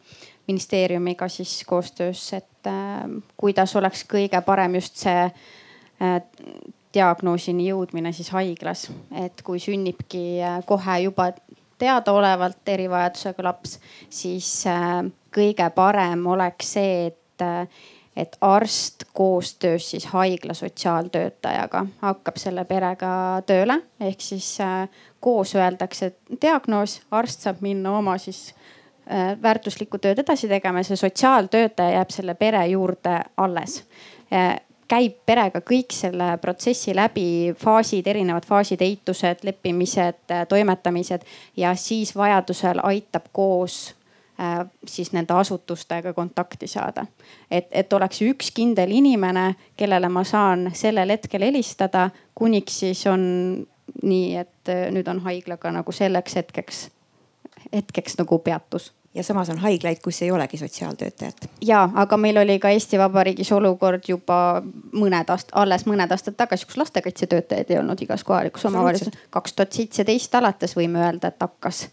[0.47, 3.01] ministeeriumiga siis koostöös, et äh,
[3.37, 5.29] kuidas oleks kõige parem just see
[6.93, 11.27] diagnoosini jõudmine siis haiglas, et kui sünnibki kohe juba
[11.77, 13.75] teadaolevalt erivajadusega laps,
[14.09, 14.49] siis
[15.33, 17.45] kõige parem oleks see, et,
[18.17, 23.13] et arst koostöös siis haigla sotsiaaltöötajaga hakkab selle perega
[23.45, 24.55] tööle, ehk siis
[25.21, 26.11] koos öeldakse
[26.41, 28.51] diagnoos, arst saab minna oma siis
[29.41, 33.81] väärtuslikku tööd edasi tegema ja see sotsiaaltöötaja jääb selle pere juurde alles
[34.91, 41.25] käib perega kõik selle protsessi läbi, faasid, erinevad faasid, eitused, leppimised, toimetamised
[41.57, 43.77] ja siis vajadusel aitab koos
[44.39, 47.05] äh, siis nende asutustega kontakti saada.
[47.51, 53.23] et, et oleks üks kindel inimene, kellele ma saan sellel hetkel helistada, kuniks siis on
[54.03, 56.89] nii, et äh, nüüd on haiglaga nagu selleks hetkeks,
[57.73, 61.49] hetkeks nagu peatus ja samas on haiglaid, kus ei olegi sotsiaaltöötajat.
[61.61, 64.61] ja, aga meil oli ka Eesti Vabariigis olukord juba
[64.93, 69.19] mõned aastad, alles mõned aastad tagasi, kus lastekaitsetöötajaid ei olnud igas kohalikus omavalitsuses.
[69.29, 71.87] kaks tuhat seitseteist alates võime öelda, et hakkas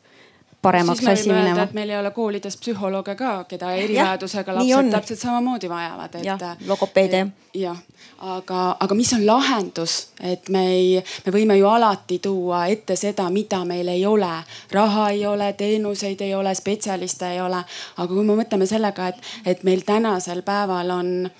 [0.62, 1.68] paremaks asi minema.
[1.72, 6.46] meil ei ole koolides psühholooge ka, keda erivajadusega lapsed täpselt samamoodi vajavad, et.
[6.66, 7.26] logopeede.
[7.54, 7.78] jah,
[8.18, 13.30] aga, aga mis on lahendus, et me ei, me võime ju alati tuua ette seda,
[13.30, 14.32] mida meil ei ole.
[14.72, 17.62] raha ei ole, teenuseid ei ole, spetsialiste ei ole.
[17.96, 21.30] aga kui me mõtleme sellega, et, et meil tänasel päeval on,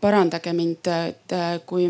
[0.00, 1.34] parandage mind, et
[1.66, 1.88] kui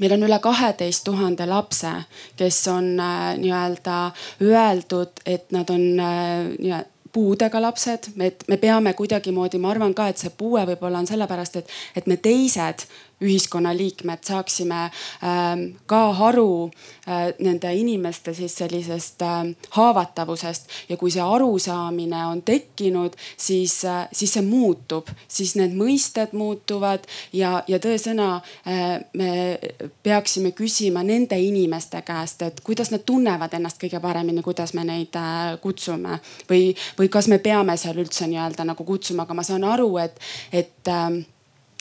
[0.00, 1.92] meil on üle kaheteist tuhande lapse,
[2.36, 3.98] kes on äh, nii-öelda
[4.42, 6.84] öeldud, et nad on äh,
[7.14, 11.60] puudega lapsed, et me peame kuidagimoodi, ma arvan ka, et see puue võib-olla on sellepärast,
[11.60, 12.86] et, et me teised
[13.20, 16.70] ühiskonnaliikmed saaksime ähm, ka aru
[17.08, 20.68] äh, nende inimeste siis sellisest ähm, haavatavusest.
[20.88, 27.06] Ja kui see arusaamine on tekkinud, siis, äh, siis see muutub, siis need mõisted muutuvad
[27.32, 28.30] ja, ja tõesõna
[28.66, 29.58] äh, me
[30.02, 35.14] peaksime küsima nende inimeste käest, et kuidas nad tunnevad ennast kõige paremini, kuidas me neid
[35.62, 36.18] kutsume.
[36.50, 40.18] Või, või kas me peame seal üldse nii-öelda nagu kutsuma, aga ma saan aru, et,
[40.52, 41.22] et ähm,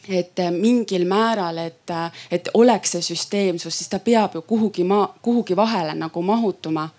[0.09, 4.83] et äh, mingil määral, et, äh, et oleks see süsteemsus, siis ta peab ju kuhugi
[4.87, 6.89] maa, kuhugi vahele nagu mahutuma.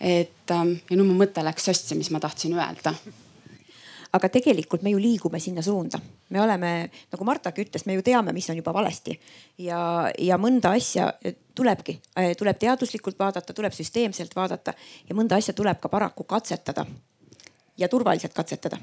[0.00, 2.92] et ähm, ja nüüd mu mõte läks sassi, mis ma tahtsin öelda.
[4.12, 6.00] Aga tegelikult me ju liigume sinna suunda,
[6.30, 9.14] me oleme, nagu Martagi ütles, me ju teame, mis on juba valesti.
[9.58, 11.12] Ja, ja mõnda asja
[11.54, 14.74] tulebki, äh, tuleb teaduslikult vaadata, tuleb süsteemselt vaadata
[15.08, 16.84] ja mõnda asja tuleb ka paraku katsetada
[17.78, 18.78] ja turvaliselt katsetada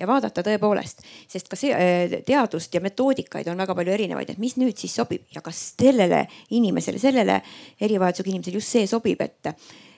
[0.00, 4.42] ja vaadata tõepoolest, sest ka see äh, teadust ja metoodikaid on väga palju erinevaid, et
[4.42, 6.26] mis nüüd siis sobib ja kas sellele
[6.56, 7.40] inimesele, sellele
[7.80, 9.54] erivajadusega inimesele just see sobib, et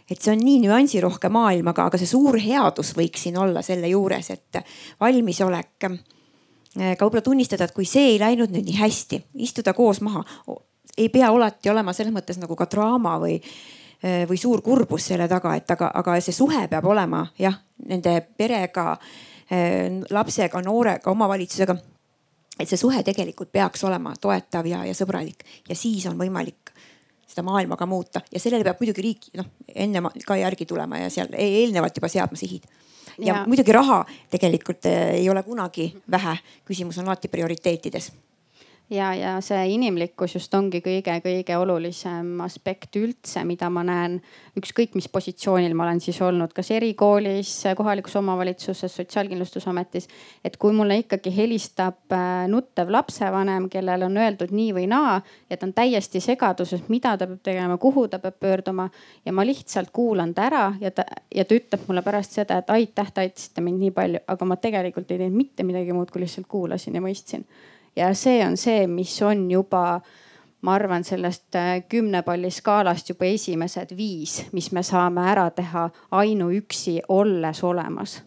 [0.09, 3.91] et see on nii nüansirohke maailm, aga, aga see suur headus võiks siin olla selle
[3.91, 4.61] juures, et
[5.01, 5.99] valmisolek äh,
[6.79, 10.25] ka võib-olla tunnistada, et kui see ei läinud nüüd nii hästi, istuda koos maha.
[10.97, 13.37] ei pea alati olema selles mõttes nagu ka draama või,
[14.03, 18.21] äh, või suur kurbus selle taga, et aga, aga see suhe peab olema jah, nende
[18.37, 18.97] perega
[20.11, 21.77] lapsega, noorega, omavalitsusega.
[22.59, 26.73] et see suhe tegelikult peaks olema toetav ja, ja sõbralik ja siis on võimalik
[27.29, 31.11] seda maailma ka muuta ja sellele peab muidugi riik noh enne ka järgi tulema ja
[31.13, 32.65] seal e-, eelnevalt juba seadma sihid.
[33.19, 38.11] ja, ja muidugi raha tegelikult äh, ei ole kunagi vähe, küsimus on alati prioriteetides
[38.91, 44.19] ja, ja see inimlikkus just ongi kõige-kõige olulisem aspekt üldse, mida ma näen
[44.59, 50.09] ükskõik mis positsioonil ma olen siis olnud, kas erikoolis, kohalikus omavalitsuses, Sotsiaalkindlustusametis.
[50.45, 55.21] et kui mulle ikkagi helistab äh, nuttev lapsevanem, kellel on öeldud nii või naa
[55.51, 58.89] ja ta on täiesti segaduses, mida ta peab tegema, kuhu ta peab pöörduma
[59.25, 62.71] ja ma lihtsalt kuulan ta ära ja ta ja ta ütleb mulle pärast seda, et
[62.71, 66.25] aitäh, te aitasite mind nii palju, aga ma tegelikult ei teinud mitte midagi muud, kui
[66.25, 67.45] lihtsalt kuulasin ja mõistsin
[67.97, 70.01] ja see on see, mis on juba,
[70.63, 75.89] ma arvan, sellest äh, kümne palli skaalast juba esimesed viis, mis me saame ära teha
[76.11, 78.23] ainuüksi olles olemas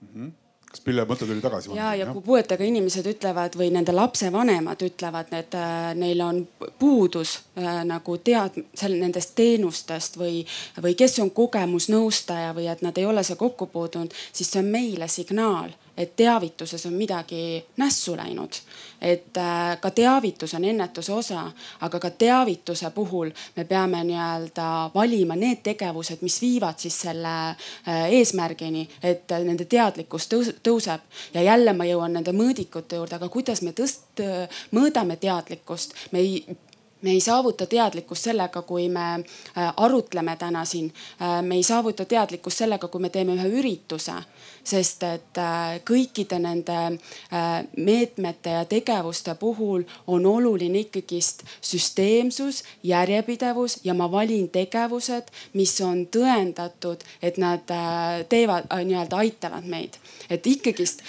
[0.00, 0.08] mm.
[0.14, 0.32] -hmm
[0.76, 1.70] kas Pille mõte tuli tagasi?
[1.76, 6.42] ja, ja kui puuetega inimesed ütlevad või nende lapsevanemad ütlevad, et äh, neil on
[6.78, 10.44] puudus äh, nagu tead- seal nendest teenustest või,
[10.82, 14.70] või kes on kogemusnõustaja või et nad ei ole see kokku puutunud, siis see on
[14.72, 18.52] meile signaal et teavituses on midagi nässu läinud.
[19.00, 25.36] et äh, ka teavitus on ennetuse osa, aga ka teavituse puhul me peame nii-öelda valima
[25.36, 30.28] need tegevused, mis viivad siis selle äh, eesmärgini, et nende teadlikkus
[30.62, 31.00] tõuseb.
[31.34, 34.24] ja jälle ma jõuan nende mõõdikute juurde, aga kuidas me tõst-,
[34.72, 36.56] mõõdame teadlikkust, me ei
[37.06, 40.92] me ei saavuta teadlikkust sellega, kui me äh, arutleme täna siin.
[41.42, 44.18] me ei saavuta teadlikkust sellega, kui me teeme ühe ürituse
[44.66, 53.80] sest et äh, kõikide nende äh, meetmete ja tegevuste puhul on oluline ikkagist süsteemsus, järjepidevus
[53.84, 59.98] ja ma valin tegevused, mis on tõendatud, et nad äh, teevad, nii-öelda aitavad meid.
[60.30, 61.02] et ikkagist,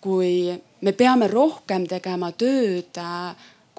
[0.00, 2.98] kui me peame rohkem tegema tööd,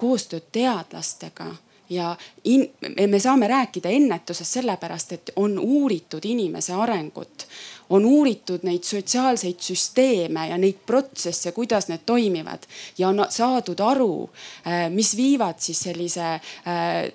[0.04, 1.54] koostööd teadlastega
[1.90, 2.68] ja in,
[3.08, 7.48] me saame rääkida ennetusest sellepärast, et on uuritud inimese arengut
[7.90, 12.64] on uuritud neid sotsiaalseid süsteeme ja neid protsesse, kuidas need toimivad
[12.98, 14.30] ja on saadud aru,
[14.66, 16.40] äh, mis viivad siis sellise äh,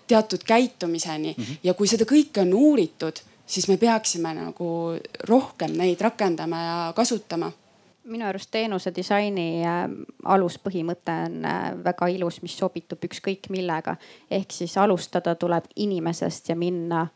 [0.08, 1.44] teatud käitumiseni mm.
[1.44, 1.58] -hmm.
[1.64, 4.70] ja kui seda kõike on uuritud, siis me peaksime nagu
[5.28, 7.52] rohkem neid rakendama ja kasutama
[8.10, 9.86] minu arust teenuse disaini äh,
[10.26, 11.48] aluspõhimõte on
[11.84, 13.96] väga ilus, mis sobitub ükskõik millega.
[14.32, 17.08] ehk siis alustada tuleb inimesest ja minna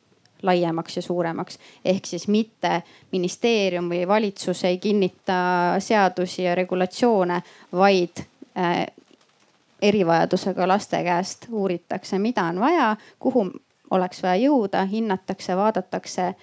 [0.44, 1.60] laiemaks ja suuremaks.
[1.86, 2.82] ehk siis mitte
[3.12, 7.42] ministeerium või valitsus ei kinnita seadusi ja regulatsioone,
[7.72, 8.24] vaid
[8.58, 8.86] äh,
[9.82, 13.52] erivajadusega laste käest uuritakse, mida on vaja, kuhu
[13.92, 16.34] oleks vaja jõuda, hinnatakse, vaadatakse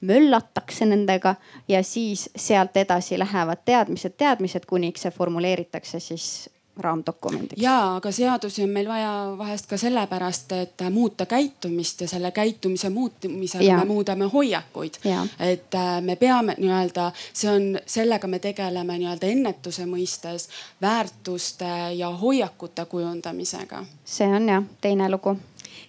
[0.00, 1.34] möllatakse nendega
[1.68, 7.62] ja siis sealt edasi lähevad teadmised, teadmised, kuniks see formuleeritakse siis raamdokumendiks.
[7.62, 12.90] ja, aga seadusi on meil vaja vahest ka sellepärast, et muuta käitumist ja selle käitumise
[12.90, 14.94] muutumisega me muudame hoiakuid.
[15.40, 20.48] et äh, me peame nii-öelda, see on, sellega me tegeleme nii-öelda ennetuse mõistes
[20.82, 23.84] väärtuste ja hoiakute kujundamisega.
[24.04, 25.36] see on jah teine lugu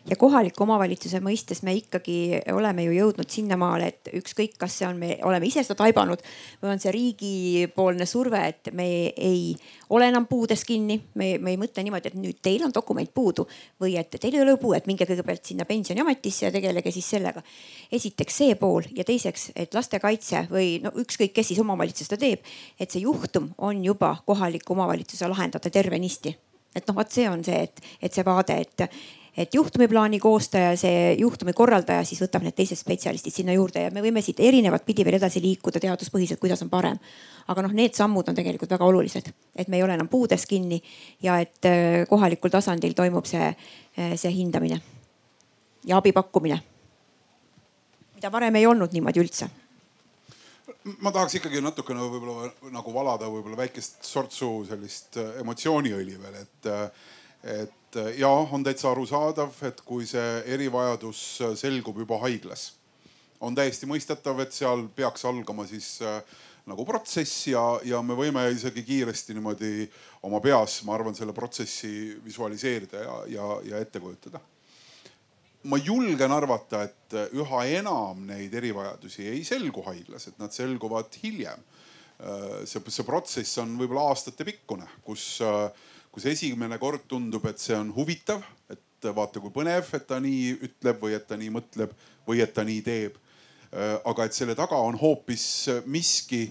[0.10, 4.98] ja kohaliku omavalitsuse mõistes me ikkagi oleme ju jõudnud sinnamaale, et ükskõik, kas see on,
[4.98, 6.24] me oleme ise seda taibanud
[6.62, 9.54] või on see riigipoolne surve, et me ei
[9.94, 10.98] ole enam puudes kinni.
[11.16, 13.46] me, me ei mõtle niimoodi, et nüüd teil on dokument puudu
[13.82, 17.44] või et teil ei ole puuet, minge kõigepealt sinna pensioniametisse ja tegelege siis sellega.
[17.92, 22.42] esiteks see pool ja teiseks, et lastekaitse või no ükskõik, kes siis omavalitsust ta teeb,
[22.80, 26.36] et see juhtum on juba kohaliku omavalitsuse lahendada tervenisti
[26.76, 28.86] et noh, vot see on see, et, et see vaade, et,
[29.38, 34.04] et juhtumiplaani koostaja, see juhtumi korraldaja siis võtab need teised spetsialistid sinna juurde ja me
[34.04, 37.00] võime siit erinevat pidi veel edasi liikuda teaduspõhiselt, kuidas on parem.
[37.48, 40.82] aga noh, need sammud on tegelikult väga olulised, et me ei ole enam puudes kinni
[41.24, 44.82] ja et äh, kohalikul tasandil toimub see, äh, see hindamine
[45.86, 46.62] ja abi pakkumine.
[48.16, 49.50] mida varem ei olnud niimoodi üldse
[51.00, 56.74] ma tahaks ikkagi natukene võib-olla nagu valada võib-olla väikest sortsu sellist äh, emotsiooniõli veel, et,
[57.44, 62.72] et et äh, ja on täitsa arusaadav, et kui see erivajadus äh, selgub juba haiglas,
[63.42, 66.22] on täiesti mõistetav, et seal peaks algama siis äh,
[66.70, 69.90] nagu protsess ja, ja me võime isegi kiiresti niimoodi
[70.24, 74.40] oma peas, ma arvan, selle protsessi visualiseerida ja, ja, ja ette kujutada.
[75.64, 81.60] ma julgen arvata, et üha enam neid erivajadusi ei selgu haiglas, et nad selguvad hiljem.
[82.66, 85.42] see, see protsess on võib-olla aastatepikkune, kus
[86.12, 90.56] kus esimene kord tundub, et see on huvitav, et vaata kui põnev, et ta nii
[90.68, 91.94] ütleb või et ta nii mõtleb
[92.28, 93.16] või et ta nii teeb.
[93.72, 95.46] Äh, aga et selle taga on hoopis
[95.88, 96.50] miski,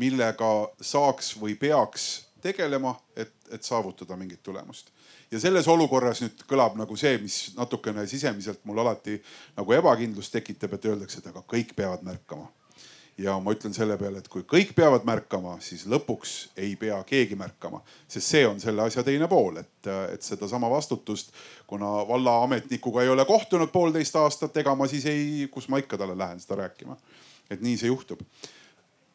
[0.00, 0.48] millega
[0.80, 4.88] saaks või peaks tegelema, et, et saavutada mingit tulemust.
[5.30, 9.20] ja selles olukorras nüüd kõlab nagu see, mis natukene sisemiselt mul alati
[9.56, 12.48] nagu ebakindlust tekitab, et öeldakse, et aga kõik peavad märkama
[13.22, 17.36] ja ma ütlen selle peale, et kui kõik peavad märkama, siis lõpuks ei pea keegi
[17.38, 21.32] märkama, sest see on selle asja teine pool, et, et sedasama vastutust,
[21.70, 26.18] kuna vallaametnikuga ei ole kohtunud poolteist aastat, ega ma siis ei, kus ma ikka talle
[26.18, 26.96] lähen seda rääkima.
[27.50, 28.20] et nii see juhtub.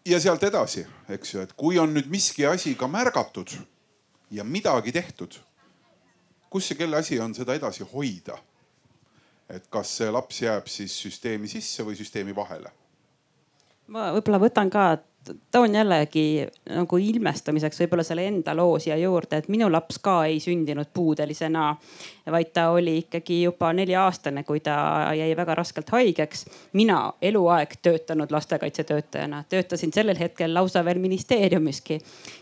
[0.06, 3.52] ja sealt edasi, eks ju, et kui on nüüd miski asi ka märgatud
[4.32, 5.40] ja midagi tehtud,
[6.50, 8.38] kus see kelle asi on seda edasi hoida?
[9.50, 12.72] et kas see laps jääb siis süsteemi sisse või süsteemi vahele
[13.94, 14.90] ma võib-olla võtan ka,
[15.52, 20.40] toon jällegi nagu ilmestamiseks võib-olla selle enda loo siia juurde, et minu laps ka ei
[20.44, 21.70] sündinud puudelisena,
[22.32, 24.78] vaid ta oli ikkagi juba nelja-aastane, kui ta
[25.18, 26.46] jäi väga raskelt haigeks.
[26.74, 32.00] mina eluaeg töötanud lastekaitsetöötajana, töötasin sellel hetkel lausa veel ministeeriumiski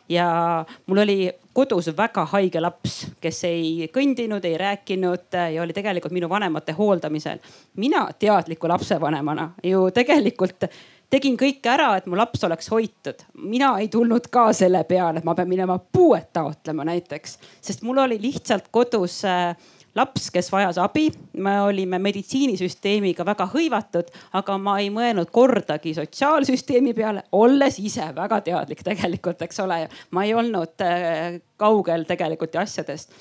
[0.09, 6.13] ja mul oli kodus väga haige laps, kes ei kõndinud, ei rääkinud ja oli tegelikult
[6.13, 7.39] minu vanemate hooldamisel.
[7.75, 10.67] mina teadliku lapsevanemana ju tegelikult
[11.09, 13.23] tegin kõike ära, et mu laps oleks hoitud.
[13.43, 18.03] mina ei tulnud ka selle peale, et ma pean minema puuet taotlema näiteks, sest mul
[18.05, 19.55] oli lihtsalt kodus äh,
[19.95, 21.09] laps, kes vajas abi.
[21.33, 28.41] me olime meditsiinisüsteemiga väga hõivatud, aga ma ei mõelnud kordagi sotsiaalsüsteemi peale, olles ise väga
[28.41, 29.85] teadlik tegelikult, eks ole.
[30.11, 33.13] ma ei olnud äh, kaugel tegelikult asjadest.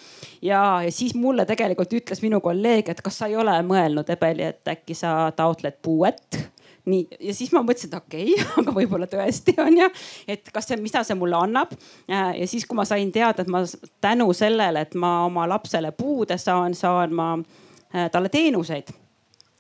[0.42, 4.50] ja, ja siis mulle tegelikult ütles minu kolleeg, et kas sa ei ole mõelnud, Ebeli,
[4.50, 6.53] et äkki sa taotled puuet
[6.90, 9.90] nii, ja siis ma mõtlesin, et okei okay, aga võib-olla tõesti on ju,
[10.28, 11.72] et kas see, mida see mulle annab.
[12.08, 13.64] ja siis, kui ma sain teada, et ma
[14.04, 18.92] tänu sellele, et ma oma lapsele puude saan, saan ma äh, talle teenuseid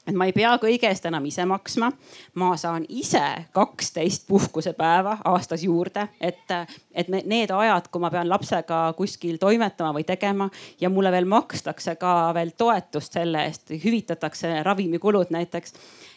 [0.06, 1.90] et ma ei pea kõige eest enam ise maksma.
[2.34, 3.22] ma saan ise
[3.56, 6.50] kaksteist puhkusepäeva aastas juurde, et,
[6.92, 10.50] et need ajad, kui ma pean lapsega kuskil toimetama või tegema
[10.80, 15.74] ja mulle veel makstakse ka veel toetust selle eest, hüvitatakse ravimikulud näiteks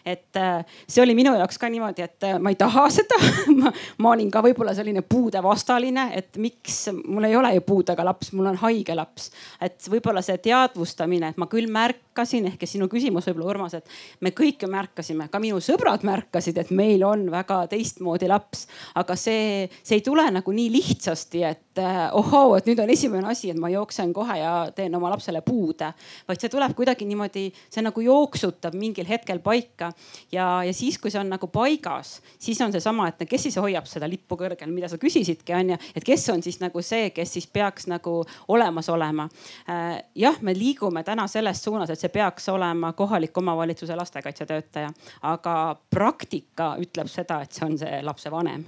[0.07, 3.17] et äh, see oli minu jaoks ka niimoodi, et äh, ma ei taha seda
[3.57, 3.71] ma,
[4.03, 8.51] ma olin ka võib-olla selline puudevastaline, et miks mul ei ole ju puudega laps, mul
[8.53, 9.29] on haige laps.
[9.61, 14.31] et võib-olla see teadvustamine, et ma küll märkasin ehk sinu küsimus võib-olla Urmas, et me
[14.35, 18.67] kõik ju märkasime, ka minu sõbrad märkasid, et meil on väga teistmoodi laps.
[18.95, 23.27] aga see, see ei tule nagu nii lihtsasti, et äh, ohoo, et nüüd on esimene
[23.33, 25.91] asi, et ma jooksen kohe ja teen oma lapsele puude.
[26.27, 29.91] vaid see tuleb kuidagi niimoodi, see nagu jooksutab mingil hetkel paika
[30.31, 33.87] ja, ja siis, kui see on nagu paigas, siis on seesama, et kes siis hoiab
[33.89, 37.37] seda lippu kõrgel, mida sa küsisidki on ju, et kes on siis nagu see, kes
[37.37, 38.19] siis peaks nagu
[38.53, 39.27] olemas olema.
[39.69, 44.91] Äh, jah, me liigume täna selles suunas, et see peaks olema kohaliku omavalitsuse lastekaitsetöötaja,
[45.33, 45.55] aga
[45.89, 48.67] praktika ütleb seda, et see on see lapsevanem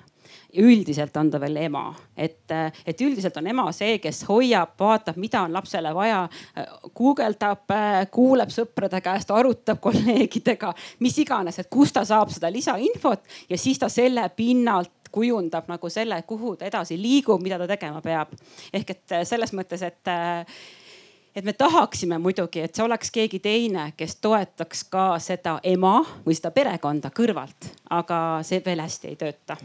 [0.58, 1.86] üldiselt on ta veel ema,
[2.18, 2.52] et,
[2.86, 6.24] et üldiselt on ema see, kes hoiab, vaatab, mida on lapsele vaja,
[6.96, 7.76] guugeldab,
[8.12, 10.74] kuuleb sõprade käest, arutab kolleegidega,
[11.06, 15.90] mis iganes, et kust ta saab seda lisainfot ja siis ta selle pinnalt kujundab nagu
[15.90, 18.36] selle, kuhu ta edasi liigub, mida ta tegema peab.
[18.74, 20.14] ehk et selles mõttes, et
[21.36, 26.38] et me tahaksime muidugi, et see oleks keegi teine, kes toetaks ka seda ema või
[26.38, 29.58] seda perekonda kõrvalt, aga see veel hästi ei tööta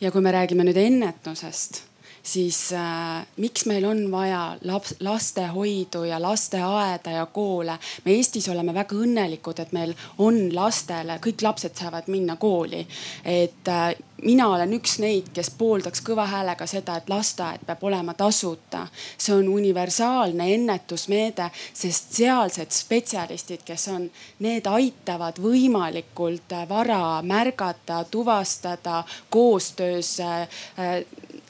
[0.00, 1.82] ja kui me räägime nüüd ennetusest,
[2.22, 7.78] siis äh, miks meil on vaja laps, lastehoidu ja lasteaeda ja koole.
[8.04, 12.86] me Eestis oleme väga õnnelikud, et meil on lastele, kõik lapsed saavad minna kooli.
[13.24, 18.14] et äh, mina olen üks neid, kes pooldaks kõva häälega seda, et lasteaed peab olema
[18.14, 18.86] tasuta.
[19.18, 29.04] see on universaalne ennetusmeede, sest sealsed spetsialistid, kes on, need aitavad võimalikult vara märgata, tuvastada
[29.30, 30.48] koostöös äh,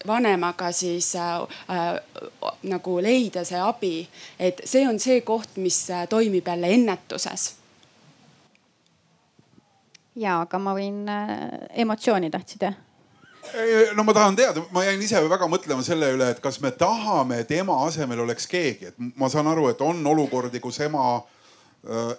[0.06, 1.34] vanemaga siis äh,
[1.70, 4.08] äh, nagu leida see abi.
[4.38, 7.54] et see on see koht, mis äh, toimib jälle ennetuses
[10.16, 12.78] ja, aga ma võin äh,, emotsiooni tahtsid jah?
[13.96, 17.40] no ma tahan teada, ma jäin ise väga mõtlema selle üle, et kas me tahame,
[17.40, 21.39] et ema asemel oleks keegi, et ma saan aru, et on olukordi, kus ema äh,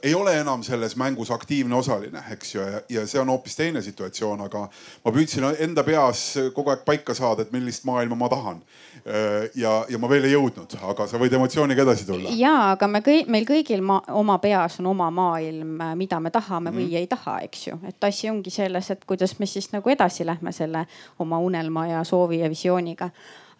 [0.01, 4.41] ei ole enam selles mängus aktiivne osaline, eks ju, ja see on hoopis teine situatsioon,
[4.47, 4.63] aga
[5.05, 6.23] ma püüdsin enda peas
[6.55, 8.61] kogu aeg paika saada, et millist maailma ma tahan.
[9.05, 12.33] Äh, ja, ja ma veel ei jõudnud, aga sa võid emotsiooniga edasi tulla.
[12.37, 16.73] ja, aga me kõik, meil kõigil ma, oma peas on oma maailm, mida me tahame
[16.73, 16.97] või mm.
[17.03, 17.77] ei taha, eks ju.
[17.87, 20.87] et asi ongi selles, et kuidas me siis nagu edasi lähme selle
[21.19, 23.11] oma unelma ja soovi ja visiooniga.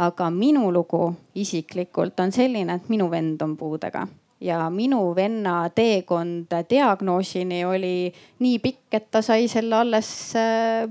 [0.02, 4.08] aga minu lugu isiklikult on selline, et minu vend on puudega
[4.42, 8.12] ja minu venna teekond diagnoosini oli
[8.42, 10.90] nii pikk, et ta sai selle alles, äh,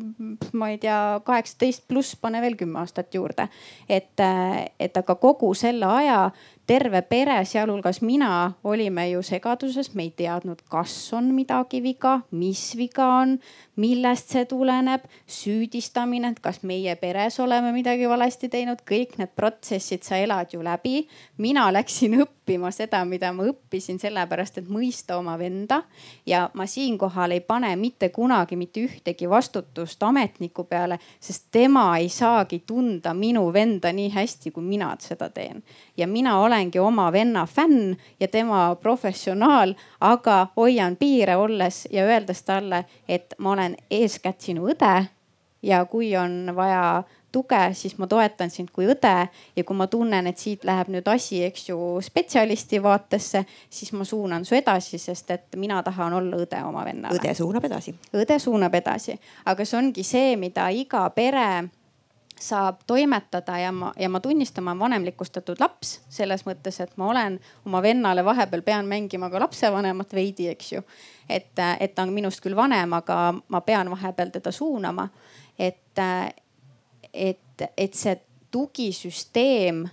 [0.53, 3.49] ma ei tea, kaheksateist pluss, pane veel kümme aastat juurde.
[3.89, 6.31] et, äh, et aga kogu selle aja
[6.71, 12.61] terve pere, sealhulgas mina, olime ju segaduses, me ei teadnud, kas on midagi viga, mis
[12.79, 13.33] viga on,
[13.81, 20.07] millest see tuleneb, süüdistamine, et kas meie peres oleme midagi valesti teinud, kõik need protsessid
[20.07, 21.09] sa elad ju läbi.
[21.39, 25.83] mina läksin õppima seda, mida ma õppisin sellepärast, et mõista oma venda
[26.27, 32.09] ja ma siinkohal ei pane mitte kunagi mitte ühtegi vastutust ametniku peale, sest tema ei
[32.09, 35.63] saagi tunda minu venda nii hästi, kui mina seda teen.
[35.97, 42.43] ja mina olengi oma venna fänn ja tema professionaal, aga hoian piire olles ja öeldes
[42.43, 45.07] talle, et ma olen eeskätt sinu õde
[45.63, 47.03] ja kui on vaja
[47.33, 51.09] tuge, siis ma toetan sind kui õde ja kui ma tunnen, et siit läheb nüüd
[51.09, 56.45] asi, eks ju, spetsialisti vaatesse, siis ma suunan su edasi, sest et mina tahan olla
[56.45, 57.17] õde oma vennale.
[57.17, 57.95] õde suunab edasi.
[58.13, 61.71] õde suunab edasi, aga see ongi see, mida iga pere
[62.41, 67.11] saab toimetada ja ma, ja ma tunnistan, ma olen vanemlikustatud laps selles mõttes, et ma
[67.13, 70.83] olen oma vennale vahepeal pean mängima ka lapsevanemat veidi, eks ju.
[71.29, 75.09] et, et ta on minust küll vanem, aga ma pean vahepeal teda suunama.
[75.59, 76.05] et,
[77.13, 78.17] et, et see
[78.51, 79.85] tugisüsteem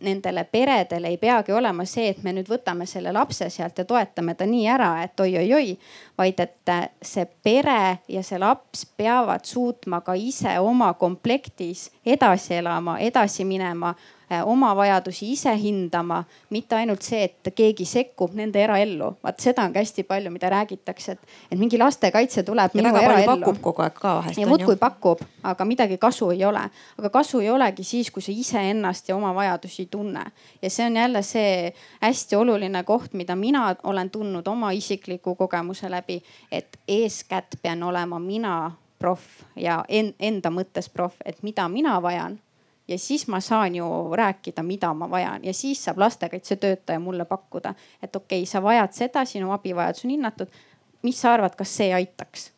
[0.00, 4.34] nendele peredele ei peagi olema see, et me nüüd võtame selle lapse sealt ja toetame
[4.34, 5.78] ta nii ära, et oi-oi-oi.
[6.18, 12.98] vaid et see pere ja see laps peavad suutma ka ise oma komplektis edasi elama,
[12.98, 19.12] edasi minema, Äh, oma vajadusi ise hindama, mitte ainult see, et keegi sekkub nende eraellu.
[19.22, 22.96] vaat seda on ka hästi palju, mida räägitakse, et, et mingi lastekaitse tuleb ja minu
[22.96, 23.38] eraellu.
[23.40, 24.38] pakub kogu aeg ka vahest.
[24.38, 26.64] ja muudkui pakub, aga midagi kasu ei ole.
[26.98, 30.24] aga kasu ei olegi siis, kui sa iseennast ja oma vajadusi ei tunne.
[30.62, 35.90] ja see on jälle see hästi oluline koht, mida mina olen tundnud oma isikliku kogemuse
[35.90, 36.22] läbi,
[36.52, 39.84] et eeskätt pean olema mina proff ja
[40.18, 42.40] enda mõttes proff, et mida mina vajan
[42.88, 47.74] ja siis ma saan ju rääkida, mida ma vajan ja siis saab lastekaitsetöötaja mulle pakkuda,
[48.02, 50.48] et okei okay,, sa vajad seda, sinu abivajadus on hinnatud.
[51.02, 52.55] mis sa arvad, kas see aitaks?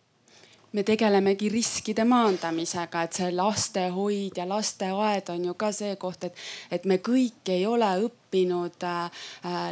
[0.73, 6.43] Me tegelemegi riskide maandamisega, et see lastehoid ja lasteaed on ju ka see koht, et,
[6.71, 9.25] et me kõik ei ole õppinud äh,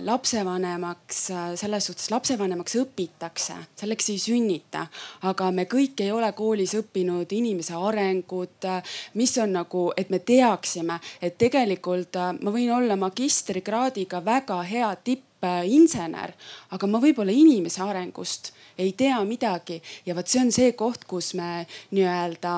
[0.06, 4.86] lapsevanemaks äh,, selles suhtes lapsevanemaks õpitakse, selleks ei sünnita.
[5.28, 10.18] aga me kõik ei ole koolis õppinud inimese arengut äh,, mis on nagu, et me
[10.18, 14.94] teaksime, et tegelikult äh, ma võin olla magistrikraadiga väga hea
[15.40, 16.32] tippinsener,
[16.72, 19.80] aga ma võib-olla inimese arengust ei tea midagi.
[20.06, 22.54] Ja vot see on see koht, kus me nii-öelda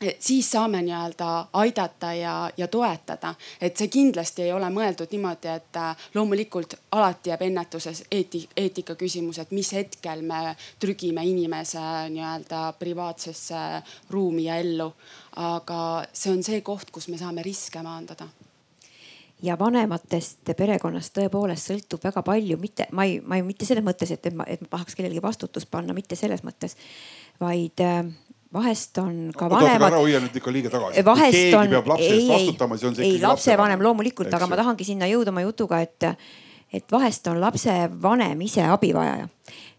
[0.00, 5.50] eh, siis saame nii-öelda aidata ja, ja toetada, et see kindlasti ei ole mõeldud niimoodi,
[5.50, 11.82] et äh, loomulikult alati jääb ennetuses eeti, eetika küsimus, et mis hetkel me trügime inimese
[12.14, 13.62] nii-öelda privaatsesse
[14.10, 14.92] ruumi ja ellu.
[15.36, 15.78] aga
[16.12, 18.28] see on see koht, kus me saame riske maandada
[19.42, 24.12] ja vanematest perekonnast tõepoolest sõltub väga palju, mitte ma ei, ma ei, mitte selles mõttes,
[24.14, 26.76] et, ma, et ma tahaks kellelegi vastutust panna, mitte selles mõttes,
[27.40, 28.00] vaid äh,
[28.56, 29.90] vahest on ka vanemad.
[29.90, 31.04] ära hoia nüüd ikka liiga tagasi.
[31.04, 34.88] keegi on, peab lapse eest vastutama, siis on see ikkagi lapsevanem loomulikult, aga ma tahangi
[34.88, 36.08] sinna jõuda oma jutuga, et,
[36.72, 39.28] et vahest on lapsevanem ise abivajaja.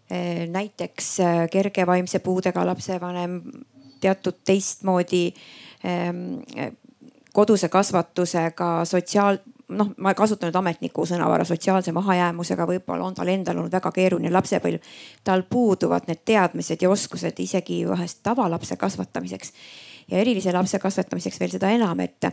[0.08, 3.40] Äh, näiteks äh, kerge vaimse puudega lapsevanem,
[4.00, 5.26] teatud teistmoodi
[5.84, 6.38] ähm,
[7.32, 13.60] koduse kasvatusega, sotsiaal, noh, ma kasutan nüüd ametniku sõnavara, sotsiaalse mahajäämusega, võib-olla on tal endal
[13.60, 14.84] olnud väga keeruline lapsepõlv.
[15.24, 19.52] tal puuduvad need teadmised ja oskused isegi vahest tavalapse kasvatamiseks
[20.10, 22.30] ja erilise lapse kasvatamiseks veel seda enam, et,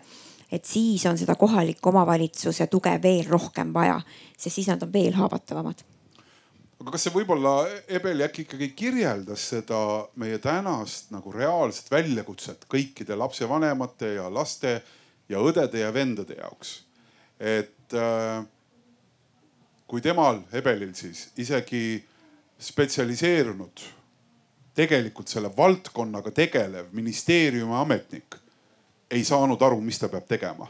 [0.52, 4.00] et siis on seda kohaliku omavalitsuse tuge veel rohkem vaja,
[4.38, 5.84] sest siis nad on veel haavatavamad
[6.82, 7.54] aga kas see võib-olla
[7.88, 9.80] Ebel äkki ikkagi kirjeldas seda
[10.20, 14.82] meie tänast nagu reaalset väljakutset kõikide lapsevanemate ja laste
[15.32, 16.82] ja õdede ja vendade jaoks.
[17.40, 18.44] et äh,
[19.88, 22.04] kui temal, Ebelil siis isegi
[22.60, 23.84] spetsialiseerunud,
[24.76, 28.36] tegelikult selle valdkonnaga tegelev ministeeriumi ametnik
[29.12, 30.68] ei saanud aru, mis ta peab tegema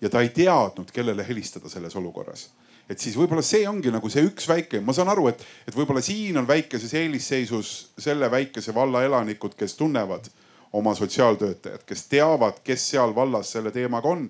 [0.00, 2.48] ja ta ei teadnud, kellele helistada selles olukorras
[2.88, 6.02] et siis võib-olla see ongi nagu see üks väike, ma saan aru, et, et võib-olla
[6.04, 10.30] siin on väikeses eelisseisus selle väikese valla elanikud, kes tunnevad
[10.72, 14.28] oma sotsiaaltöötajat, kes teavad, kes seal vallas selle teemaga on,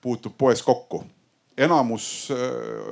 [0.00, 1.04] puutub poes kokku.
[1.58, 2.38] enamus äh,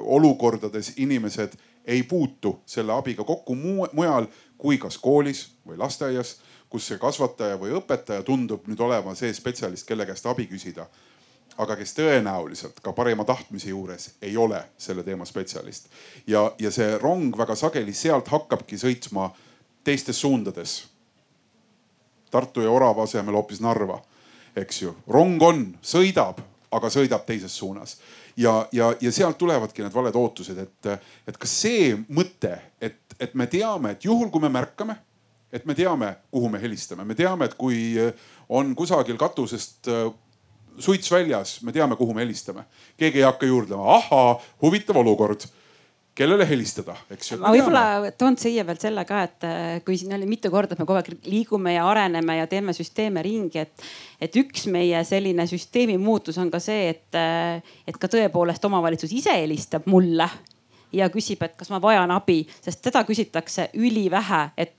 [0.03, 1.55] olukordades inimesed
[1.85, 4.27] ei puutu selle abiga kokku muu, mujal
[4.59, 6.37] kui kas koolis või lasteaias,
[6.69, 10.85] kus see kasvataja või õpetaja tundub nüüd olema see spetsialist, kelle käest abi küsida
[11.59, 15.89] aga kes tõenäoliselt ka parima tahtmise juures ei ole selle teema spetsialist.
[16.27, 19.31] ja, ja see rong väga sageli sealt hakkabki sõitma
[19.85, 20.85] teistes suundades.
[22.31, 23.99] Tartu ja Orava asemel hoopis Narva,
[24.57, 24.95] eks ju.
[25.09, 27.97] rong on, sõidab, aga sõidab teises suunas.
[28.37, 30.91] ja, ja, ja sealt tulevadki need valed ootused, et,
[31.27, 34.95] et kas see mõte, et, et me teame, et juhul kui me märkame,
[35.53, 37.97] et me teame, kuhu me helistame, me teame, et kui
[38.49, 39.89] on kusagil katusest
[40.79, 42.67] suits väljas, me teame, kuhu me helistame.
[42.97, 45.47] keegi ei hakka juurdlema, ahaa, huvitav olukord
[46.19, 47.39] kellele helistada, eks ju.
[47.39, 50.83] ma võib-olla toon siia veel selle ka, et äh, kui siin oli mitu korda, et
[50.83, 53.89] me kogu aeg liigume ja areneme ja teeme süsteeme ringi, et,
[54.21, 59.15] et üks meie selline süsteemi muutus on ka see, et, äh, et ka tõepoolest omavalitsus
[59.15, 60.27] ise helistab mulle
[60.93, 64.74] ja küsib, et kas ma vajan abi, sest seda küsitakse ülivähe, et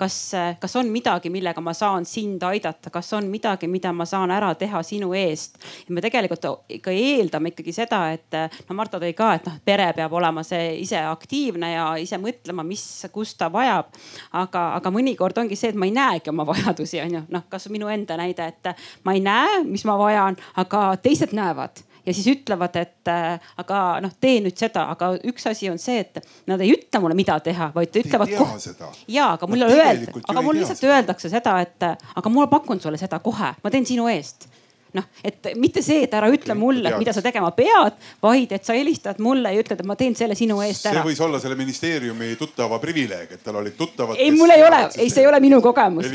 [0.00, 0.16] kas,
[0.60, 4.54] kas on midagi, millega ma saan sind aidata, kas on midagi, mida ma saan ära
[4.56, 5.58] teha sinu eest.
[5.88, 6.46] ja me tegelikult
[6.78, 8.38] ikka eeldame ikkagi seda, et
[8.68, 12.64] no Marta tõi ka, et noh, pere peab olema see ise aktiivne ja ise mõtlema,
[12.64, 13.92] mis, kus ta vajab.
[14.32, 17.68] aga, aga mõnikord ongi see, et ma ei näegi oma vajadusi, on ju, noh, kas
[17.68, 18.74] minu enda näide, et
[19.04, 23.82] ma ei näe, mis ma vajan, aga teised näevad ja siis ütlevad, et äh, aga
[24.04, 27.38] noh, tee nüüd seda, aga üks asi on see, et nad ei ütle mulle, mida
[27.44, 28.32] teha, vaid ütlevad.
[29.08, 33.22] ja, aga mulle öelda, aga mul lihtsalt öeldakse seda, et aga ma pakun sulle seda
[33.22, 34.48] kohe, ma teen sinu eest
[34.96, 38.76] noh, et mitte see, et ära ütle mulle, mida sa tegema pead, vaid et sa
[38.76, 41.00] helistad mulle ja ütled, et ma teen selle sinu eest ära.
[41.00, 44.20] see võis olla selle ministeeriumi tuttava privileeg, et tal olid tuttavad.
[44.20, 46.10] ei, mul ei ole, ei, see ei ole minu kogemus.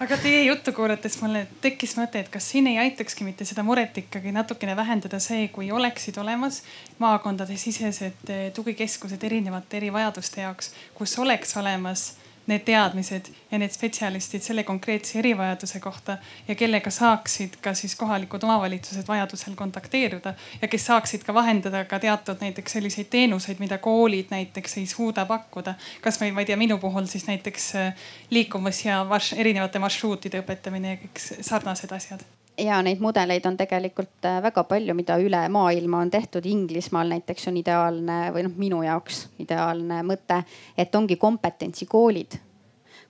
[0.00, 3.98] aga teie juttu kuulates mulle tekkis mõte, et kas siin ei aitakski mitte seda muret
[4.04, 6.62] ikkagi natukene vähendada see, kui oleksid olemas
[7.02, 12.12] maakondadesisesed eh, tugikeskused erinevate erivajaduste jaoks, kus oleks olemas
[12.46, 16.16] need teadmised ja need spetsialistid selle konkreetse erivajaduse kohta
[16.48, 22.00] ja kellega saaksid ka siis kohalikud omavalitsused vajadusel kontakteeruda ja kes saaksid ka vahendada ka
[22.02, 25.74] teatud näiteks selliseid teenuseid, mida koolid näiteks ei suuda pakkuda.
[26.02, 30.96] kasvõi ma ei tea, minu puhul siis näiteks äh, liikumis ja marš, erinevate marsruutide õpetamine
[30.96, 32.24] ja kõik sarnased asjad
[32.58, 36.46] ja neid mudeleid on tegelikult äh, väga palju, mida üle maailma on tehtud.
[36.48, 40.42] Inglismaal näiteks on ideaalne või noh, minu jaoks ideaalne mõte,
[40.78, 42.38] et ongi kompetentsikoolid,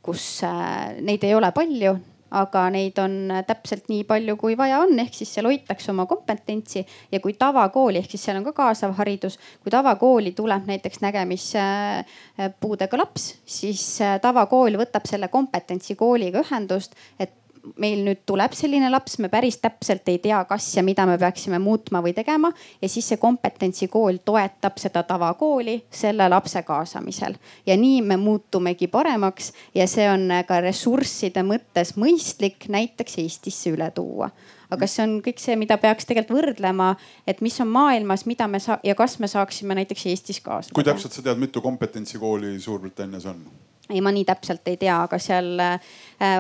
[0.02, 1.97] kus äh, neid ei ole palju,
[2.32, 6.06] aga neid on äh, täpselt nii palju, kui vaja on, ehk siis seal hoitakse oma
[6.10, 11.02] kompetentsi ja kui tavakooli ehk siis seal on ka kaasav haridus, kui tavakooli tuleb näiteks
[11.05, 13.85] nägemispuudega laps, siis
[14.23, 17.41] tavakool võtab selle kompetentsikooliga ühendust, et
[17.78, 21.60] meil nüüd tuleb selline laps, me päris täpselt ei tea, kas ja mida me peaksime
[21.62, 22.51] muutma või tegema
[22.82, 27.36] ja siis see kompetentsikool toetab seda tavakooli selle lapse kaasamisel
[27.66, 33.90] ja nii me muutumegi paremaks ja see on ka ressursside mõttes mõistlik näiteks Eestisse üle
[33.94, 34.30] tuua
[34.72, 36.94] aga see on kõik see, mida peaks tegelikult võrdlema,
[37.28, 40.72] et mis on maailmas, mida me saa- ja kas me saaksime näiteks Eestis kaasa.
[40.74, 43.44] kui täpselt sa tead, mitu kompetentsikooli Suurbritannias on?
[43.93, 45.81] Ei, ma nii täpselt ei tea, aga seal äh,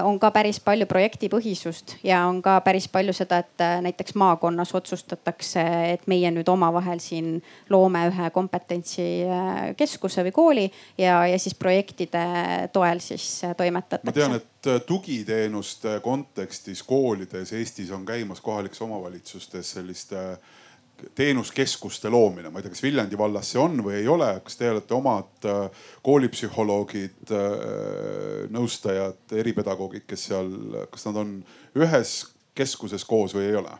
[0.06, 4.74] on ka päris palju projektipõhisust ja on ka päris palju seda, et äh, näiteks maakonnas
[4.78, 7.36] otsustatakse, et meie nüüd omavahel siin
[7.72, 10.66] loome ühe kompetentsikeskuse või kooli
[10.98, 12.24] ja, ja siis projektide
[12.72, 14.08] toel siis toimetatakse.
[14.08, 20.38] ma tean, et äh, tugiteenuste kontekstis koolides Eestis on käimas kohalikes omavalitsustes selliste
[21.14, 24.70] teenuskeskuste loomine, ma ei tea, kas Viljandi vallas see on või ei ole, kas te
[24.70, 30.52] olete omad äh, koolipsühholoogid, äh, nõustajad, eripedagoogid, kes seal,
[30.92, 31.34] kas nad on
[31.78, 32.14] ühes
[32.58, 33.74] keskuses koos või ei ole?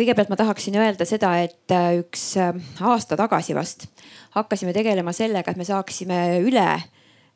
[0.00, 3.88] kõigepealt ma tahaksin öelda seda, et äh, üks aasta tagasi vast
[4.36, 6.68] hakkasime tegelema sellega, et me saaksime üle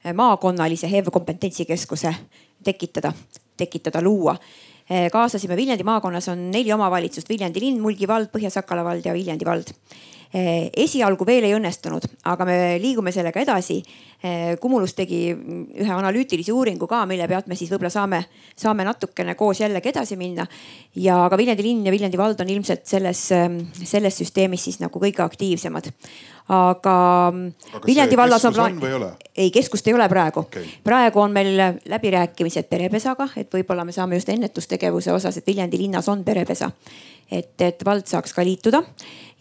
[0.04, 2.12] maakonnalise HEV kompetentsikeskuse
[2.64, 3.12] tekitada,
[3.56, 4.36] tekitada, luua
[5.12, 9.72] kaasasime Viljandi maakonnas on neli omavalitsust, Viljandi linn, Mulgi vald, Põhja-Sakala vald ja Viljandi vald.
[10.34, 13.76] Eh, esialgu veel ei õnnestunud, aga me liigume sellega edasi.
[14.18, 18.18] Eh, Cumulus tegi ühe analüütilise uuringu ka, mille pealt me siis võib-olla saame,
[18.58, 20.48] saame natukene koos jällegi edasi minna.
[20.96, 23.28] ja ka Viljandi linn ja Viljandi vald on ilmselt selles,
[23.84, 25.92] selles süsteemis siis nagu kõige aktiivsemad
[26.48, 26.94] aga,
[27.72, 28.80] aga Viljandi vallas on plaan.
[29.36, 30.64] ei, keskust ei ole praegu okay..
[30.84, 31.56] praegu on meil
[31.88, 36.70] läbirääkimised perepesaga, et võib-olla me saame just ennetustegevuse osas, et Viljandi linnas on perepesa.
[37.30, 38.82] et, et vald saaks ka liituda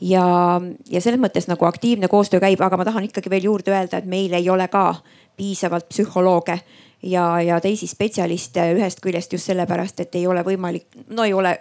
[0.02, 4.00] ja, ja selles mõttes nagu aktiivne koostöö käib, aga ma tahan ikkagi veel juurde öelda,
[4.00, 4.96] et meil ei ole ka
[5.38, 6.60] piisavalt psühholooge
[7.04, 11.58] ja, ja teisi spetsialiste ühest küljest just sellepärast, et ei ole võimalik, no ei ole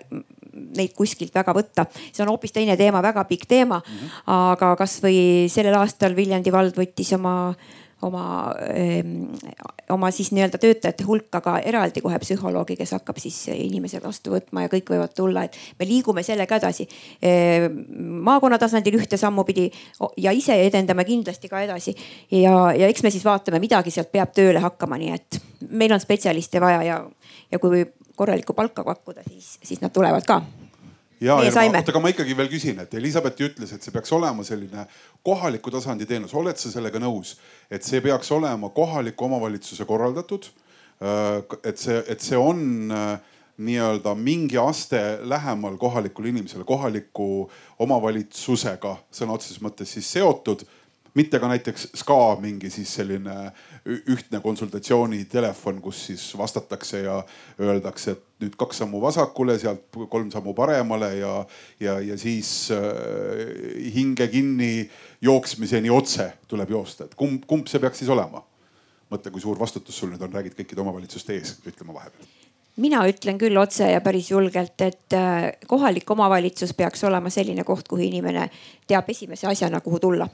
[0.53, 1.87] neid kuskilt väga võtta.
[2.13, 3.93] see on hoopis teine teema, väga pikk teema mm.
[3.93, 4.25] -hmm.
[4.55, 7.55] aga kasvõi sellel aastal Viljandi vald võttis oma
[8.03, 8.55] oma,
[9.91, 14.67] oma siis nii-öelda töötajate hulka ka eraldi kohe psühholoogi, kes hakkab siis inimese vastu võtma
[14.67, 16.89] ja kõik võivad tulla, et me liigume sellega edasi.
[18.29, 19.69] maakonna tasandil ühte sammu pidi
[20.17, 21.95] ja ise edendame kindlasti ka edasi
[22.31, 26.01] ja, ja eks me siis vaatame, midagi sealt peab tööle hakkama, nii et meil on
[26.03, 27.03] spetsialiste vaja ja,
[27.53, 27.85] ja kui
[28.23, 30.41] korralikku palka pakkuda, siis, siis nad tulevad ka.
[31.23, 34.43] Ja, ja oota, aga ma ikkagi veel küsin, et Elizabeth ütles, et see peaks olema
[34.47, 34.89] selline
[35.23, 37.37] kohaliku tasandi teenus, oled sa sellega nõus,
[37.71, 40.51] et see peaks olema kohaliku omavalitsuse korraldatud?
[41.03, 47.51] et see, et see on äh, nii-öelda mingi aste lähemal kohalikule inimesele, kohaliku
[47.83, 50.63] omavalitsusega sõna otseses mõttes siis seotud
[51.15, 53.53] mitte ka näiteks SKA mingi siis selline
[53.87, 57.19] ühtne konsultatsioonitelefon, kus siis vastatakse ja
[57.61, 61.35] öeldakse, et nüüd kaks sammu vasakule, sealt kolm sammu paremale ja,
[61.81, 64.91] ja, ja siis äh, hinge kinni
[65.23, 68.45] jooksmiseni otse tuleb joosta, et kumb, kumb see peaks siis olema?
[69.13, 72.31] mõtle, kui suur vastutus sul nüüd on, räägid kõikide omavalitsuste ees, ütleme vahepeal.
[72.81, 77.91] Mina ütlen küll otse ja päris julgelt, et äh, kohalik omavalitsus peaks olema selline koht,
[77.93, 78.47] kuhu inimene
[78.89, 80.31] teab esimese asjana, kuhu tulla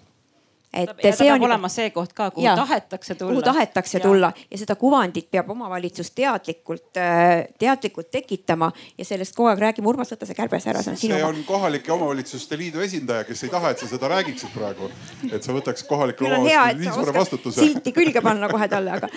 [0.72, 3.32] et ja see on olema see koht ka, kuhu ja, tahetakse tulla.
[3.32, 4.02] kuhu tahetakse ja.
[4.04, 9.88] tulla ja seda kuvandit peab omavalitsus teadlikult, äh, teadlikult tekitama ja sellest kogu aeg räägime.
[9.88, 11.16] Urmas, võta see kärbes ära, see on sinu.
[11.16, 14.90] see on kohalike omavalitsuste liidu esindaja, kes ei taha, et sa seda räägiksid praegu.
[15.32, 17.60] et sa võtaks kohalikule omavalitsusele nii suure vastutuse.
[17.64, 19.08] silti külge panna kohe talle, aga,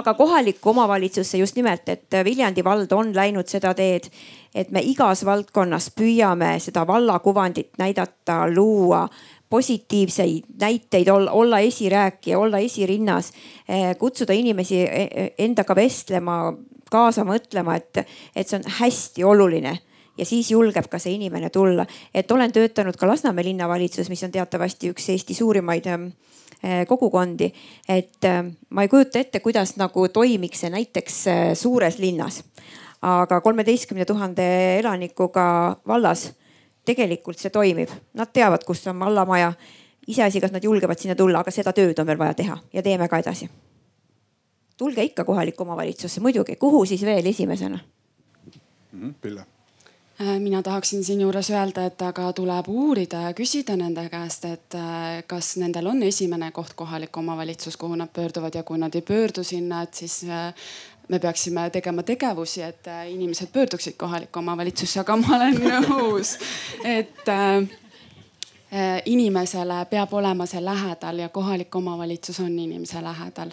[0.00, 4.12] aga kohalikku omavalitsusse just nimelt, et Viljandi vald on läinud seda teed
[4.54, 9.08] et me igas valdkonnas püüame seda valla kuvandit näidata, luua
[9.54, 13.32] positiivseid näiteid, olla esirääkija, olla esirinnas,
[13.68, 16.54] eh, kutsuda inimesi e, e, endaga vestlema,
[16.90, 18.02] kaasa mõtlema, et,
[18.34, 19.76] et see on hästi oluline
[20.18, 21.86] ja siis julgeb ka see inimene tulla.
[22.14, 27.52] et olen töötanud ka Lasnamäe linnavalitsuses, mis on teatavasti üks Eesti suurimaid eh, kogukondi.
[27.88, 31.24] et eh, ma ei kujuta ette, kuidas nagu toimiks see näiteks
[31.62, 32.42] suures linnas.
[33.02, 36.32] aga kolmeteistkümne tuhande elanikuga vallas
[36.84, 39.52] tegelikult see toimib, nad teavad, kus on vallamaja.
[40.06, 43.08] iseasi, kas nad julgevad sinna tulla, aga seda tööd on veel vaja teha ja teeme
[43.08, 43.48] ka edasi.
[44.76, 47.78] tulge ikka kohalikku omavalitsusse, muidugi, kuhu siis veel esimesena
[48.92, 49.08] mm?
[49.08, 49.40] -hmm, Pille
[50.20, 55.24] äh, mina tahaksin siinjuures öelda, et aga tuleb uurida ja küsida nende käest, et äh,
[55.26, 59.44] kas nendel on esimene koht kohalik omavalitsus, kuhu nad pöörduvad ja kui nad ei pöördu
[59.44, 60.54] sinna, et siis äh,
[61.08, 66.36] me peaksime tegema tegevusi, et äh, inimesed pöörduksid kohalikku omavalitsusse, aga ma olen nõus,
[66.84, 67.56] et äh,
[68.72, 73.52] äh, inimesele peab olema see lähedal ja kohalik omavalitsus on inimese lähedal.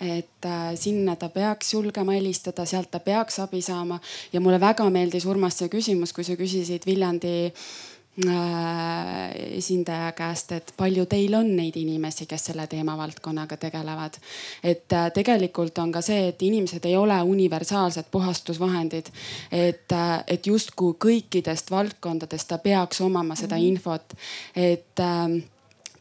[0.00, 4.00] Et sinna ta peaks julgema helistada, sealt ta peaks abi saama.
[4.32, 10.72] Ja mulle väga meeldis Urmas see küsimus, kui sa küsisid Viljandi Äh, esindaja käest, et
[10.76, 14.14] palju teil on neid inimesi, kes selle teemavaldkonnaga tegelevad.
[14.62, 19.10] et äh, tegelikult on ka see, et inimesed ei ole universaalsed puhastusvahendid.
[19.52, 23.64] et, äh, et justkui kõikidest valdkondadest ta peaks omama seda mhm.
[23.64, 24.14] infot,
[24.54, 25.02] et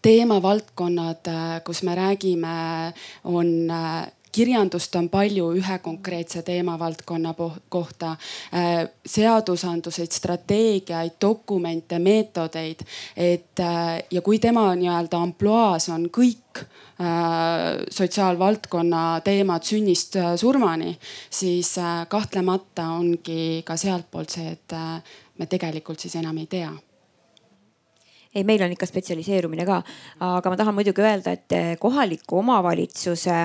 [0.02, 1.30] teemavaldkonnad,
[1.66, 3.72] kus me räägime, on
[4.34, 7.34] kirjandust on palju ühe konkreetse teemavaldkonna
[7.70, 8.16] kohta,
[8.54, 12.86] äh, seadusandluseid, strateegiaid, dokumente, meetodeid.
[13.18, 20.96] et äh, ja kui tema nii-öelda ampluaas on kõik äh, sotsiaalvaldkonna teemad sünnist surmani,
[21.30, 21.76] siis
[22.10, 24.76] kahtlemata ongi ka sealtpoolt see, et
[25.38, 26.72] me tegelikult siis enam ei tea
[28.34, 29.76] ei, meil on ikka spetsialiseerumine ka,
[30.26, 33.36] aga ma tahan muidugi öelda, et kohaliku omavalitsuse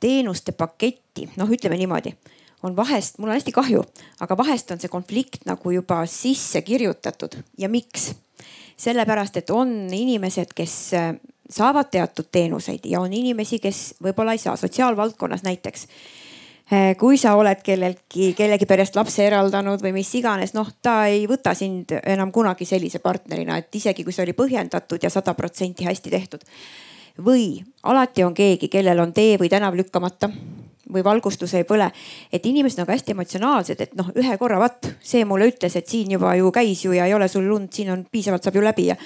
[0.00, 2.14] teenuste paketti, noh, ütleme niimoodi,
[2.62, 3.84] on vahest, mul on hästi kahju,
[4.20, 7.38] aga vahest on see konflikt nagu juba sisse kirjutatud.
[7.58, 8.12] Ja miks?
[8.80, 11.10] sellepärast, et on inimesed, kes äh,
[11.50, 15.82] saavad teatud teenuseid ja on inimesi, kes võib-olla ei saa, sotsiaalvaldkonnas näiteks
[16.72, 21.26] äh, kui sa oled kellelgi, kellegi perest lapse eraldanud või mis iganes, noh, ta ei
[21.28, 25.84] võta sind enam kunagi sellise partnerina, et isegi kui see oli põhjendatud ja sada protsenti
[25.84, 26.48] hästi tehtud
[27.24, 30.30] või alati on keegi, kellel on tee või tänav lükkamata
[30.92, 31.90] või valgustus ei põle.
[32.32, 35.86] et inimesed on ka hästi emotsionaalsed, et noh, ühe korra vaat see mulle ütles, et
[35.86, 38.64] siin juba ju käis ju ja ei ole sul lund, siin on piisavalt, saab ju
[38.64, 38.96] läbi ja.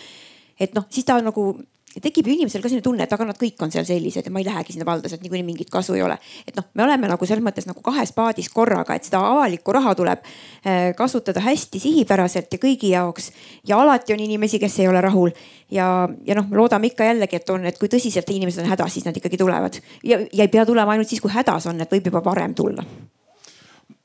[0.61, 1.59] et noh, siis ta nagu
[2.03, 4.41] tekib ju inimesel ka selline tunne, et aga nad kõik on seal sellised ja ma
[4.43, 6.17] ei lähegi sinna valda, sealt niikuinii mingit kasu ei ole.
[6.47, 9.95] et noh, me oleme nagu selles mõttes nagu kahes paadis korraga, et seda avalikku raha
[9.99, 13.31] tuleb äh, kasutada hästi sihipäraselt ja kõigi jaoks.
[13.69, 15.33] ja alati on inimesi, kes ei ole rahul
[15.71, 19.07] ja, ja noh, loodame ikka jällegi, et on, et kui tõsiselt inimesed on hädas, siis
[19.07, 22.11] nad ikkagi tulevad ja, ja ei pea tulema ainult siis, kui hädas on, et võib
[22.11, 22.85] juba varem tulla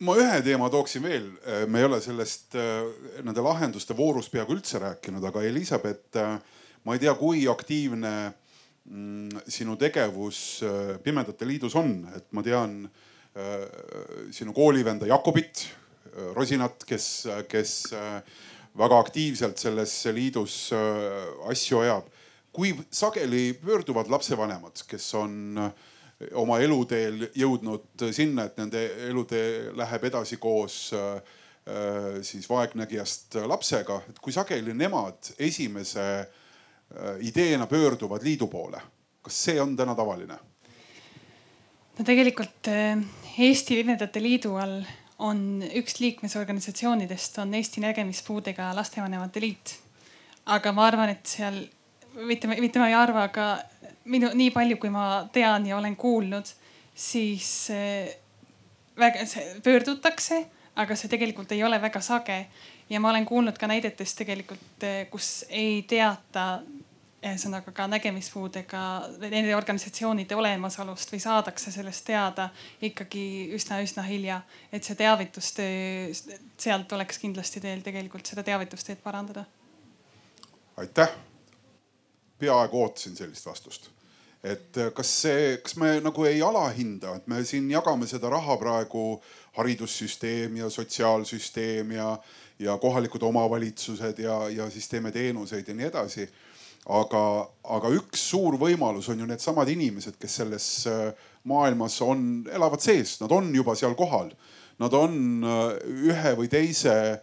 [0.05, 1.25] ma ühe teema tooksin veel,
[1.67, 2.85] me ei ole sellest äh,
[3.25, 6.37] nende lahenduste voorus peaaegu üldse rääkinud, aga Elizabeth äh,
[6.83, 8.13] ma ei tea, kui aktiivne
[8.89, 13.65] mm, sinu tegevus äh, Pimedate Liidus on, et ma tean äh,
[14.35, 17.75] sinu koolivenda Jakobit äh, Rosinat, kes, kes
[18.79, 20.71] väga aktiivselt selles liidus
[21.49, 22.09] asju ajab.
[22.53, 25.57] kui sageli pöörduvad lapsevanemad, kes on
[26.33, 31.21] oma eluteel jõudnud sinna, et nende elutee läheb edasi koos äh,
[32.25, 36.38] siis vaegnägijast lapsega, et kui sageli nemad esimese äh,
[37.21, 38.81] ideena pöörduvad liidu poole,
[39.21, 40.39] kas see on täna tavaline?
[41.99, 42.97] no tegelikult äh,
[43.39, 44.81] Eesti Linnade Liidu all
[45.19, 49.75] on üks liikmesorganisatsioonidest on Eesti Nägemispuudega Lastevanemate Liit.
[50.45, 51.59] aga ma arvan, et seal
[52.25, 53.49] mitte, mitte ma ei arva, aga
[54.09, 56.47] minu nii palju, kui ma tean ja olen kuulnud,
[56.95, 57.69] siis
[58.99, 59.27] väga
[59.63, 60.45] pöördutakse,
[60.75, 62.45] aga see tegelikult ei ole väga sage.
[62.89, 66.61] ja ma olen kuulnud ka näidetest tegelikult, kus ei teata
[67.19, 68.81] ühesõnaga ka nägemispuudega
[69.19, 72.49] nende organisatsioonide olemasolust või saadakse sellest teada
[72.81, 74.41] ikkagi üsna-üsna hilja.
[74.71, 76.13] et see teavitustöö,
[76.57, 79.45] sealt oleks kindlasti teil tegelikult seda teavitustööd parandada.
[80.77, 81.09] aitäh.
[82.39, 83.91] peaaegu ootasin sellist vastust
[84.43, 89.21] et kas see, kas me nagu ei alahinda, et me siin jagame seda raha praegu
[89.57, 92.13] haridussüsteem ja sotsiaalsüsteem ja,
[92.59, 96.29] ja kohalikud omavalitsused ja, ja siis teeme teenuseid ja nii edasi
[96.89, 97.23] aga,
[97.75, 101.09] aga üks suur võimalus on ju needsamad inimesed, kes selles äh,
[101.49, 104.31] maailmas on, elavad sees, nad on juba seal kohal.
[104.79, 105.65] Nad on äh,
[106.09, 107.19] ühe või teise äh,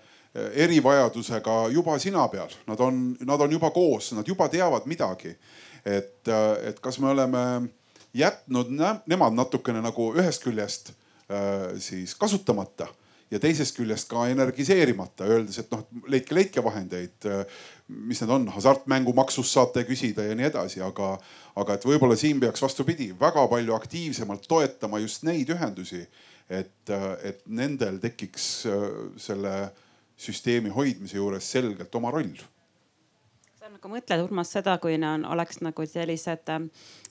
[0.66, 5.34] erivajadusega juba sina peal, nad on, nad on juba koos, nad juba teavad midagi.
[5.86, 6.26] et,
[6.66, 7.40] et kas me oleme
[8.16, 8.72] jätnud
[9.06, 10.90] nemad natukene nagu ühest küljest
[11.78, 12.88] siis kasutamata
[13.30, 17.26] ja teisest küljest ka energiseerimata, öeldes, et noh, leidke, leidke vahendeid
[17.88, 21.12] mis need on, hasartmängumaksust saate küsida ja nii edasi, aga,
[21.56, 26.02] aga et võib-olla siin peaks vastupidi väga palju aktiivsemalt toetama just neid ühendusi,
[26.50, 26.92] et,
[27.22, 28.84] et nendel tekiks äh,
[29.22, 29.54] selle
[30.16, 32.34] süsteemi hoidmise juures selgelt oma roll.
[33.54, 36.66] sa nagu mõtled, Urmas, seda, kui on, oleks nagu sellised äh,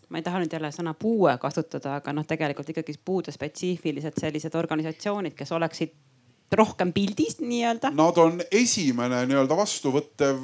[0.09, 5.33] ma ei taha nüüd jälle sõna puue kasutada, aga noh, tegelikult ikkagi puudespetsiifilised sellised organisatsioonid,
[5.37, 5.95] kes oleksid
[6.51, 7.91] rohkem pildis nii-öelda?
[7.95, 10.37] Nad on esimene nii-öelda vastuvõttev,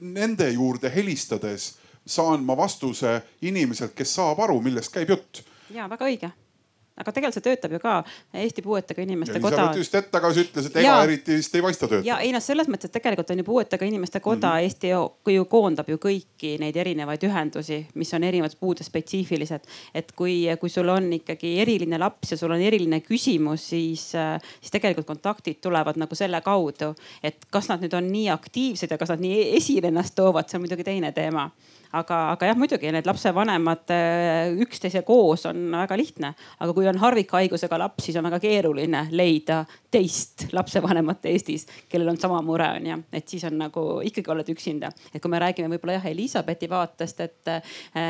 [0.00, 1.72] nende juurde helistades
[2.06, 5.44] saan ma vastuse inimeselt, kes saab aru, millest käib jutt.
[5.70, 6.32] ja väga õige
[7.02, 7.96] aga tegelikult see töötab ju ka
[8.42, 9.56] Eesti Puuetega Inimeste Koda.
[9.56, 12.06] Elisabeth just hetk tagasi ütles, et ega ja, eriti vist ei paista töötav.
[12.06, 14.68] ja ei noh, selles mõttes, et tegelikult on ju Puuetega Inimeste Koda mm -hmm.
[14.68, 15.02] Eesti ju,
[15.34, 19.60] ju koondab ju kõiki neid erinevaid ühendusi, mis on erinevad puudespetsiifilised.
[19.94, 24.12] et kui, kui sul on ikkagi eriline laps ja sul on eriline küsimus, siis,
[24.60, 28.98] siis tegelikult kontaktid tulevad nagu selle kaudu, et kas nad nüüd on nii aktiivsed ja
[28.98, 31.50] kas nad nii esile ennast toovad, see on muidugi teine teema
[31.92, 37.00] aga, aga jah, muidugi need lapsevanemad äh, üksteise koos on väga lihtne, aga kui on
[37.02, 39.62] harvikhaigusega laps, siis on väga keeruline leida
[39.92, 44.48] teist lapsevanemat Eestis, kellel on sama mure on ju, et siis on nagu ikkagi oled
[44.54, 44.92] üksinda.
[45.14, 47.62] et kui me räägime võib-olla jah Elizabethi vaatest, et äh,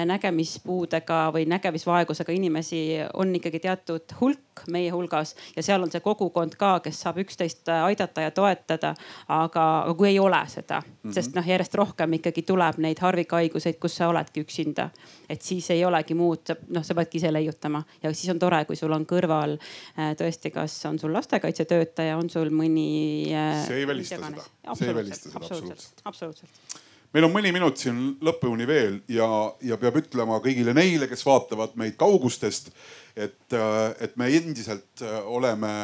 [0.06, 2.82] nägemispuudega või nägemisvaegusega inimesi
[3.14, 7.68] on ikkagi teatud hulk meie hulgas ja seal on see kogukond ka, kes saab üksteist
[7.72, 8.94] aidata ja toetada.
[9.28, 11.14] aga, aga kui ei ole seda mm, -hmm.
[11.14, 14.90] sest noh, järjest rohkem ikkagi tuleb neid harvikhaiguseid selliseid, kus sa oledki üksinda.
[15.28, 17.82] et siis ei olegi muud, noh, sa peadki ise leiutama.
[18.02, 22.28] Ja siis on tore, kui sul on kõrval äh, tõesti, kas on sul lastekaitsetöötaja, on
[22.30, 23.32] sul mõni.
[23.32, 24.44] Äh, see ei välista seda,
[24.74, 26.80] see ei välista seda absoluutselt, absoluutselt.
[27.12, 29.26] Meil on mõni minut siin lõpuni veel ja,
[29.60, 32.72] ja peab ütlema kõigile neile, kes vaatavad meid kaugustest,
[33.16, 35.74] et, äh, et me endiselt oleme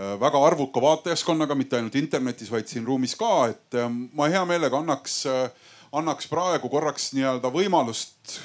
[0.00, 3.74] väga arvuka vaatajaskonnaga, mitte ainult internetis, vaid siin ruumis ka, et
[4.14, 5.48] ma hea meelega annaks äh,
[5.92, 8.36] annaks praegu korraks nii-öelda võimalust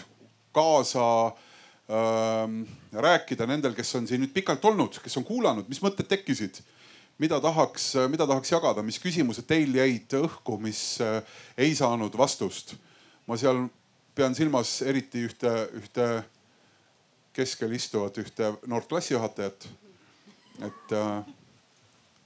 [0.55, 2.55] kaasa äh,
[2.93, 6.61] rääkida nendel, kes on siin nüüd pikalt olnud, kes on kuulanud, mis mõtted tekkisid
[7.21, 11.21] mida tahaks, mida tahaks jagada, mis küsimused teil jäid õhku, mis äh,
[11.57, 12.75] ei saanud vastust?
[13.25, 13.63] ma seal
[14.13, 16.05] pean silmas eriti ühte, ühte
[17.33, 19.67] keskel istuvat ühte noort klassijuhatajat.
[20.67, 21.33] et äh,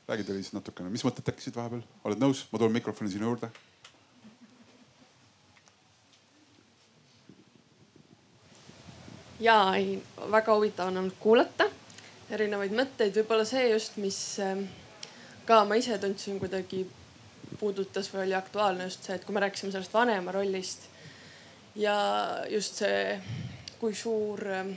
[0.10, 3.52] räägi Tõnis natukene, mis mõtted tekkisid vahepeal, oled nõus, ma tulen mikrofoni sinu juurde
[9.40, 9.98] ja ei,
[10.32, 11.70] väga huvitav on olnud kuulata
[12.30, 14.66] erinevaid mõtteid, võib-olla see just, mis ähm,
[15.48, 16.84] ka ma ise tundsin kuidagi
[17.60, 20.86] puudutas või oli aktuaalne just see, et kui me rääkisime sellest vanema rollist
[21.80, 21.98] ja
[22.52, 23.18] just see,
[23.80, 24.76] kui suur ähm,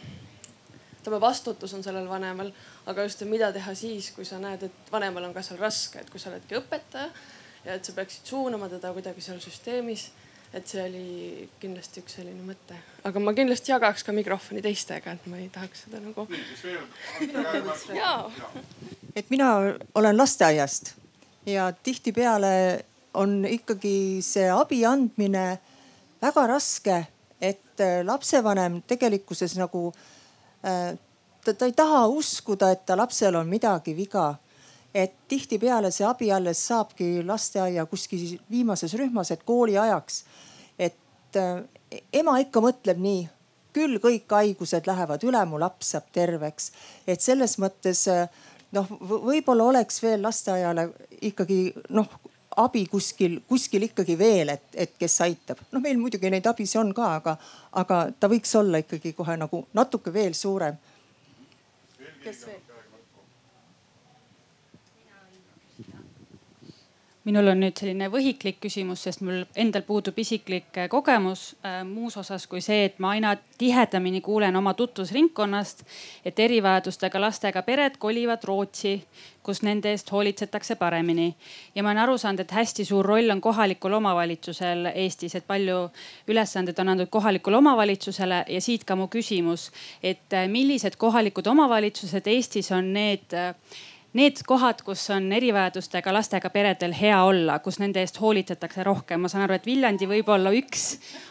[1.01, 2.52] ütleme, vastutus on sellel vanemal,
[2.86, 6.10] aga just mida teha siis, kui sa näed, et vanemal on ka seal raske, et
[6.10, 7.10] kui sa oledki õpetaja
[7.66, 10.09] ja et sa peaksid suunama teda kuidagi seal süsteemis
[10.52, 12.76] et see oli kindlasti üks selline mõte,
[13.08, 16.26] aga ma kindlasti jagaks ka mikrofoni teistega, et ma ei tahaks seda nagu.
[19.18, 19.48] et mina
[19.94, 20.94] olen lasteaiast
[21.46, 22.84] ja tihtipeale
[23.14, 25.58] on ikkagi see abi andmine
[26.22, 27.06] väga raske,
[27.40, 29.92] et äh, lapsevanem tegelikkuses nagu
[30.64, 30.98] äh,
[31.44, 34.34] ta, ta ei taha uskuda, et ta lapsel on midagi viga
[34.94, 40.24] et tihtipeale see abi alles saabki lasteaia kuskil viimases rühmas, et kooliajaks.
[40.78, 41.62] et äh,
[42.12, 43.28] ema ikka mõtleb nii,
[43.73, 46.73] küll kõik haigused lähevad üle, mu laps saab terveks.
[47.06, 48.28] et selles mõttes äh,
[48.73, 50.89] noh, võib-olla oleks veel lasteaiale
[51.20, 52.09] ikkagi noh
[52.56, 55.62] abi kuskil, kuskil ikkagi veel, et, et kes aitab.
[55.73, 57.36] noh, meil muidugi neid abisi on ka, aga,
[57.81, 60.77] aga ta võiks olla ikkagi kohe nagu natuke veel suurem.
[62.24, 62.72] kes veel?
[67.24, 72.16] Minul on nüüd selline võhiklik küsimus, sest mul endal puudub isiklik äh, kogemus äh, muus
[72.19, 75.85] osas kui see, et ma aina tihedamini kuulen oma tutvusringkonnast,
[76.27, 78.97] et erivajadustega lastega pered kolivad Rootsi,
[79.43, 81.35] kus nende eest hoolitsetakse paremini.
[81.74, 85.78] ja ma olen aru saanud, et hästi suur roll on kohalikul omavalitsusel Eestis, et palju
[86.28, 89.70] ülesandeid on antud kohalikule omavalitsusele ja siit ka mu küsimus,
[90.03, 93.39] et äh, millised kohalikud omavalitsused Eestis on need
[94.12, 99.30] need kohad, kus on erivajadustega lastega peredel hea olla, kus nende eest hoolitsetakse rohkem, ma
[99.32, 100.86] saan aru, et Viljandi võib olla üks,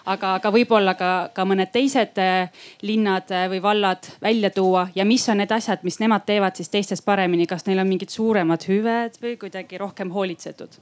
[0.06, 4.88] aga, aga võib-olla ka, ka mõned teised äh, linnad äh, või vallad välja tuua.
[4.96, 8.14] Ja mis on need asjad, mis nemad teevad siis teistest paremini, kas neil on mingid
[8.14, 10.82] suuremad hüved või kuidagi rohkem hoolitsetud?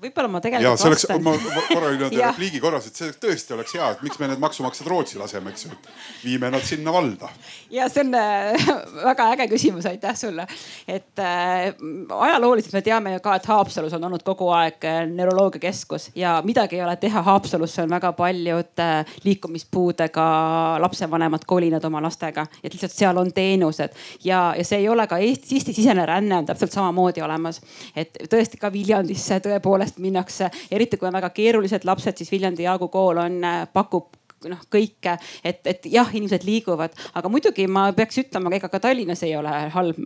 [0.00, 1.24] Võib-olla ma ja tegelikult see oleks, vastan.
[1.24, 2.32] ma korra nii-öelda Jah.
[2.32, 5.66] repliigi korras, et see tõesti oleks hea, et miks me need maksumaksjad Rootsi laseme, eks
[5.66, 5.76] ju.
[6.24, 7.28] viime nad sinna valda.
[7.70, 8.70] ja see on äh,
[9.10, 10.46] väga äge küsimus, aitäh sulle.
[10.88, 11.74] et äh,
[12.18, 16.78] ajalooliselt me teame ju ka, et Haapsalus on olnud kogu aeg äh, neuroloogiakeskus ja midagi
[16.78, 17.22] ei ole teha.
[17.22, 20.26] Haapsalusse on väga paljud äh, liikumispuudega
[20.80, 25.18] lapsevanemad kolinud oma lastega, et lihtsalt seal on teenused ja, ja see ei ole ka
[25.20, 27.60] Eesti, Eesti-sisene ränne on täpselt samamoodi olemas.
[27.96, 32.88] et tõesti ka Viljandisse tõepoolest minnakse, eriti kui on väga keerulised lapsed, siis Viljandi Jaagu
[32.92, 33.40] kool on,
[33.72, 34.16] pakub
[34.48, 39.24] noh, kõike, et, et jah, inimesed liiguvad, aga muidugi ma peaks ütlema, ega ka Tallinnas
[39.26, 39.98] ei ole halb.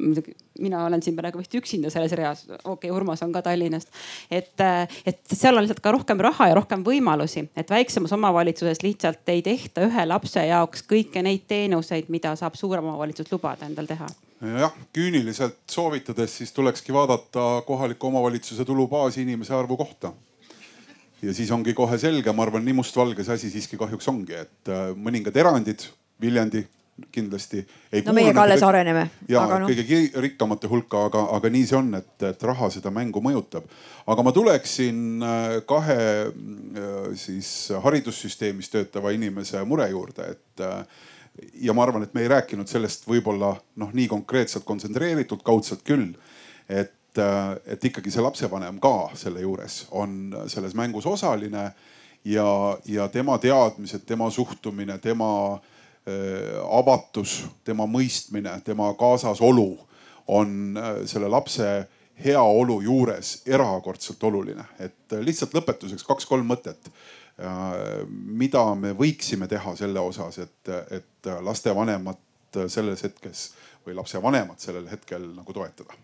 [0.58, 3.88] mina olen siin praegu vist üksinda selles reas, okei okay,, Urmas on ka Tallinnast.
[4.30, 4.60] et,
[5.06, 9.42] et seal on lihtsalt ka rohkem raha ja rohkem võimalusi, et väiksemas omavalitsuses lihtsalt ei
[9.42, 14.08] tehta ühe lapse jaoks kõiki neid teenuseid, mida saab suurem omavalitsus lubada endal teha
[14.44, 20.12] jah, küüniliselt soovitades, siis tulekski vaadata kohaliku omavalitsuse tulubaasi inimese arvu kohta.
[21.22, 24.72] ja siis ongi kohe selge, ma arvan, nii mustvalge see asi siiski kahjuks ongi, et
[24.72, 25.86] äh, mõningad erandid,
[26.20, 26.66] Viljandi
[27.12, 27.66] kindlasti.
[28.06, 29.08] no meie ka alles areneme.
[29.28, 29.66] ja no.
[29.66, 33.66] kõige rikkamate hulka, aga, aga nii see on, et, et raha seda mängu mõjutab.
[34.06, 35.98] aga ma tuleksin äh, kahe
[36.28, 40.66] äh, siis haridussüsteemis töötava inimese mure juurde, et
[41.54, 46.12] ja ma arvan, et me ei rääkinud sellest võib-olla noh, nii konkreetselt kontsentreeritult, kaudselt küll.
[46.68, 47.18] et,
[47.66, 51.68] et ikkagi see lapsevanem ka selle juures on selles mängus osaline
[52.24, 59.68] ja, ja tema teadmised, tema suhtumine, tema äh, avatus, tema mõistmine, tema kaasasolu
[60.26, 61.68] on äh, selle lapse
[62.24, 64.64] heaolu juures erakordselt oluline.
[64.78, 66.90] et lihtsalt lõpetuseks kaks-kolm mõtet
[67.36, 73.48] mida me võiksime teha selle osas, et, et lastevanemat selles hetkes
[73.86, 75.96] või lapsevanemat sellel hetkel nagu toetada?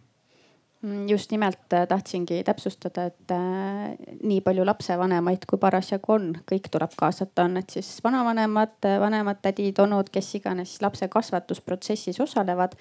[0.82, 6.70] Mm, just nimelt äh, tahtsingi täpsustada, et äh, nii palju lapsevanemaid, kui parasjagu on, kõik
[6.72, 12.78] tuleb kaasata, on need siis vanavanemad, vanemad, tädid, onud, kes iganes lapse kasvatusprotsessis osalevad,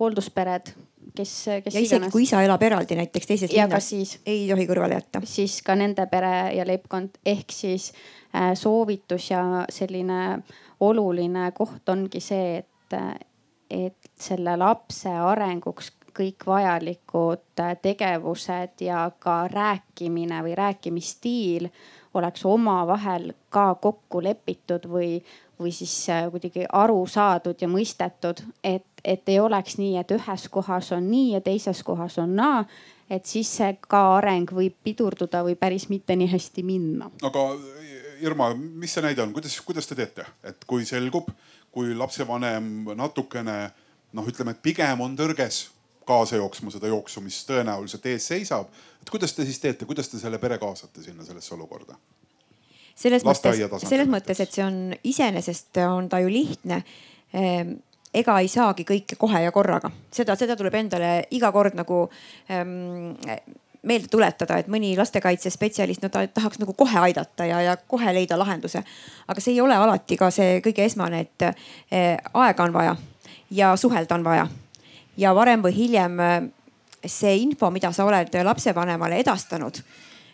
[0.00, 0.72] hoolduspered,
[1.14, 1.32] kes,
[1.64, 3.92] kes ja isegi kui isa elab eraldi näiteks teises linnas,
[4.26, 5.22] ei tohi kõrvale jätta.
[5.24, 7.92] siis ka nende pere ja leibkond ehk siis
[8.34, 10.42] äh, soovitus ja selline
[10.80, 13.00] oluline koht ongi see, et,
[13.70, 21.68] et selle lapse arenguks kõik vajalikud äh, tegevused ja ka rääkimine või rääkimisstiil
[22.14, 25.16] oleks omavahel ka kokku lepitud või,
[25.60, 30.48] või siis äh, kuidagi aru saadud ja mõistetud, et, et ei oleks nii, et ühes
[30.50, 32.64] kohas on nii ja teises kohas on naa.
[33.10, 37.10] et siis see ka areng võib pidurduda või päris mitte nii hästi minna.
[37.22, 37.46] aga
[38.22, 41.26] Irma, mis see näide on, kuidas, kuidas te teete, et kui selgub,
[41.74, 43.56] kui lapsevanem natukene
[44.12, 45.64] noh, ütleme, et pigem on tõrges
[46.06, 48.70] kaasa jooksma seda jooksu, mis tõenäoliselt ees seisab.
[49.02, 51.98] et kuidas te siis teete, kuidas te selle pere kaasate sinna sellesse olukorda?
[52.94, 56.82] selles mõttes, selles mõttes, et see on iseenesest on ta ju lihtne
[57.32, 57.78] ehm,
[58.14, 62.04] ega ei saagi kõike kohe ja korraga, seda, seda tuleb endale iga kord nagu
[62.52, 63.14] ähm,
[63.82, 68.38] meelde tuletada, et mõni lastekaitsespetsialist, no ta tahaks nagu kohe aidata ja, ja kohe leida
[68.38, 68.84] lahenduse.
[69.28, 72.96] aga see ei ole alati ka see kõige esmane, et äh, aega on vaja
[73.50, 74.46] ja suhelda on vaja.
[75.16, 76.42] ja varem või hiljem äh,
[77.06, 79.82] see info, mida sa oled lapsevanemale edastanud,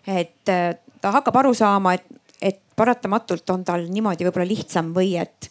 [0.07, 2.05] et äh, ta hakkab aru saama, et,
[2.43, 5.51] et paratamatult on tal niimoodi võib-olla lihtsam või et,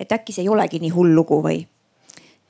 [0.00, 1.62] et äkki see ei olegi nii hull lugu või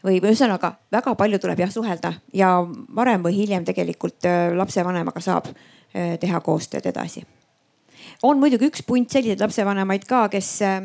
[0.04, 2.54] või ühesõnaga väga palju tuleb jah suhelda ja
[2.94, 7.24] varem või hiljem tegelikult äh, lapsevanemaga saab äh, teha koostööd edasi
[8.22, 10.80] on muidugi üks punt selliseid lapsevanemaid ka, kes, äh,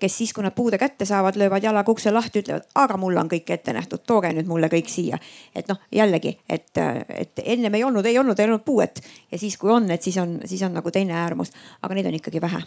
[0.00, 3.30] kes siis, kui nad puude kätte saavad, löövad jalaga ukse lahti, ütlevad, aga mul on
[3.30, 5.18] kõik ette nähtud, tooge nüüd mulle kõik siia.
[5.54, 6.70] et noh, jällegi, et,
[7.08, 9.00] et ennem ei olnud, ei olnud, ei olnud puuet
[9.32, 11.52] ja siis, kui on, et siis on, siis on nagu teine äärmus,
[11.82, 12.62] aga neid on ikkagi vähe.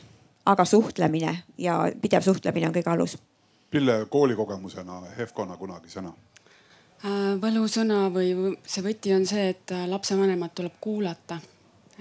[0.45, 3.17] Aga suhtlemine ja pidev suhtlemine on kõige alus
[3.71, 6.09] Pille koolikogemusena Hefkona kunagi sõna?
[7.05, 8.33] Äh, võlusõna või
[8.67, 11.39] see võti on see, et äh, lapsevanemat tuleb kuulata.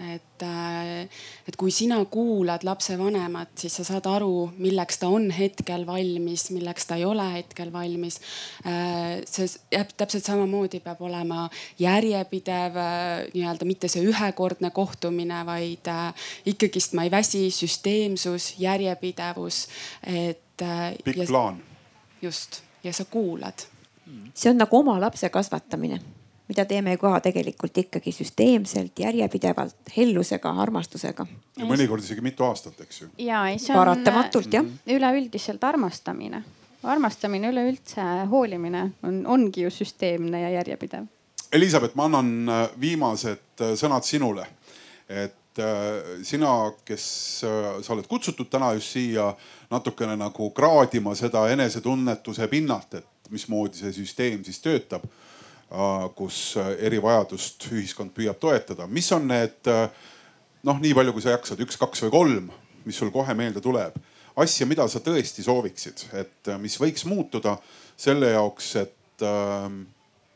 [0.00, 1.08] Et, äh,
[1.48, 6.88] et kui sina kuulad lapsevanemat, siis sa saad aru, milleks ta on hetkel valmis, milleks
[6.88, 8.20] ta ei ole hetkel valmis.
[9.30, 11.48] see jääb täpselt samamoodi, peab olema
[11.78, 12.78] järjepidev
[13.34, 15.88] nii-öelda mitte see ühekordne kohtumine, vaid
[16.46, 19.66] ikkagist ma ei väsi, süsteemsus, järjepidevus,
[20.06, 20.64] et
[21.04, 21.62] pikk ja, plaan.
[22.22, 23.66] just ja sa kuulad.
[24.34, 26.00] see on nagu oma lapse kasvatamine,
[26.50, 31.26] mida teeme ka tegelikult ikkagi süsteemselt, järjepidevalt, hellusega, armastusega.
[31.58, 33.10] ja mõnikord isegi mitu aastat, eks ju.
[33.22, 34.66] ja ei, see on paratamatult jah.
[34.90, 36.42] üleüldiselt armastamine,
[36.82, 41.06] armastamine, üleüldse hoolimine on, ongi ju süsteemne ja järjepidev.
[41.52, 44.46] Elizabeth, ma annan äh, viimased äh, sõnad sinule.
[45.08, 46.52] et äh, sina,
[46.86, 47.04] kes
[47.42, 49.32] sa oled kutsutud täna just siia
[49.70, 55.06] natukene nagu kraadima seda enesetunnetuse pinnalt, et mismoodi see süsteem siis töötab,
[56.18, 58.88] kus erivajadust ühiskond püüab toetada.
[58.90, 59.68] mis on need
[60.66, 62.48] noh, nii palju kui sa jaksad, üks, kaks või kolm,
[62.84, 63.94] mis sul kohe meelde tuleb,
[64.42, 67.54] asja, mida sa tõesti sooviksid, et mis võiks muutuda
[67.94, 69.68] selle jaoks, et äh,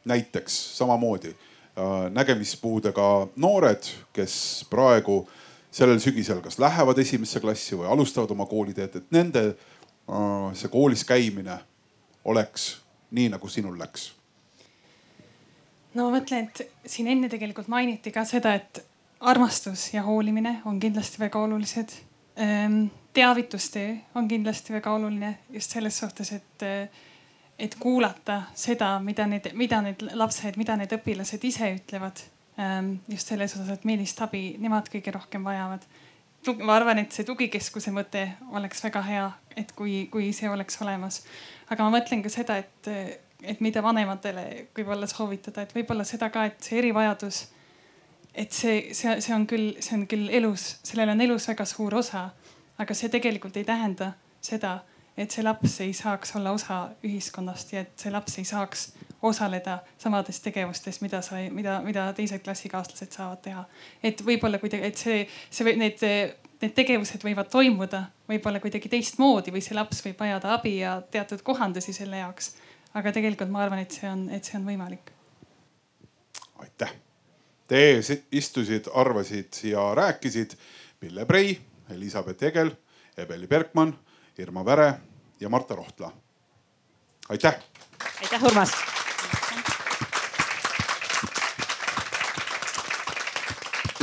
[0.06, 4.36] näiteks samamoodi äh, nägemispuudega noored, kes
[4.70, 5.40] praegu äh,
[5.74, 11.02] sellel sügisel kas lähevad esimesse klassi või alustavad oma kooliteed, et nende äh, see koolis
[11.08, 11.58] käimine
[12.24, 12.76] oleks
[13.10, 14.12] nii, nagu sinul läks?
[15.94, 18.84] No ma mõtlen, et siin enne tegelikult mainiti ka seda, et
[19.20, 21.96] armastus ja hoolimine on kindlasti väga olulised.
[22.36, 22.84] Ehm,
[23.14, 26.68] teavitustöö on kindlasti väga oluline just selles suhtes, et,
[27.58, 32.24] et kuulata seda, mida need, mida need lapsed, mida need õpilased ise ütlevad
[32.58, 35.82] Ähm, just selles osas, et millist abi nemad kõige rohkem vajavad.
[36.62, 39.24] ma arvan, et see tugikeskuse mõte oleks väga hea,
[39.56, 41.24] et kui, kui see oleks olemas.
[41.70, 42.90] aga ma mõtlen ka seda, et,
[43.46, 44.46] et mida vanematele
[44.76, 47.44] võib-olla soovitada, et võib-olla seda ka, et see erivajadus,
[48.34, 51.94] et see, see, see on küll, see on küll elus, sellel on elus väga suur
[52.00, 52.28] osa,
[52.78, 54.12] aga see tegelikult ei tähenda
[54.44, 54.78] seda,
[55.16, 58.88] et see laps ei saaks olla osa ühiskonnast ja et see laps ei saaks
[59.24, 63.64] osaleda samades tegevustes, mida sa, mida, mida teised klassikaaslased saavad teha.
[64.02, 66.02] et võib-olla kuidagi, et see, see, need,
[66.60, 71.42] need tegevused võivad toimuda võib-olla kuidagi teistmoodi või see laps võib vajada abi ja teatud
[71.46, 72.54] kohandusi selle jaoks.
[72.94, 75.12] Aga tegelikult ma arvan, et see on, et see on võimalik.
[76.62, 76.94] aitäh.
[77.68, 77.80] Te
[78.32, 80.52] istusid, arvasid ja rääkisid
[81.00, 81.56] Pille Prei,
[81.90, 82.70] Elizabeth Egel,
[83.16, 83.94] Ebeli Bergmann,
[84.38, 84.94] Irma Väre
[85.40, 86.12] ja Marta Rohtla.
[87.28, 87.54] aitäh.
[88.22, 88.94] aitäh, Urmas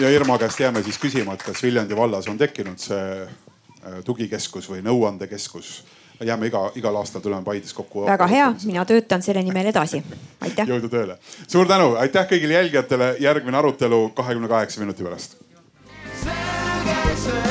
[0.02, 4.70] ja Irma käest jääme siis küsima, et kas Viljandi vallas on tekkinud see äh, tugikeskus
[4.72, 5.82] või nõuandekeskus.
[6.22, 8.06] Jääme iga, igal aastal tuleme Paides kokku.
[8.06, 10.04] väga hea, mina töötan selle nimel edasi.
[10.42, 10.68] aitäh.
[10.68, 11.18] jõudu tööle.
[11.48, 13.16] suur tänu, aitäh kõigile jälgijatele.
[13.20, 15.38] järgmine arutelu kahekümne kaheksa minuti pärast.
[16.24, 17.51] selge see,